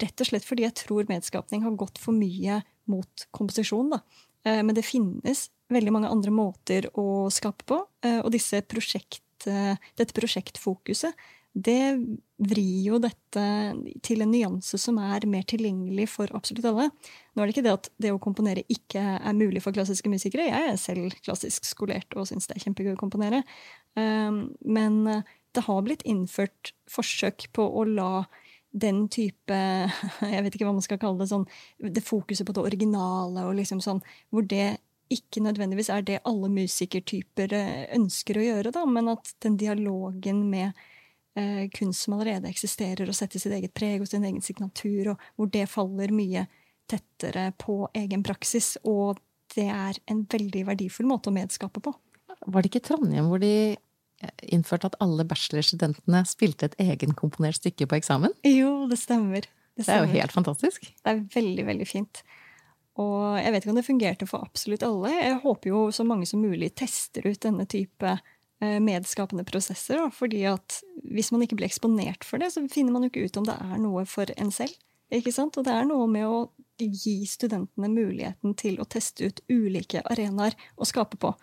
Rett 0.01 0.21
og 0.23 0.29
slett 0.29 0.45
fordi 0.47 0.65
jeg 0.65 0.77
tror 0.85 1.09
medskapning 1.09 1.65
har 1.65 1.75
gått 1.77 1.99
for 2.01 2.15
mye 2.17 2.61
mot 2.89 3.27
komposisjon. 3.31 3.91
da. 3.93 4.01
Eh, 4.45 4.63
Men 4.63 4.75
det 4.75 4.85
finnes 4.85 5.49
veldig 5.69 5.91
mange 5.91 6.09
andre 6.11 6.31
måter 6.31 6.89
å 6.93 7.29
skape 7.31 7.65
på, 7.65 7.85
eh, 8.03 8.19
og 8.19 8.31
prosjekt, 8.67 9.47
eh, 9.47 9.75
dette 9.95 10.13
prosjektfokuset 10.13 11.13
det 11.55 12.17
vrir 12.39 12.81
jo 12.81 12.97
dette 12.97 13.41
til 14.01 14.21
en 14.21 14.31
nyanse 14.31 14.75
som 14.79 14.97
er 14.97 15.27
mer 15.27 15.43
tilgjengelig 15.43 16.09
for 16.09 16.27
absolutt 16.33 16.65
alle. 16.65 16.89
Nå 17.35 17.43
er 17.43 17.45
det 17.45 17.53
ikke 17.53 17.63
det 17.63 17.73
at 17.73 17.89
det 17.99 18.11
å 18.11 18.19
komponere 18.19 18.65
ikke 18.67 19.21
er 19.21 19.33
mulig 19.33 19.61
for 19.61 19.71
klassiske 19.71 20.09
musikere. 20.09 20.49
Jeg 20.49 20.71
er 20.71 20.77
selv 20.81 21.13
klassisk 21.21 21.63
skolert 21.63 22.09
og 22.17 22.25
syns 22.25 22.47
det 22.47 22.57
er 22.57 22.65
kjempegøy 22.65 22.95
å 22.95 22.97
komponere. 22.97 23.43
Men 23.93 25.23
det 25.53 25.63
har 25.67 25.81
blitt 25.85 26.01
innført 26.09 26.73
forsøk 26.89 27.53
på 27.53 27.69
å 27.69 27.85
la 27.85 28.25
den 28.73 29.05
type 29.13 29.57
Jeg 30.33 30.45
vet 30.45 30.55
ikke 30.55 30.67
hva 30.67 30.75
man 30.75 30.85
skal 30.85 30.99
kalle 31.01 31.21
det. 31.21 31.29
sånn, 31.31 31.45
Det 31.77 32.03
fokuset 32.05 32.47
på 32.47 32.55
det 32.55 32.65
originale 32.65 33.45
og 33.47 33.55
liksom 33.59 33.83
sånn, 33.83 34.01
hvor 34.33 34.45
det 34.49 34.77
ikke 35.13 35.43
nødvendigvis 35.45 35.91
er 35.93 36.01
det 36.05 36.21
alle 36.25 36.49
musikertyper 36.49 37.53
eh, 37.53 37.83
ønsker 37.95 38.39
å 38.39 38.45
gjøre, 38.47 38.71
da, 38.73 38.85
men 38.89 39.11
at 39.11 39.33
den 39.45 39.57
dialogen 39.61 40.45
med 40.49 40.71
eh, 41.37 41.69
kunst 41.75 42.05
som 42.05 42.15
allerede 42.17 42.49
eksisterer, 42.49 43.09
og 43.09 43.17
setter 43.17 43.41
sitt 43.41 43.53
eget 43.53 43.75
preg 43.77 44.01
og 44.01 44.09
sin 44.09 44.25
egen 44.25 44.41
signatur, 44.41 45.13
og 45.13 45.27
hvor 45.35 45.51
det 45.53 45.67
faller 45.69 46.13
mye 46.15 46.47
tettere 46.89 47.51
på 47.61 47.83
egen 47.99 48.23
praksis. 48.25 48.75
Og 48.89 49.21
det 49.53 49.69
er 49.69 49.99
en 50.09 50.23
veldig 50.29 50.65
verdifull 50.71 51.09
måte 51.09 51.29
å 51.29 51.35
medskape 51.35 51.83
på. 51.83 51.93
Var 52.43 52.63
det 52.63 52.71
ikke 52.71 52.87
Trondheim 52.87 53.29
hvor 53.29 53.41
de 53.43 53.75
innførte 54.43 54.91
at 54.91 54.99
alle 55.03 55.25
bachelorstudentene 55.27 56.23
spilte 56.29 56.69
et 56.69 56.77
egenkomponert 56.81 57.59
stykke 57.59 57.87
på 57.89 57.99
eksamen? 57.99 58.35
Jo, 58.47 58.85
det 58.91 58.99
stemmer. 59.01 59.47
Det 59.77 59.89
er 59.89 60.03
jo 60.03 60.11
helt 60.13 60.33
fantastisk. 60.35 60.85
Det 61.01 61.09
er 61.11 61.23
veldig, 61.33 61.65
veldig 61.71 61.87
fint. 61.89 62.21
Og 63.01 63.39
jeg 63.41 63.53
vet 63.53 63.63
ikke 63.63 63.73
om 63.73 63.79
det 63.79 63.87
fungerte 63.87 64.27
for 64.29 64.45
absolutt 64.45 64.85
alle. 64.85 65.09
Jeg 65.15 65.39
håper 65.41 65.71
jo 65.71 65.83
så 65.95 66.05
mange 66.05 66.27
som 66.29 66.43
mulig 66.45 66.69
tester 66.77 67.25
ut 67.25 67.41
denne 67.41 67.65
type 67.69 68.11
eh, 68.13 68.79
medskapende 68.85 69.45
prosesser. 69.49 69.97
Da. 69.97 70.11
Fordi 70.13 70.43
at 70.51 70.77
hvis 71.09 71.31
man 71.33 71.41
ikke 71.45 71.57
blir 71.57 71.71
eksponert 71.71 72.27
for 72.27 72.41
det, 72.41 72.51
så 72.53 72.61
finner 72.69 72.93
man 72.93 73.05
jo 73.05 73.09
ikke 73.09 73.25
ut 73.25 73.41
om 73.41 73.49
det 73.49 73.57
er 73.65 73.81
noe 73.81 74.05
for 74.09 74.29
en 74.37 74.53
selv. 74.53 74.77
Ikke 75.13 75.33
sant? 75.33 75.57
Og 75.57 75.65
det 75.65 75.73
er 75.73 75.89
noe 75.89 76.05
med 76.09 76.29
å 76.29 76.37
gi 76.77 77.19
studentene 77.29 77.89
muligheten 77.89 78.53
til 78.59 78.79
å 78.81 78.87
teste 78.89 79.29
ut 79.29 79.41
ulike 79.49 80.01
arenaer 80.09 80.55
å 80.77 80.87
skape 80.89 81.17
på. 81.21 81.33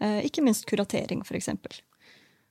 Eh, 0.00 0.22
Ikke 0.26 0.46
minst 0.46 0.66
kuratering, 0.70 1.22
eksempel. 1.26 1.74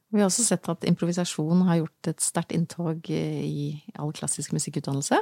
Vi 0.10 0.22
har 0.22 0.30
også 0.30 0.46
sett 0.46 0.70
at 0.72 0.86
improvisasjon 0.90 1.66
har 1.68 1.84
gjort 1.84 2.14
et 2.14 2.24
sterkt 2.24 2.56
inntog 2.56 3.12
eh, 3.14 3.44
i 3.46 3.66
all 4.00 4.14
klassisk 4.18 4.56
musikkutdannelse. 4.56 5.20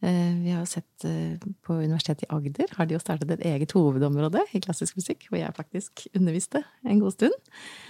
Eh, 0.00 0.34
Vi 0.44 0.50
har 0.54 0.64
sett 0.64 1.04
eh, 1.04 1.36
på 1.66 1.74
Universitetet 1.74 2.24
i 2.24 2.30
Agder 2.30 2.70
har 2.76 2.86
de 2.86 2.94
jo 2.94 3.00
startet 3.02 3.32
et 3.34 3.44
eget 3.50 3.74
hovedområde 3.74 4.44
i 4.54 4.60
klassisk 4.62 4.96
musikk, 4.96 5.26
hvor 5.28 5.40
jeg 5.40 5.56
faktisk 5.56 6.06
underviste 6.14 6.62
en 6.86 7.02
god 7.02 7.16
stund. 7.16 7.34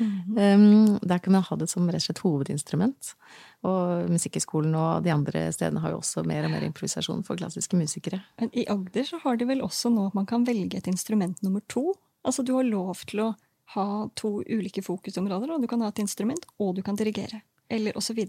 Um, 0.01 0.99
Der 1.05 1.19
kan 1.19 1.33
man 1.37 1.45
ha 1.45 1.57
det 1.57 1.69
som 1.69 1.87
rett 1.87 2.01
og 2.01 2.07
slett 2.09 2.25
hovedinstrument. 2.25 3.15
Og 3.63 4.11
Musikkhøgskolen 4.11 4.75
og 4.75 5.05
de 5.05 5.13
andre 5.13 5.53
stedene 5.53 5.81
har 5.85 5.93
jo 5.93 6.01
også 6.01 6.25
mer 6.27 6.49
og 6.49 6.55
mer 6.55 6.65
improvisasjon 6.65 7.23
for 7.25 7.37
klassiske 7.37 7.77
musikere. 7.77 8.23
Men 8.41 8.51
i 8.55 8.65
Agder 8.67 9.05
så 9.05 9.21
har 9.23 9.37
de 9.37 9.47
vel 9.47 9.63
også 9.63 9.93
nå 9.93 10.09
at 10.09 10.17
man 10.17 10.27
kan 10.27 10.47
velge 10.49 10.81
et 10.81 10.89
instrument 10.91 11.43
nummer 11.43 11.61
to. 11.69 11.93
Altså 12.25 12.43
du 12.43 12.55
har 12.57 12.65
lov 12.67 12.97
til 13.07 13.21
å 13.23 13.35
ha 13.75 13.87
to 14.17 14.39
ulike 14.49 14.83
fokusområder, 14.85 15.53
og 15.55 15.63
du 15.63 15.69
kan 15.71 15.83
ha 15.85 15.91
et 15.93 16.01
instrument, 16.03 16.47
og 16.59 16.77
du 16.79 16.83
kan 16.87 16.97
dirigere. 16.97 17.43
Eller 17.69 17.97
osv. 18.01 18.21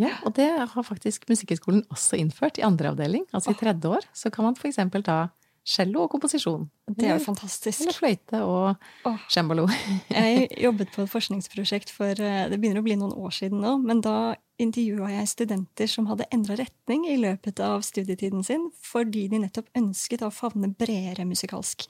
Ja, 0.00 0.16
og 0.24 0.34
det 0.36 0.48
har 0.72 0.84
faktisk 0.84 1.28
Musikkhøgskolen 1.28 1.84
også 1.92 2.18
innført 2.20 2.58
i 2.60 2.64
andre 2.66 2.92
avdeling. 2.92 3.24
Altså 3.32 3.52
i 3.52 3.60
tredje 3.60 3.88
år 3.88 4.04
så 4.16 4.32
kan 4.32 4.44
man 4.44 4.56
eksempel 4.68 5.04
ta 5.04 5.30
cello 5.62 6.04
og 6.04 6.10
komposisjon. 6.10 6.64
Det 6.90 7.06
er 7.06 7.18
jo 7.18 7.24
fantastisk. 7.24 7.84
Eller 7.84 7.94
fløyte 7.94 8.40
og 8.42 8.74
Åh. 9.06 9.18
cembalo. 9.30 9.68
Jeg 10.10 10.48
jobbet 10.66 10.90
på 10.94 11.04
et 11.04 11.12
forskningsprosjekt 11.12 11.92
for 11.94 12.18
eh, 12.18 12.48
det 12.50 12.58
begynner 12.58 12.82
å 12.82 12.86
bli 12.86 12.96
noen 12.98 13.14
år 13.14 13.36
siden 13.36 13.62
nå, 13.62 13.76
men 13.84 14.02
da 14.02 14.34
intervjua 14.64 15.10
jeg 15.12 15.30
studenter 15.32 15.90
som 15.90 16.08
hadde 16.10 16.28
endra 16.34 16.56
retning 16.60 17.04
i 17.10 17.18
løpet 17.20 17.60
av 17.64 17.84
studietiden 17.86 18.44
sin, 18.46 18.68
fordi 18.78 19.26
de 19.32 19.42
nettopp 19.42 19.70
ønsket 19.78 20.24
å 20.24 20.32
favne 20.34 20.72
bredere 20.78 21.26
musikalsk. 21.28 21.86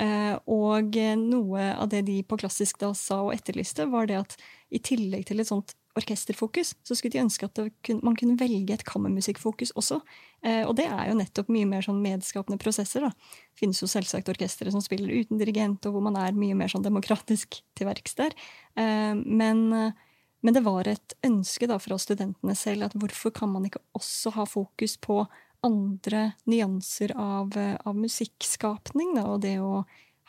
Eh, 0.00 0.38
Og 0.46 0.96
noe 1.20 1.68
av 1.76 1.88
det 1.92 2.06
de 2.08 2.22
på 2.22 2.38
klassisk 2.40 2.78
da 2.80 2.94
sa 2.94 3.22
og 3.26 3.34
etterlyste, 3.34 3.90
var 3.90 4.06
det 4.06 4.20
at 4.22 4.36
i 4.72 4.80
tillegg 4.80 5.26
til 5.28 5.40
et 5.40 5.50
sånt 5.50 5.74
orkesterfokus, 5.98 6.72
så 6.86 6.96
skulle 6.96 7.12
de 7.12 7.20
ønske 7.20 7.44
at 7.44 7.58
det 7.58 7.66
kun, 7.84 8.00
man 8.04 8.16
kunne 8.16 8.38
velge 8.40 8.72
et 8.72 8.84
kammermusikkfokus 8.88 9.74
også. 9.76 9.98
Eh, 10.42 10.62
og 10.64 10.76
det 10.78 10.86
er 10.88 11.10
jo 11.10 11.18
nettopp 11.18 11.50
mye 11.52 11.68
mer 11.68 11.84
sånn 11.84 12.00
medskapende 12.04 12.60
prosesser. 12.62 13.04
da. 13.04 13.10
Det 13.12 13.60
finnes 13.60 13.82
jo 13.82 13.90
selvsagt 13.90 14.30
orkestre 14.32 14.72
som 14.72 14.80
spiller 14.80 15.12
uten 15.12 15.40
dirigent, 15.40 15.84
og 15.86 15.92
hvor 15.92 16.06
man 16.08 16.16
er 16.16 16.32
mye 16.32 16.56
mer 16.56 16.72
sånn 16.72 16.86
demokratisk 16.86 17.60
til 17.76 17.90
verks 17.90 18.16
der. 18.16 18.32
Eh, 18.76 19.12
men, 19.14 19.92
men 20.42 20.54
det 20.54 20.64
var 20.66 20.88
et 20.90 21.14
ønske 21.26 21.68
da 21.70 21.78
fra 21.82 21.98
studentene 22.02 22.54
selv 22.58 22.88
at 22.88 22.96
hvorfor 22.98 23.32
kan 23.34 23.52
man 23.52 23.68
ikke 23.68 23.82
også 23.96 24.34
ha 24.36 24.46
fokus 24.48 24.96
på 25.02 25.22
andre 25.62 26.32
nyanser 26.50 27.14
av, 27.14 27.56
eh, 27.56 27.76
av 27.86 27.94
musikkskapning, 27.94 29.14
da, 29.14 29.26
og 29.30 29.42
det 29.44 29.56
å 29.62 29.84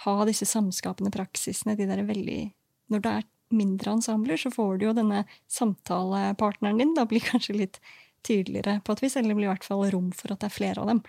ha 0.05 0.15
disse 0.29 0.45
samskapende 0.45 1.13
praksisene, 1.13 1.77
de 1.77 1.89
der 1.89 2.05
veldig 2.05 2.53
Når 2.91 3.01
det 3.01 3.09
er 3.09 3.23
mindre 3.49 3.93
ensembler, 3.95 4.37
så 4.37 4.51
får 4.51 4.77
du 4.77 4.85
jo 4.85 4.93
denne 4.93 5.23
samtalepartneren 5.49 6.77
din 6.77 6.93
da 6.93 7.05
blir 7.09 7.23
kanskje 7.31 7.55
litt 7.55 7.79
tydeligere 8.21 8.81
på 8.83 8.95
vis, 9.01 9.15
eller 9.15 9.31
det 9.31 9.37
blir 9.39 9.47
i 9.47 9.53
hvert 9.53 9.65
fall 9.65 9.89
rom 9.89 10.11
for 10.11 10.33
at 10.33 10.43
det 10.43 10.49
er 10.49 10.57
flere 10.57 10.83
av 10.83 10.91
dem. 10.91 11.01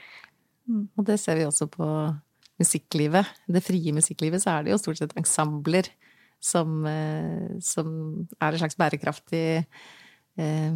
Og 0.97 1.05
det 1.05 1.19
ser 1.21 1.37
vi 1.37 1.45
også 1.45 1.67
på 1.69 1.87
musikklivet. 2.63 3.27
Det 3.51 3.61
frie 3.65 3.93
musikklivet 3.93 4.43
så 4.43 4.55
er 4.55 4.65
det 4.65 4.73
jo 4.73 4.81
stort 4.81 5.03
sett 5.03 5.17
ensembler 5.19 5.91
som, 6.41 6.85
eh, 6.87 7.59
som 7.61 8.27
er 8.41 8.53
en 8.53 8.59
slags 8.59 8.77
bærekraftig 8.77 9.67
eh, 10.37 10.73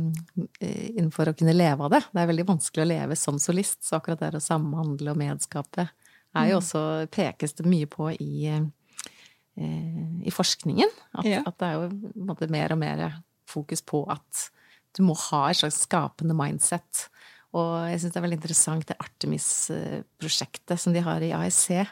innenfor 0.62 1.28
å 1.32 1.36
kunne 1.36 1.54
leve 1.56 1.84
av 1.84 1.90
det. 1.90 2.02
Det 2.12 2.22
er 2.22 2.30
veldig 2.30 2.46
vanskelig 2.46 2.84
å 2.84 2.90
leve 2.92 3.16
som 3.18 3.38
solist, 3.42 3.82
så 3.84 3.98
akkurat 3.98 4.20
det 4.20 4.34
å 4.38 4.42
samhandle 4.44 5.10
og 5.12 5.18
medskape 5.18 5.88
er 6.36 6.50
jo 6.50 6.58
Mm. 6.58 6.62
også 6.62 6.82
pekes 7.10 7.54
det 7.56 7.66
mye 7.66 7.86
på 7.86 8.10
i, 8.20 8.46
eh, 8.46 10.22
i 10.24 10.30
forskningen. 10.30 10.88
At, 11.14 11.24
Ja. 11.24 11.42
at 11.46 11.58
det 11.58 11.66
er 11.66 11.72
jo 11.74 12.48
mer 12.48 12.72
og 12.72 12.78
mer 12.78 13.22
fokus 13.46 13.80
på 13.82 14.04
at 14.10 14.50
du 14.94 15.02
må 15.02 15.16
ha 15.16 15.48
et 15.48 15.56
slags 15.56 15.86
skapende 15.86 16.34
mindset. 16.34 17.08
Og 17.54 17.88
jeg 17.90 18.00
syns 18.00 18.12
det 18.12 18.16
er 18.16 18.26
veldig 18.28 18.40
interessant 18.42 18.86
det 18.86 18.96
Artemis-prosjektet 18.98 20.78
som 20.78 20.92
de 20.92 21.00
har 21.00 21.20
i 21.22 21.32
AEC, 21.32 21.86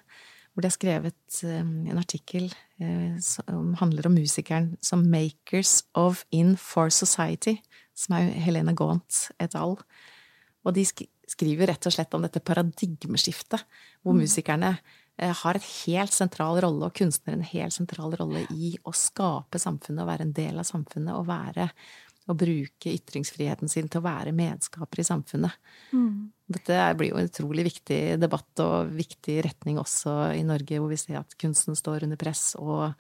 hvor 0.57 0.65
de 0.65 0.71
har 0.71 0.73
skrevet 0.73 1.43
eh, 1.45 1.61
en 1.61 1.99
artikkel 2.01 2.47
eh, 2.81 3.19
som 3.21 3.75
handler 3.77 4.09
om 4.09 4.15
musikeren 4.17 4.71
som 4.81 5.05
'Makers 5.05 5.83
of 5.95 6.25
In 6.33 6.57
for 6.57 6.89
Society', 6.89 7.61
som 7.95 8.17
er 8.17 8.33
Helena 8.41 8.73
Gaunt 8.73 9.29
et 9.39 9.55
al. 9.55 9.77
Og 10.65 10.75
de 10.75 10.85
skriver 11.29 11.69
rett 11.69 11.87
og 11.87 11.93
slett 11.93 12.15
om 12.17 12.23
dette 12.23 12.41
paradigmeskiftet, 12.41 13.61
hvor 14.03 14.15
Mm. 14.15 14.23
musikerne 14.25 14.79
eh, 15.19 15.35
har 15.35 15.57
et 15.57 15.69
helt 15.87 16.13
sentral 16.13 16.59
rolle, 16.63 16.87
og 16.87 16.95
kunstnere 16.95 17.37
en 17.37 17.43
helt 17.43 17.73
sentral 17.73 18.17
rolle 18.17 18.47
i 18.51 18.79
å 18.83 18.93
skape 18.95 19.59
samfunnet 19.59 20.01
og 20.01 20.09
være 20.09 20.23
en 20.23 20.33
del 20.33 20.59
av 20.59 20.65
samfunnet, 20.65 21.15
og 21.15 21.27
være 21.27 21.71
å 22.27 22.35
bruke 22.35 22.91
ytringsfriheten 22.91 23.71
sin 23.71 23.91
til 23.91 24.03
å 24.03 24.07
være 24.07 24.35
medskaper 24.37 25.03
i 25.03 25.07
samfunnet. 25.07 25.55
Mm. 25.95 26.29
Dette 26.57 26.79
blir 26.99 27.13
jo 27.13 27.21
en 27.21 27.31
utrolig 27.31 27.67
viktig 27.69 28.01
debatt 28.23 28.63
og 28.65 28.93
viktig 28.95 29.39
retning 29.47 29.81
også 29.83 30.35
i 30.35 30.45
Norge, 30.47 30.81
hvor 30.81 30.91
vi 30.91 31.01
ser 31.01 31.21
at 31.21 31.37
kunsten 31.41 31.79
står 31.79 32.07
under 32.07 32.19
press, 32.21 32.55
og, 32.59 32.93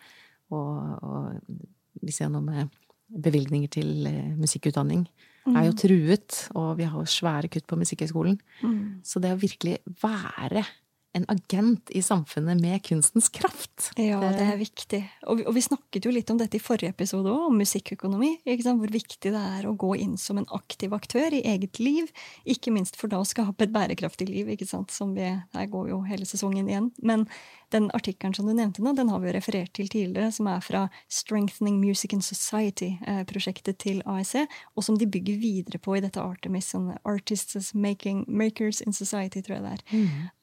og, 0.54 1.06
og 1.06 2.02
vi 2.02 2.14
ser 2.14 2.30
noe 2.32 2.44
med 2.46 2.74
bevilgninger 3.26 3.70
til 3.70 4.10
musikkutdanning. 4.38 5.06
Mm. 5.46 5.56
er 5.56 5.64
jo 5.68 5.72
Mm. 5.72 5.78
truet, 5.78 6.48
og 6.58 6.76
vi 6.76 6.84
har 6.84 6.98
jo 6.98 7.06
svære 7.06 7.48
kutt 7.48 7.66
på 7.66 7.78
Musikkhøgskolen. 7.78 8.38
Mm. 8.62 9.02
Så 9.04 9.20
det 9.22 9.30
å 9.30 9.38
virkelig 9.38 9.78
være 10.02 10.64
en 11.16 11.24
agent 11.32 11.90
i 11.96 12.02
samfunnet 12.04 12.60
med 12.60 12.82
kunstens 12.84 13.28
kraft 13.32 13.90
Ja, 14.00 14.20
det 14.20 14.44
er 14.44 14.58
viktig. 14.60 15.00
Og 15.26 15.40
vi, 15.40 15.46
og 15.48 15.56
vi 15.56 15.64
snakket 15.64 16.06
jo 16.06 16.12
litt 16.14 16.30
om 16.32 16.40
dette 16.40 16.58
i 16.58 16.62
forrige 16.62 16.92
episode 16.92 17.32
òg, 17.32 17.48
om 17.48 17.58
musikkøkonomi. 17.60 18.32
Ikke 18.44 18.66
sant? 18.66 18.82
Hvor 18.82 18.92
viktig 18.92 19.32
det 19.32 19.42
er 19.58 19.68
å 19.68 19.74
gå 19.78 19.94
inn 20.02 20.16
som 20.20 20.40
en 20.40 20.48
aktiv 20.56 20.94
aktør 20.96 21.34
i 21.36 21.44
eget 21.48 21.80
liv. 21.82 22.10
Ikke 22.44 22.74
minst 22.74 22.98
for 23.00 23.12
da 23.12 23.22
å 23.22 23.28
skape 23.28 23.66
et 23.66 23.74
bærekraftig 23.74 24.28
liv, 24.30 24.50
ikke 24.52 24.68
sant. 24.68 24.92
Som 24.94 25.14
vi, 25.16 25.28
her 25.56 25.70
går 25.72 25.92
jo 25.92 26.02
hele 26.08 26.28
sesongen 26.28 26.68
igjen. 26.70 26.90
Men 27.02 27.26
den 27.74 27.88
artikkelen 27.96 28.34
som 28.36 28.46
du 28.46 28.54
nevnte 28.54 28.82
nå, 28.84 28.92
den 28.94 29.10
har 29.10 29.22
vi 29.22 29.30
jo 29.30 29.34
referert 29.34 29.72
til 29.74 29.88
tidligere, 29.90 30.30
som 30.34 30.46
er 30.50 30.62
fra 30.62 30.84
Strengthening 31.10 31.80
Music 31.82 32.14
and 32.14 32.22
Society-prosjektet 32.24 33.80
til 33.82 34.02
AEC, 34.06 34.46
og 34.76 34.86
som 34.86 34.98
de 34.98 35.08
bygger 35.10 35.40
videre 35.42 35.80
på 35.82 35.96
i 35.96 36.02
dette 36.04 36.22
Artemis, 36.22 36.70
sånn 36.74 36.92
Artists 37.08 37.72
making, 37.74 38.22
Makers 38.28 38.82
in 38.86 38.94
Society, 38.94 39.42
tror 39.42 39.58
jeg 39.58 39.66
det 39.66 39.74
er. 39.74 39.84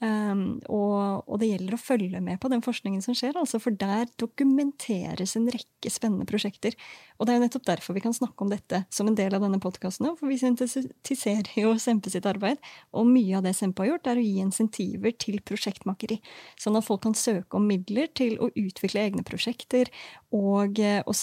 Um, 0.04 0.44
og, 0.72 1.24
og 1.28 1.40
det 1.42 1.50
gjelder 1.50 1.76
å 1.76 1.82
følge 1.82 2.22
med 2.24 2.40
på 2.42 2.50
den 2.52 2.64
forskningen 2.64 3.04
som 3.04 3.16
skjer, 3.18 3.38
altså, 3.40 3.60
for 3.64 3.76
der 3.80 4.08
dokumenteres 4.22 5.36
en 5.40 5.48
rekke 5.52 5.92
spennende 5.92 6.28
prosjekter. 6.30 6.76
Og 7.18 7.28
det 7.28 7.34
er 7.34 7.40
jo 7.40 7.44
nettopp 7.46 7.68
derfor 7.68 7.98
vi 7.98 8.04
kan 8.04 8.16
snakke 8.16 8.46
om 8.46 8.52
dette 8.52 8.84
som 8.94 9.10
en 9.10 9.18
del 9.18 9.36
av 9.36 9.44
denne 9.44 9.62
podkasten, 9.64 10.10
for 10.20 10.32
vi 10.32 10.40
syntetiserer 10.42 11.54
jo 11.60 11.74
Sempe 11.84 12.12
sitt 12.14 12.28
arbeid. 12.30 12.62
Og 12.96 13.08
mye 13.10 13.40
av 13.40 13.46
det 13.48 13.56
Sempe 13.58 13.84
har 13.84 13.94
gjort, 13.94 14.12
er 14.12 14.22
å 14.22 14.26
gi 14.26 14.44
insentiver 14.44 15.16
til 15.20 15.40
prosjektmakeri. 15.46 16.20
Sånn 16.60 16.78
at 16.80 16.88
folk 16.88 17.04
kan 17.08 17.18
søke 17.18 17.60
om 17.60 17.68
midler 17.70 18.12
til 18.16 18.38
å 18.40 18.52
utvikle 18.52 19.08
egne 19.08 19.26
prosjekter, 19.28 19.92
og, 20.34 20.80
eh, 20.80 21.02
og, 21.06 21.16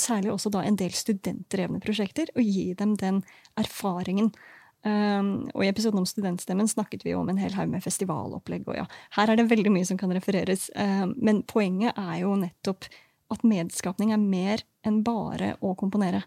særlig 0.00 0.32
også 0.34 0.52
da 0.54 0.64
en 0.64 0.78
del 0.78 0.94
studentdrevne 0.94 1.80
prosjekter, 1.84 2.30
og 2.36 2.42
gi 2.44 2.72
dem 2.78 2.94
den 3.00 3.22
erfaringen. 3.60 4.32
Um, 4.84 5.46
og 5.54 5.62
I 5.64 5.70
episoden 5.70 6.02
om 6.02 6.06
Studentstemmen 6.08 6.68
snakket 6.68 7.06
vi 7.06 7.14
om 7.16 7.28
en 7.32 7.40
hel 7.40 7.54
haug 7.56 7.70
med 7.72 7.84
festivalopplegg. 7.84 8.66
og 8.68 8.76
ja, 8.76 8.84
Her 9.16 9.32
er 9.32 9.40
det 9.40 9.48
veldig 9.48 9.72
mye 9.72 9.88
som 9.88 10.00
kan 10.00 10.12
refereres, 10.12 10.68
um, 10.76 11.14
men 11.16 11.40
poenget 11.48 11.96
er 11.96 12.18
jo 12.20 12.34
nettopp 12.36 12.90
at 13.32 13.46
medskapning 13.48 14.12
er 14.12 14.20
mer 14.20 14.64
enn 14.84 15.00
bare 15.06 15.54
å 15.64 15.72
komponere. 15.78 16.22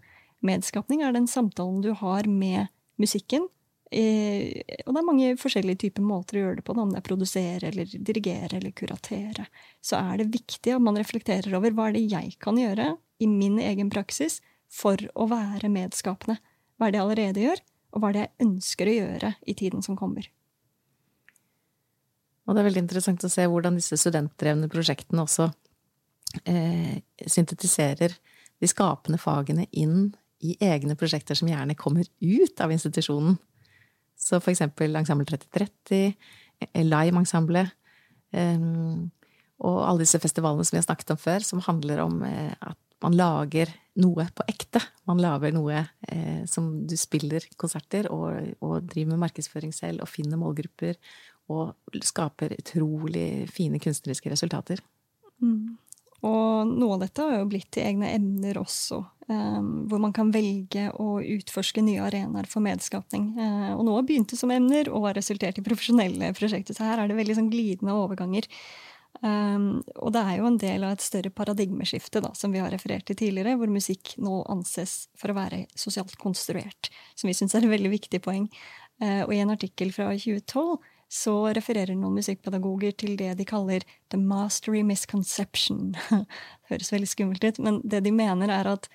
Medskapning 0.45 1.03
er 1.05 1.13
den 1.13 1.29
samtalen 1.29 1.83
du 1.85 1.91
har 1.97 2.25
med 2.29 2.73
musikken. 2.97 3.45
Eh, 3.91 4.81
og 4.83 4.91
det 4.91 4.99
er 4.99 5.07
mange 5.07 5.29
forskjellige 5.39 5.85
typer 5.85 6.03
måter 6.03 6.37
å 6.37 6.41
gjøre 6.41 6.59
det 6.59 6.65
på, 6.67 6.75
da, 6.75 6.83
om 6.83 6.91
det 6.91 6.99
er 6.99 7.07
produsere 7.07 7.69
eller 7.69 7.93
dirigere 8.09 8.57
eller 8.57 8.73
kuratere. 8.75 9.47
Så 9.79 9.99
er 10.01 10.19
det 10.19 10.33
viktig 10.33 10.73
at 10.75 10.83
man 10.83 10.99
reflekterer 10.99 11.55
over 11.55 11.75
hva 11.75 11.87
er 11.87 11.95
det 11.95 12.07
jeg 12.09 12.35
kan 12.43 12.59
gjøre 12.59 12.95
i 13.23 13.29
min 13.31 13.61
egen 13.63 13.93
praksis 13.93 14.41
for 14.67 14.99
å 15.15 15.29
være 15.31 15.71
medskapende. 15.71 16.41
Hva 16.77 16.87
er 16.87 16.93
det 16.93 16.99
jeg 16.99 17.07
allerede 17.07 17.45
gjør, 17.45 17.63
og 17.97 18.03
hva 18.03 18.13
det 18.13 18.27
jeg 18.27 18.45
ønsker 18.45 18.89
å 18.89 18.97
gjøre 18.99 19.31
i 19.49 19.55
tiden 19.57 19.81
som 19.85 19.97
kommer. 19.97 20.29
Og 22.45 22.55
det 22.55 22.61
er 22.61 22.69
veldig 22.69 22.83
interessant 22.85 23.25
å 23.25 23.31
se 23.31 23.43
hvordan 23.49 23.75
disse 23.75 23.97
studentdrevne 23.99 24.69
prosjektene 24.71 25.25
også 25.25 25.49
eh, 26.47 27.01
syntetiserer 27.25 28.13
de 28.61 28.69
skapende 28.69 29.19
fagene 29.19 29.65
inn 29.75 30.13
i 30.45 30.53
egne 30.63 30.95
prosjekter 30.99 31.35
som 31.35 31.49
gjerne 31.49 31.75
kommer 31.75 32.05
ut 32.21 32.63
av 32.63 32.71
institusjonen. 32.71 33.35
Så 34.17 34.39
for 34.39 34.53
eksempel 34.53 34.95
Ensemble 34.97 35.27
3030, 35.27 36.13
Lime-ensemblet, 36.85 37.73
eh, 38.37 38.67
og 39.57 39.77
alle 39.81 40.05
disse 40.05 40.21
festivalene 40.21 40.63
som 40.63 40.77
vi 40.77 40.83
har 40.83 40.87
snakket 40.87 41.15
om 41.15 41.19
før, 41.19 41.43
som 41.45 41.65
handler 41.65 42.05
om 42.05 42.21
eh, 42.25 42.53
at 42.61 42.79
man 43.03 43.15
lager 43.17 43.71
noe 44.01 44.27
på 44.33 44.45
ekte. 44.49 44.81
Man 45.09 45.21
lager 45.21 45.53
noe 45.55 45.79
eh, 46.09 46.43
som 46.49 46.69
du 46.87 46.95
spiller 46.99 47.45
konserter 47.57 48.09
og, 48.13 48.53
og 48.61 48.87
driver 48.89 49.15
med 49.15 49.25
markedsføring 49.27 49.73
selv 49.75 50.05
og 50.05 50.11
finner 50.11 50.39
målgrupper 50.41 50.97
og 51.53 51.99
skaper 52.03 52.57
utrolig 52.57 53.47
fine 53.53 53.79
kunstneriske 53.81 54.31
resultater. 54.33 54.81
Mm. 55.41 55.77
Og 56.25 56.71
noe 56.71 56.95
av 56.95 57.03
dette 57.03 57.21
har 57.21 57.37
jo 57.37 57.49
blitt 57.49 57.69
til 57.75 57.85
egne 57.85 58.09
emner 58.15 58.57
også, 58.57 58.99
eh, 59.29 59.59
hvor 59.89 60.01
man 60.01 60.13
kan 60.15 60.31
velge 60.33 60.87
å 60.97 61.19
utforske 61.21 61.83
nye 61.85 62.01
arenaer 62.07 62.49
for 62.49 62.65
medskapning. 62.65 63.29
Eh, 63.37 63.71
og 63.75 63.85
noe 63.85 64.03
begynte 64.05 64.39
som 64.39 64.51
emner 64.53 64.89
og 64.89 65.11
har 65.11 65.19
resultert 65.19 65.61
i 65.61 65.65
profesjonelle 65.65 66.33
prosjekter, 66.37 66.73
så 66.73 66.89
her 66.89 67.03
er 67.03 67.11
det 67.11 67.19
veldig 67.19 67.37
sånn 67.37 67.51
glidende 67.53 67.93
overganger. 67.93 68.49
Um, 69.21 69.79
og 69.97 70.11
det 70.13 70.21
er 70.21 70.35
jo 70.37 70.49
en 70.49 70.59
del 70.61 70.83
av 70.85 70.93
et 70.93 71.01
større 71.01 71.31
paradigmeskifte, 71.33 72.21
da, 72.21 72.29
som 72.37 72.53
vi 72.53 72.61
har 72.61 72.69
referert 72.73 73.07
til 73.09 73.17
tidligere, 73.17 73.55
hvor 73.57 73.71
musikk 73.71 74.13
nå 74.21 74.43
anses 74.51 75.07
for 75.17 75.33
å 75.33 75.37
være 75.39 75.63
sosialt 75.77 76.13
konstruert, 76.21 76.91
som 77.17 77.31
vi 77.31 77.37
syns 77.37 77.55
er 77.57 77.65
et 77.65 77.73
veldig 77.73 77.93
viktig 77.95 78.21
poeng. 78.25 78.45
Uh, 79.01 79.23
og 79.25 79.33
i 79.33 79.41
en 79.41 79.53
artikkel 79.53 79.93
fra 79.95 80.11
2012 80.13 80.77
så 81.07 81.33
refererer 81.55 81.95
noen 81.95 82.17
musikkpedagoger 82.19 82.93
til 82.99 83.15
det 83.19 83.31
de 83.39 83.45
kaller 83.47 83.85
the 84.11 84.19
mastery 84.19 84.83
misconception. 84.83 85.93
Det 85.95 86.23
høres 86.73 86.91
veldig 86.93 87.09
skummelt 87.09 87.45
ut, 87.47 87.61
men 87.63 87.81
det 87.87 88.03
de 88.05 88.13
mener 88.13 88.51
er 88.53 88.69
at 88.75 88.89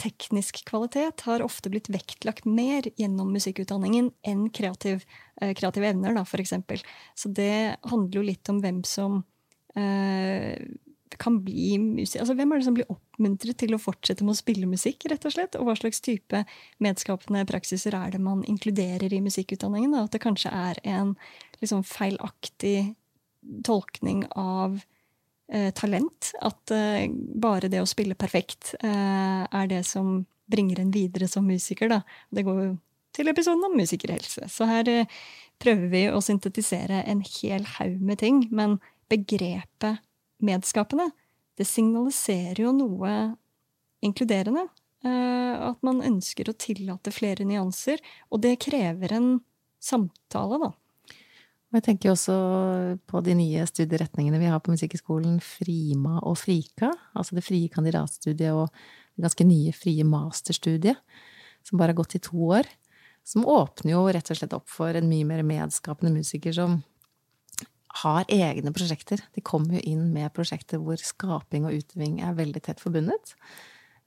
teknisk 0.00 0.62
kvalitet 0.64 1.26
har 1.26 1.42
ofte 1.44 1.68
blitt 1.68 1.90
vektlagt 1.92 2.46
mer 2.48 2.86
gjennom 2.96 3.34
musikkutdanningen 3.34 4.08
enn 4.24 4.46
kreativ, 4.56 5.04
uh, 5.42 5.52
kreative 5.52 5.90
evner, 5.90 6.16
da, 6.16 6.24
for 6.24 6.40
eksempel. 6.40 6.80
Så 7.18 7.28
det 7.28 7.76
handler 7.90 8.22
jo 8.22 8.24
litt 8.30 8.48
om 8.48 8.62
hvem 8.64 8.80
som 8.88 9.20
kan 11.20 11.36
bli 11.44 11.74
musikk? 11.78 12.22
Altså 12.22 12.34
hvem 12.38 12.52
er 12.52 12.60
det 12.60 12.66
som 12.66 12.76
blir 12.76 12.90
oppmuntret 12.92 13.58
til 13.60 13.74
å 13.76 13.80
fortsette 13.80 14.24
med 14.24 14.34
å 14.34 14.40
spille 14.40 14.68
musikk, 14.70 15.04
rett 15.10 15.26
og 15.28 15.34
slett? 15.34 15.58
Og 15.58 15.68
hva 15.68 15.76
slags 15.78 16.02
type 16.04 16.44
medskapende 16.82 17.44
praksiser 17.48 17.96
er 17.98 18.14
det 18.14 18.22
man 18.24 18.44
inkluderer 18.48 19.12
i 19.12 19.22
musikkutdanningen? 19.24 19.94
Da? 19.94 20.06
At 20.06 20.16
det 20.16 20.22
kanskje 20.24 20.52
er 20.54 20.80
en 20.88 21.14
liksom 21.60 21.84
feilaktig 21.86 22.94
tolkning 23.66 24.24
av 24.38 24.78
eh, 25.52 25.70
talent. 25.76 26.32
At 26.40 26.72
eh, 26.74 27.10
bare 27.10 27.70
det 27.72 27.82
å 27.82 27.88
spille 27.90 28.18
perfekt 28.18 28.74
eh, 28.80 29.42
er 29.44 29.70
det 29.70 29.84
som 29.88 30.22
bringer 30.50 30.80
en 30.82 30.94
videre 30.94 31.28
som 31.30 31.46
musiker, 31.46 31.90
da. 31.90 32.00
Det 32.30 32.46
går 32.46 32.62
jo 32.64 32.70
til 33.14 33.30
episoden 33.30 33.66
om 33.66 33.76
musikerhelse. 33.78 34.48
Så 34.50 34.66
her 34.70 34.88
eh, 34.90 35.20
prøver 35.60 35.92
vi 35.92 36.06
å 36.10 36.22
syntetisere 36.24 37.04
en 37.10 37.22
hel 37.26 37.66
haug 37.76 38.00
med 38.00 38.22
ting, 38.22 38.46
men 38.54 38.78
begrepet 39.10 40.00
medskapende, 40.40 41.10
det 41.58 41.66
signaliserer 41.68 42.62
jo 42.64 42.72
noe 42.72 43.14
inkluderende. 44.04 44.68
Eh, 45.04 45.54
at 45.70 45.80
man 45.84 46.02
ønsker 46.04 46.48
å 46.50 46.56
tillate 46.60 47.12
flere 47.12 47.46
nyanser, 47.48 48.00
og 48.28 48.42
det 48.44 48.58
krever 48.64 49.14
en 49.16 49.30
samtale, 49.80 50.60
da. 50.60 50.70
Jeg 51.70 51.84
tenker 51.86 52.10
også 52.10 52.34
på 53.06 53.20
de 53.22 53.36
nye 53.38 53.62
studieretningene 53.68 54.40
vi 54.42 54.48
har 54.50 54.58
på 54.58 54.72
Musikkhøgskolen, 54.74 55.36
Frima 55.44 56.16
og 56.26 56.40
Frika. 56.40 56.90
Altså 57.14 57.36
det 57.36 57.44
frie 57.46 57.70
kandidatstudiet 57.70 58.50
og 58.50 58.72
det 59.14 59.22
ganske 59.22 59.46
nye 59.46 59.70
frie 59.76 60.02
masterstudiet, 60.04 60.98
som 61.62 61.78
bare 61.78 61.94
har 61.94 62.00
gått 62.02 62.16
i 62.18 62.22
to 62.26 62.50
år. 62.58 62.66
Som 63.22 63.46
åpner 63.46 63.94
jo 63.94 64.02
rett 64.10 64.32
og 64.32 64.40
slett 64.40 64.56
opp 64.56 64.66
for 64.72 64.98
en 64.98 65.06
mye 65.06 65.28
mer 65.28 65.44
medskapende 65.46 66.10
musiker 66.10 66.56
som 66.56 66.80
har 68.02 68.28
egne 68.30 68.72
prosjekter. 68.74 69.22
De 69.34 69.42
kommer 69.42 69.78
jo 69.78 69.82
inn 69.92 70.08
med 70.14 70.32
prosjekter 70.36 70.80
hvor 70.82 71.00
skaping 71.02 71.66
og 71.66 71.76
utøving 71.80 72.20
er 72.22 72.38
veldig 72.38 72.62
tett 72.68 72.82
forbundet. 72.82 73.34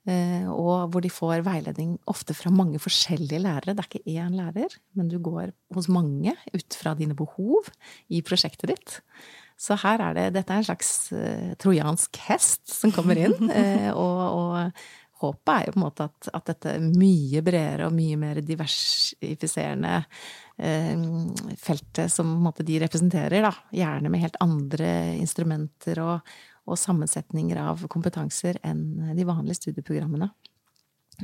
Eh, 0.04 0.48
og 0.52 0.90
hvor 0.92 1.00
de 1.00 1.08
får 1.12 1.44
veiledning 1.46 1.94
ofte 2.10 2.36
fra 2.36 2.52
mange 2.52 2.80
forskjellige 2.82 3.40
lærere. 3.40 3.72
Det 3.72 3.84
er 3.84 3.88
ikke 3.88 4.16
én 4.20 4.36
lærer, 4.36 4.76
men 4.96 5.08
du 5.08 5.16
går 5.18 5.54
hos 5.76 5.88
mange 5.88 6.34
ut 6.52 6.76
fra 6.76 6.92
dine 6.98 7.16
behov 7.16 7.70
i 8.12 8.20
prosjektet 8.24 8.72
ditt. 8.72 8.98
Så 9.60 9.78
her 9.80 10.02
er 10.02 10.16
det 10.16 10.26
Dette 10.34 10.52
er 10.52 10.60
en 10.60 10.66
slags 10.66 10.90
uh, 11.14 11.54
trojansk 11.62 12.18
hest 12.26 12.66
som 12.68 12.92
kommer 12.92 13.20
inn. 13.20 13.36
Uh, 13.48 13.90
og, 14.04 14.20
og, 14.34 14.84
håpet 15.24 15.52
er 15.54 15.66
jo 15.66 15.74
på 15.74 15.80
en 15.80 15.84
måte 15.84 16.06
at, 16.08 16.30
at 16.36 16.48
dette 16.52 16.74
mye 16.84 17.42
bredere 17.44 17.88
og 17.88 17.96
mye 17.96 18.18
mer 18.20 18.40
diversifiserende 18.44 19.94
eh, 20.58 21.04
feltet 21.60 22.12
som 22.12 22.30
måte, 22.44 22.66
de 22.66 22.78
representerer, 22.82 23.44
da, 23.46 23.52
gjerne 23.74 24.12
med 24.12 24.24
helt 24.24 24.38
andre 24.44 24.90
instrumenter 25.18 26.00
og, 26.04 26.34
og 26.68 26.80
sammensetninger 26.80 27.60
av 27.62 27.86
kompetanser 27.92 28.60
enn 28.66 29.14
de 29.16 29.26
vanlige 29.28 29.62
studieprogrammene. 29.62 30.30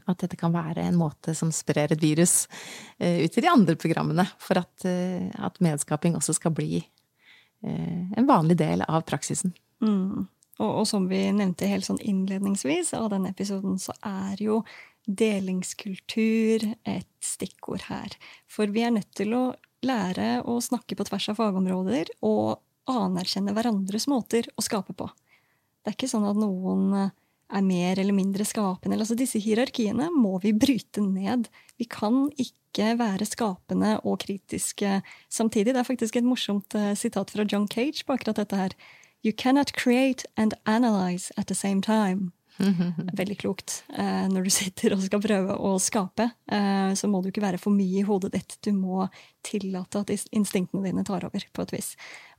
At 0.06 0.22
dette 0.22 0.38
kan 0.38 0.54
være 0.54 0.84
en 0.86 0.98
måte 0.98 1.34
som 1.34 1.50
sprer 1.54 1.90
et 1.90 2.02
virus 2.02 2.44
ut 3.00 3.32
til 3.34 3.42
de 3.42 3.50
andre 3.50 3.74
programmene, 3.74 4.22
for 4.38 4.60
at, 4.60 4.84
at 4.86 5.56
medskaping 5.58 6.14
også 6.14 6.36
skal 6.36 6.54
bli 6.54 6.78
en 7.66 8.28
vanlig 8.28 8.54
del 8.60 8.84
av 8.86 9.02
praksisen. 9.08 9.50
Mm. 9.82 10.28
Og, 10.58 10.70
og, 10.82 10.86
som 10.88 11.06
vi 11.08 11.22
nevnte 11.32 11.68
helt 11.70 11.86
sånn 11.86 12.00
innledningsvis 12.02 12.92
av 12.98 13.10
denne 13.14 13.32
episoden, 13.32 13.78
så 13.80 13.94
er 14.04 14.40
jo 14.42 14.60
delingskultur 15.06 16.66
et 16.84 17.08
stikkord 17.24 17.86
her. 17.88 18.12
For 18.50 18.70
vi 18.72 18.84
er 18.84 18.92
nødt 18.94 19.12
til 19.16 19.32
å 19.36 19.44
lære 19.86 20.42
å 20.44 20.58
snakke 20.60 20.98
på 20.98 21.06
tvers 21.08 21.30
av 21.32 21.40
fagområder 21.40 22.12
og 22.26 22.60
anerkjenne 22.90 23.54
hverandres 23.56 24.06
måter 24.10 24.48
å 24.58 24.64
skape 24.64 24.96
på. 24.96 25.08
Det 25.80 25.92
er 25.92 25.96
ikke 25.96 26.10
sånn 26.10 26.28
at 26.28 26.36
noen 26.36 27.10
er 27.50 27.66
mer 27.66 27.98
eller 27.98 28.14
mindre 28.14 28.44
skapende. 28.46 28.98
Altså 29.00 29.16
disse 29.18 29.40
hierarkiene 29.42 30.10
må 30.14 30.36
vi 30.42 30.52
bryte 30.54 31.02
ned. 31.02 31.48
Vi 31.80 31.86
kan 31.90 32.28
ikke 32.38 32.94
være 33.00 33.26
skapende 33.26 33.96
og 34.06 34.20
kritiske 34.22 35.00
samtidig. 35.32 35.74
Det 35.74 35.82
er 35.82 35.88
faktisk 35.88 36.20
et 36.20 36.26
morsomt 36.26 36.76
uh, 36.78 36.92
sitat 36.98 37.32
fra 37.32 37.46
John 37.48 37.66
Cage 37.70 38.04
på 38.06 38.14
akkurat 38.14 38.42
dette 38.42 38.60
her. 38.60 38.76
You 39.22 39.32
cannot 39.36 39.72
create 39.72 40.24
and 40.36 40.54
analyze 40.64 41.32
at 41.36 41.46
the 41.46 41.54
same 41.54 41.82
time. 41.82 42.32
Veldig 43.12 43.38
klokt. 43.38 43.84
Eh, 43.98 44.28
når 44.28 44.44
du 44.44 44.50
sitter 44.52 44.94
og 44.94 45.02
skal 45.04 45.22
prøve 45.24 45.56
å 45.56 45.74
skape, 45.80 46.26
eh, 46.52 46.92
så 46.96 47.08
må 47.08 47.22
du 47.22 47.30
ikke 47.30 47.44
være 47.44 47.60
for 47.60 47.72
mye 47.72 48.02
i 48.02 48.06
hodet 48.06 48.32
ditt. 48.34 48.56
Du 48.64 48.72
må 48.76 49.06
tillate 49.46 50.02
at 50.02 50.12
instinktene 50.36 50.84
dine 50.84 51.04
tar 51.06 51.24
over, 51.28 51.46
på 51.52 51.64
et 51.64 51.74
vis. 51.76 51.94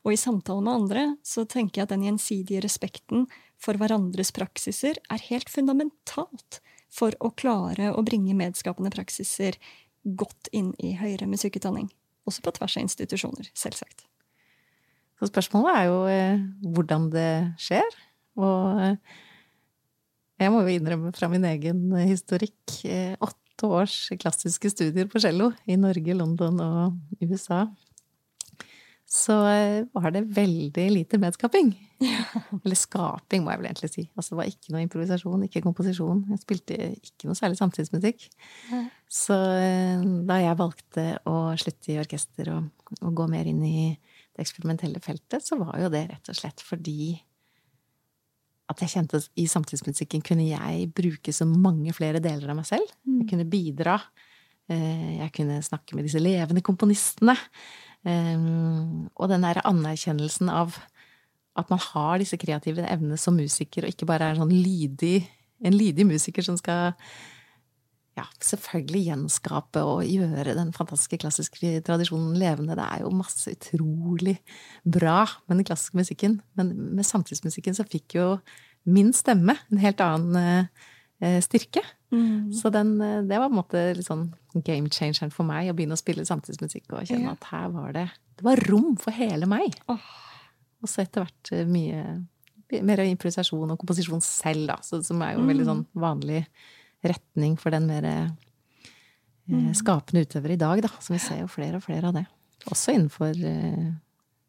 Og 0.05 0.13
i 0.13 0.19
samtale 0.19 0.61
med 0.65 0.73
andre 0.73 1.05
så 1.25 1.45
tenker 1.45 1.82
jeg 1.82 1.89
at 1.89 1.95
den 1.95 2.05
gjensidige 2.05 2.63
respekten 2.65 3.27
for 3.61 3.77
hverandres 3.77 4.34
praksiser 4.34 5.01
er 5.09 5.25
helt 5.29 5.49
fundamentalt 5.49 6.61
for 6.91 7.15
å 7.21 7.32
klare 7.38 7.93
å 7.93 8.05
bringe 8.05 8.38
medskapende 8.38 8.93
praksiser 8.93 9.57
godt 10.03 10.49
inn 10.51 10.73
i 10.82 10.95
høyere 10.97 11.29
musikkutdanning. 11.29 11.89
Også 12.29 12.43
på 12.45 12.53
tvers 12.57 12.77
av 12.77 12.86
institusjoner, 12.86 13.49
selvsagt. 13.57 14.11
Så 15.22 15.30
spørsmålet 15.30 15.76
er 15.78 15.84
jo 15.86 15.97
eh, 16.09 16.39
hvordan 16.74 17.11
det 17.13 17.32
skjer. 17.61 17.97
Og 18.41 18.82
jeg 20.41 20.49
må 20.49 20.63
jo 20.65 20.74
innrømme 20.74 21.11
fra 21.13 21.30
min 21.30 21.45
egen 21.45 21.91
historikk. 22.01 22.57
Eh, 22.89 23.13
åtte 23.22 23.69
års 23.69 24.07
klassiske 24.17 24.72
studier 24.74 25.05
på 25.05 25.22
cello 25.22 25.51
i 25.69 25.78
Norge, 25.78 26.17
London 26.17 26.57
og 26.65 27.22
USA. 27.22 27.67
Så 29.05 29.36
eh, 29.51 29.84
var 29.93 30.13
det 30.15 30.24
veldig 30.34 30.88
lite 30.95 31.19
medskaping. 31.22 31.74
Eller 32.63 32.80
skaping, 32.80 33.43
må 33.43 33.53
jeg 33.53 33.61
vel 33.61 33.69
egentlig 33.69 33.91
si. 33.91 34.07
Altså 34.15 34.34
det 34.34 34.39
var 34.39 34.49
ikke 34.49 34.74
noe 34.74 34.86
improvisasjon, 34.88 35.45
ikke 35.45 35.63
komposisjon. 35.67 36.24
Jeg 36.32 36.41
spilte 36.41 36.78
ikke 36.95 37.30
noe 37.30 37.38
særlig 37.38 37.59
samtidsmusikk. 37.59 38.26
Så 39.11 39.38
eh, 39.59 40.01
da 40.26 40.39
jeg 40.41 40.57
valgte 40.63 41.05
å 41.30 41.51
slutte 41.59 41.93
i 41.93 41.99
orkester 42.01 42.49
og, 42.55 42.72
og 43.01 43.13
gå 43.19 43.30
mer 43.30 43.51
inn 43.51 43.61
i 43.67 43.91
eksperimentelle 44.43 45.01
feltet, 45.03 45.43
så 45.45 45.57
var 45.59 45.77
jo 45.81 45.91
det 45.93 46.07
rett 46.09 46.31
og 46.31 46.37
slett 46.37 46.63
fordi 46.65 47.13
at 48.71 48.81
jeg 48.83 48.93
kjente 48.93 49.19
at 49.19 49.27
i 49.39 49.47
samtidsmusikken 49.51 50.23
kunne 50.23 50.45
jeg 50.47 50.91
bruke 50.95 51.33
så 51.35 51.47
mange 51.49 51.91
flere 51.95 52.21
deler 52.23 52.53
av 52.53 52.59
meg 52.61 52.67
selv. 52.69 52.87
Jeg 53.03 53.25
mm. 53.25 53.27
kunne 53.31 53.47
bidra. 53.51 53.97
Eh, 54.71 55.17
jeg 55.19 55.33
kunne 55.35 55.57
snakke 55.65 55.97
med 55.97 56.07
disse 56.07 56.21
levende 56.21 56.63
komponistene. 56.63 57.35
Eh, 58.07 58.47
og 59.11 59.27
den 59.31 59.43
derre 59.43 59.65
anerkjennelsen 59.67 60.51
av 60.53 60.79
at 61.59 61.67
man 61.71 61.81
har 61.83 62.21
disse 62.21 62.39
kreative 62.39 62.85
evnene 62.87 63.19
som 63.19 63.35
musiker, 63.35 63.83
og 63.83 63.91
ikke 63.91 64.07
bare 64.07 64.29
er 64.29 64.37
en 64.37 64.45
sånn 64.45 64.55
lydig, 64.55 65.25
en 65.67 65.75
lydig 65.75 66.07
musiker 66.07 66.45
som 66.45 66.55
skal 66.59 66.93
ja, 68.18 68.26
selvfølgelig 68.43 69.05
gjenskape 69.05 69.84
og 69.88 70.03
gjøre 70.03 70.55
den 70.57 70.74
fantastiske 70.76 71.22
klassiske 71.22 71.78
tradisjonen 71.88 72.36
levende. 72.39 72.76
Det 72.76 72.88
er 72.88 73.05
jo 73.05 73.14
masse 73.16 73.53
utrolig 73.53 74.36
bra 74.84 75.24
med 75.47 75.62
den 75.62 75.68
klassiske 75.70 75.99
musikken. 75.99 76.41
Men 76.59 76.74
med 76.97 77.07
samtidsmusikken 77.07 77.78
så 77.78 77.88
fikk 77.88 78.18
jo 78.20 78.26
min 78.84 79.14
stemme 79.16 79.55
en 79.72 79.80
helt 79.80 80.03
annen 80.03 80.68
eh, 81.22 81.39
styrke. 81.45 81.86
Mm. 82.12 82.51
Så 82.57 82.72
den, 82.74 82.97
eh, 83.01 83.22
det 83.24 83.39
var 83.39 83.47
på 83.47 83.55
en 83.55 83.62
måte 83.62 83.86
litt 83.95 84.09
sånn 84.09 84.28
game 84.59 84.91
changeren 84.91 85.32
for 85.32 85.47
meg 85.47 85.72
å 85.72 85.78
begynne 85.78 85.95
å 85.95 86.01
spille 86.01 86.28
samtidsmusikk 86.28 86.91
og 86.91 87.07
kjenne 87.07 87.32
ja. 87.32 87.38
at 87.38 87.47
her 87.53 87.72
var 87.72 87.95
det 87.95 88.09
Det 88.36 88.43
var 88.43 88.64
rom 88.68 88.97
for 88.99 89.16
hele 89.16 89.47
meg. 89.47 89.78
Oh. 89.91 90.12
Og 90.82 90.91
så 90.91 91.05
etter 91.05 91.24
hvert 91.24 91.53
eh, 91.55 91.64
mye 91.70 92.20
mer 92.80 93.01
improvisasjon 93.03 93.74
og 93.74 93.80
komposisjon 93.82 94.22
selv, 94.24 94.70
da, 94.70 94.78
som 94.80 95.20
er 95.26 95.36
jo 95.36 95.41
en 95.41 95.49
veldig 95.49 95.66
mm. 95.66 95.72
sånn 95.72 95.82
vanlig 95.99 96.45
retning 97.08 97.58
for 97.60 97.74
den 97.74 97.88
mer 97.89 98.06
eh, 98.08 98.30
mm. 99.49 99.74
skapende 99.78 100.26
utøver 100.26 100.56
i 100.56 100.62
dag, 100.62 100.84
da. 100.86 100.93
Så 101.02 101.16
vi 101.16 101.20
ser 101.24 101.43
jo 101.43 101.52
flere 101.52 101.80
og 101.80 101.86
flere 101.86 102.12
av 102.12 102.18
det. 102.20 102.26
Også 102.70 102.93
innenfor 102.93 103.38
eh, 103.47 103.91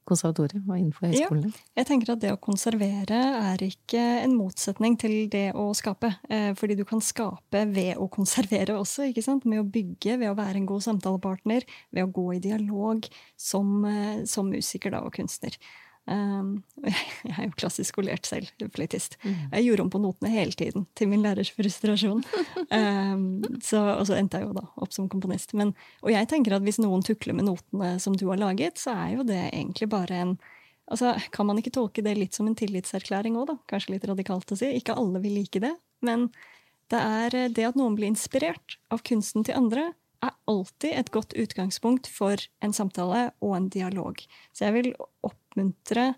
konservatoriet 0.08 0.64
og 0.66 0.74
innenfor 0.76 1.08
høyskolene. 1.08 1.52
Ja, 1.52 1.68
jeg 1.80 1.88
tenker 1.88 2.12
at 2.14 2.22
det 2.24 2.32
å 2.34 2.40
konservere 2.42 3.20
er 3.52 3.62
ikke 3.64 4.02
en 4.24 4.34
motsetning 4.36 4.98
til 5.00 5.30
det 5.32 5.48
å 5.58 5.68
skape. 5.78 6.12
Eh, 6.28 6.50
fordi 6.58 6.76
du 6.80 6.84
kan 6.88 7.04
skape 7.04 7.64
ved 7.72 8.00
å 8.00 8.08
konservere 8.12 8.76
også, 8.80 9.08
ikke 9.10 9.24
sant? 9.24 9.46
Med 9.48 9.62
å 9.62 9.68
bygge, 9.68 10.18
ved 10.20 10.32
å 10.32 10.36
være 10.38 10.60
en 10.60 10.68
god 10.68 10.84
samtalepartner, 10.88 11.64
ved 11.94 12.04
å 12.04 12.12
gå 12.12 12.26
i 12.36 12.42
dialog 12.50 13.08
som, 13.38 13.80
som 14.28 14.52
musiker 14.52 14.92
da, 14.94 15.04
og 15.06 15.16
kunstner. 15.16 15.56
Um, 16.10 16.64
jeg 16.82 17.34
er 17.36 17.46
jo 17.46 17.54
klassisk 17.58 17.92
skolert 17.92 18.26
selv, 18.26 18.50
flytist. 18.74 19.18
Mm. 19.22 19.36
Jeg 19.52 19.66
gjorde 19.66 19.84
om 19.84 19.92
på 19.92 20.00
notene 20.02 20.32
hele 20.32 20.54
tiden, 20.58 20.86
til 20.98 21.10
min 21.12 21.22
lærers 21.22 21.52
frustrasjon. 21.54 22.24
um, 22.70 23.26
så, 23.68 23.82
og 23.94 24.06
så 24.08 24.18
endte 24.18 24.40
jeg 24.40 24.48
jo 24.48 24.56
da 24.56 24.64
opp 24.82 24.94
som 24.94 25.10
komponist. 25.12 25.54
Men, 25.58 25.74
og 26.02 26.10
jeg 26.14 26.30
tenker 26.30 26.56
at 26.56 26.66
hvis 26.66 26.80
noen 26.82 27.04
tukler 27.06 27.36
med 27.38 27.46
notene 27.50 27.94
som 28.02 28.16
du 28.18 28.26
har 28.32 28.40
laget, 28.40 28.80
så 28.82 28.96
er 28.96 29.16
jo 29.18 29.28
det 29.28 29.44
egentlig 29.52 29.90
bare 29.92 30.24
en 30.24 30.36
altså, 30.90 31.14
Kan 31.32 31.48
man 31.48 31.60
ikke 31.62 31.74
tolke 31.74 32.04
det 32.04 32.16
litt 32.18 32.34
som 32.36 32.48
en 32.50 32.58
tillitserklæring 32.58 33.38
òg, 33.38 33.52
da? 33.52 33.58
Kanskje 33.70 33.96
litt 33.96 34.08
radikalt 34.08 34.52
å 34.52 34.58
si. 34.58 34.74
Ikke 34.76 34.96
alle 34.98 35.22
vil 35.22 35.38
like 35.38 35.62
det. 35.62 35.74
Men 36.02 36.30
det 36.92 37.00
er 37.00 37.36
det 37.54 37.68
at 37.70 37.78
noen 37.78 37.94
blir 37.96 38.10
inspirert 38.10 38.76
av 38.92 39.04
kunsten 39.06 39.46
til 39.46 39.56
andre, 39.56 39.92
er 40.22 40.34
alltid 40.46 40.92
et 40.94 41.10
godt 41.10 41.32
utgangspunkt 41.38 42.06
for 42.10 42.38
en 42.62 42.74
samtale 42.76 43.30
og 43.42 43.56
en 43.56 43.70
dialog. 43.72 44.20
Så 44.54 44.68
jeg 44.68 44.76
vil 44.76 44.90
oppmuntre 45.52 46.14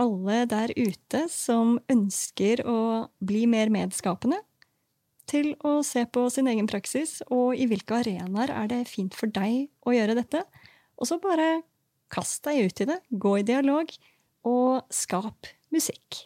alle 0.00 0.46
der 0.48 0.72
ute 0.76 1.26
som 1.28 1.78
ønsker 1.92 2.62
å 2.64 3.08
bli 3.20 3.44
mer 3.46 3.68
medskapende, 3.68 4.40
til 5.28 5.52
å 5.62 5.82
se 5.86 6.06
på 6.10 6.24
sin 6.32 6.48
egen 6.50 6.66
praksis, 6.66 7.20
og 7.30 7.54
i 7.54 7.68
hvilke 7.70 8.00
arenaer 8.00 8.50
er 8.50 8.70
det 8.72 8.88
fint 8.88 9.14
for 9.14 9.30
deg 9.30 9.68
å 9.86 9.94
gjøre 9.94 10.16
dette. 10.18 10.42
Og 10.98 11.06
så 11.06 11.20
bare 11.22 11.62
kast 12.10 12.42
deg 12.48 12.66
ut 12.66 12.82
i 12.82 12.88
det, 12.90 12.98
gå 13.12 13.36
i 13.38 13.46
dialog, 13.46 13.92
og 14.48 14.82
skap 14.90 15.46
musikk. 15.70 16.24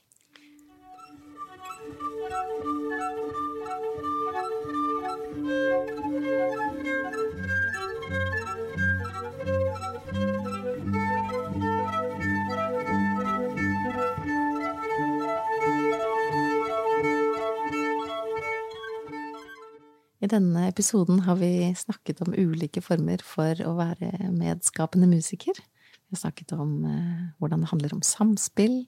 I 20.24 20.28
denne 20.30 20.68
episoden 20.70 21.18
har 21.26 21.36
vi 21.36 21.68
snakket 21.76 22.22
om 22.24 22.32
ulike 22.32 22.80
former 22.80 23.20
for 23.20 23.58
å 23.60 23.74
være 23.76 24.30
medskapende 24.32 25.08
musiker. 25.10 25.58
Vi 25.58 26.16
har 26.16 26.22
snakket 26.22 26.54
om 26.56 26.70
eh, 26.88 27.26
hvordan 27.42 27.64
det 27.64 27.68
handler 27.68 27.92
om 27.96 28.00
samspill, 28.06 28.78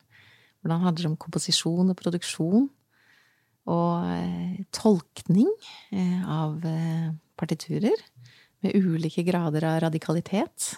hvordan 0.63 0.81
det 0.81 0.87
handler 0.87 1.11
om 1.11 1.19
komposisjon 1.21 1.93
og 1.93 1.99
produksjon, 2.01 2.71
og 3.69 4.09
eh, 4.15 4.65
tolkning 4.73 5.51
eh, 5.93 6.25
av 6.25 6.65
partiturer 7.37 8.01
med 8.65 8.79
ulike 8.79 9.27
grader 9.27 9.69
av 9.69 9.83
radikalitet. 9.85 10.73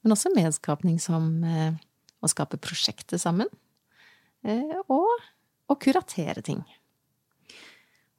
Men 0.00 0.16
også 0.16 0.32
medskapning 0.32 0.96
som 1.02 1.28
å 1.44 2.30
skape 2.30 2.56
prosjekter 2.58 3.20
sammen, 3.20 3.50
og 4.88 5.12
å 5.70 5.76
kuratere 5.78 6.42
ting. 6.42 6.64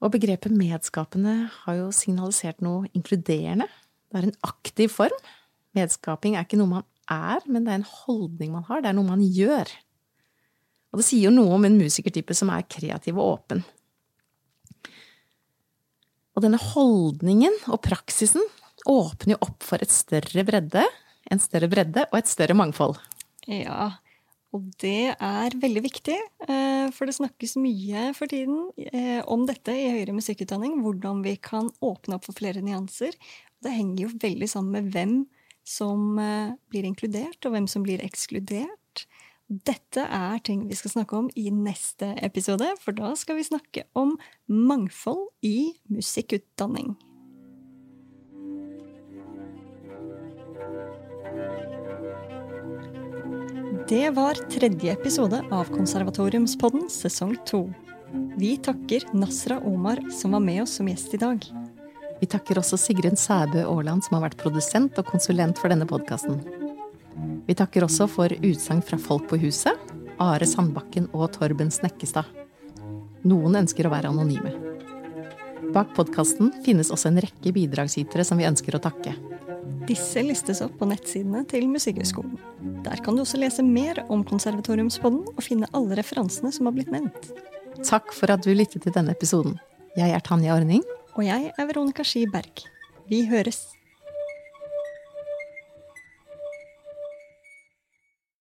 Og 0.03 0.11
begrepet 0.11 0.51
medskapende 0.51 1.35
har 1.63 1.77
jo 1.79 1.91
signalisert 1.95 2.59
noe 2.63 2.89
inkluderende. 2.91 3.69
Det 4.11 4.19
er 4.19 4.27
en 4.27 4.41
aktiv 4.43 4.91
form. 4.91 5.15
Medskaping 5.77 6.35
er 6.35 6.43
ikke 6.45 6.59
noe 6.59 6.71
man 6.75 6.87
er, 7.11 7.43
men 7.47 7.63
det 7.63 7.71
er 7.71 7.79
en 7.81 7.93
holdning 8.03 8.51
man 8.53 8.65
har. 8.67 8.83
Det 8.83 8.91
er 8.91 8.97
noe 8.97 9.07
man 9.07 9.23
gjør. 9.23 9.71
Og 10.91 10.99
det 10.99 11.07
sier 11.07 11.29
jo 11.29 11.33
noe 11.33 11.55
om 11.55 11.63
en 11.65 11.79
musikertype 11.79 12.35
som 12.37 12.51
er 12.53 12.67
kreativ 12.69 13.17
og 13.17 13.37
åpen. 13.37 13.63
Og 16.33 16.43
denne 16.43 16.59
holdningen 16.59 17.55
og 17.71 17.81
praksisen 17.85 18.43
åpner 18.89 19.35
jo 19.35 19.41
opp 19.45 19.63
for 19.63 19.81
et 19.81 19.93
større 19.93 20.43
bredde, 20.45 20.83
en 21.31 21.41
større 21.41 21.69
bredde 21.71 22.03
og 22.09 22.19
et 22.19 22.29
større 22.29 22.57
mangfold. 22.57 22.97
Ja, 23.47 23.93
og 24.53 24.67
det 24.83 25.15
er 25.17 25.55
veldig 25.57 25.81
viktig, 25.81 26.15
eh, 26.45 26.89
for 26.93 27.09
det 27.09 27.15
snakkes 27.17 27.55
mye 27.57 28.11
for 28.13 28.29
tiden 28.29 28.67
eh, 28.77 29.21
om 29.25 29.47
dette 29.49 29.73
i 29.73 29.89
høyere 29.95 30.13
musikkutdanning. 30.13 30.77
Hvordan 30.85 31.23
vi 31.25 31.35
kan 31.41 31.71
åpne 31.81 32.19
opp 32.19 32.27
for 32.27 32.37
flere 32.37 32.61
nyanser. 32.61 33.17
Det 33.63 33.73
henger 33.73 34.05
jo 34.05 34.11
veldig 34.21 34.49
sammen 34.49 34.77
med 34.77 34.91
hvem 34.93 35.15
som 35.65 36.19
eh, 36.21 36.53
blir 36.69 36.85
inkludert, 36.85 37.39
og 37.45 37.55
hvem 37.55 37.69
som 37.71 37.85
blir 37.85 38.03
ekskludert. 38.05 39.07
dette 39.53 40.01
er 40.01 40.39
ting 40.45 40.63
vi 40.69 40.75
skal 40.77 40.91
snakke 40.93 41.17
om 41.17 41.27
i 41.35 41.49
neste 41.51 42.13
episode, 42.25 42.69
for 42.81 42.95
da 42.95 43.11
skal 43.19 43.37
vi 43.37 43.43
snakke 43.45 43.83
om 43.93 44.15
mangfold 44.47 45.27
i 45.45 45.73
musikkutdanning. 45.91 46.95
Det 53.93 54.09
var 54.09 54.33
tredje 54.33 54.93
episode 54.93 55.43
av 55.51 55.67
Konservatoriumspodden 55.69 56.87
sesong 56.89 57.35
to. 57.45 57.59
Vi 58.41 58.55
takker 58.57 59.03
Nasra 59.13 59.59
Omar 59.59 59.99
som 60.09 60.31
var 60.33 60.39
med 60.41 60.63
oss 60.63 60.71
som 60.79 60.87
gjest 60.89 61.13
i 61.13 61.19
dag. 61.21 61.45
Vi 62.17 62.25
takker 62.25 62.57
også 62.57 62.79
Sigrun 62.81 63.13
Sæbø 63.13 63.61
Aaland 63.61 64.01
som 64.01 64.15
har 64.17 64.23
vært 64.23 64.39
produsent 64.41 64.97
og 64.97 65.05
konsulent 65.11 65.61
for 65.61 65.69
denne 65.69 65.85
podkasten. 65.85 66.39
Vi 67.45 67.53
takker 67.53 67.85
også 67.85 68.07
for 68.09 68.33
utsagn 68.33 68.81
fra 68.81 68.97
folk 68.97 69.27
på 69.29 69.37
huset, 69.43 69.77
Are 70.17 70.47
Sandbakken 70.49 71.11
og 71.13 71.29
Torben 71.37 71.69
Snekkestad. 71.69 72.25
Noen 73.29 73.61
ønsker 73.61 73.85
å 73.85 73.93
være 73.93 74.09
anonyme. 74.09 74.55
Bak 75.69 75.93
podkasten 75.93 76.49
finnes 76.65 76.89
også 76.89 77.13
en 77.13 77.21
rekke 77.27 77.53
bidragsytere 77.53 78.25
som 78.25 78.41
vi 78.41 78.49
ønsker 78.49 78.73
å 78.73 78.81
takke. 78.89 79.13
Disse 79.87 80.21
listes 80.23 80.61
opp 80.63 80.77
på 80.79 80.87
nettsidene 80.87 81.43
til 81.49 81.65
Musikkhøgskolen. 81.71 82.37
Der 82.85 83.01
kan 83.03 83.17
du 83.17 83.23
også 83.25 83.39
lese 83.41 83.65
mer 83.65 83.99
om 84.13 84.23
Konservatoriumspodden 84.27 85.25
og 85.33 85.43
finne 85.43 85.69
alle 85.75 85.97
referansene 85.99 86.53
som 86.55 86.69
har 86.69 86.75
blitt 86.77 86.91
nevnt. 86.93 87.31
Takk 87.83 88.13
for 88.15 88.31
at 88.31 88.45
du 88.45 88.53
lyttet 88.55 88.85
til 88.85 88.95
denne 88.95 89.11
episoden. 89.15 89.57
Jeg 89.99 90.15
er 90.15 90.23
Tanja 90.23 90.55
Orning. 90.55 90.83
Og 91.17 91.25
jeg 91.27 91.51
er 91.51 91.67
Veronica 91.69 92.05
Ski 92.07 92.25
Berg. 92.31 92.63
Vi 93.11 93.25
høres. 93.27 93.65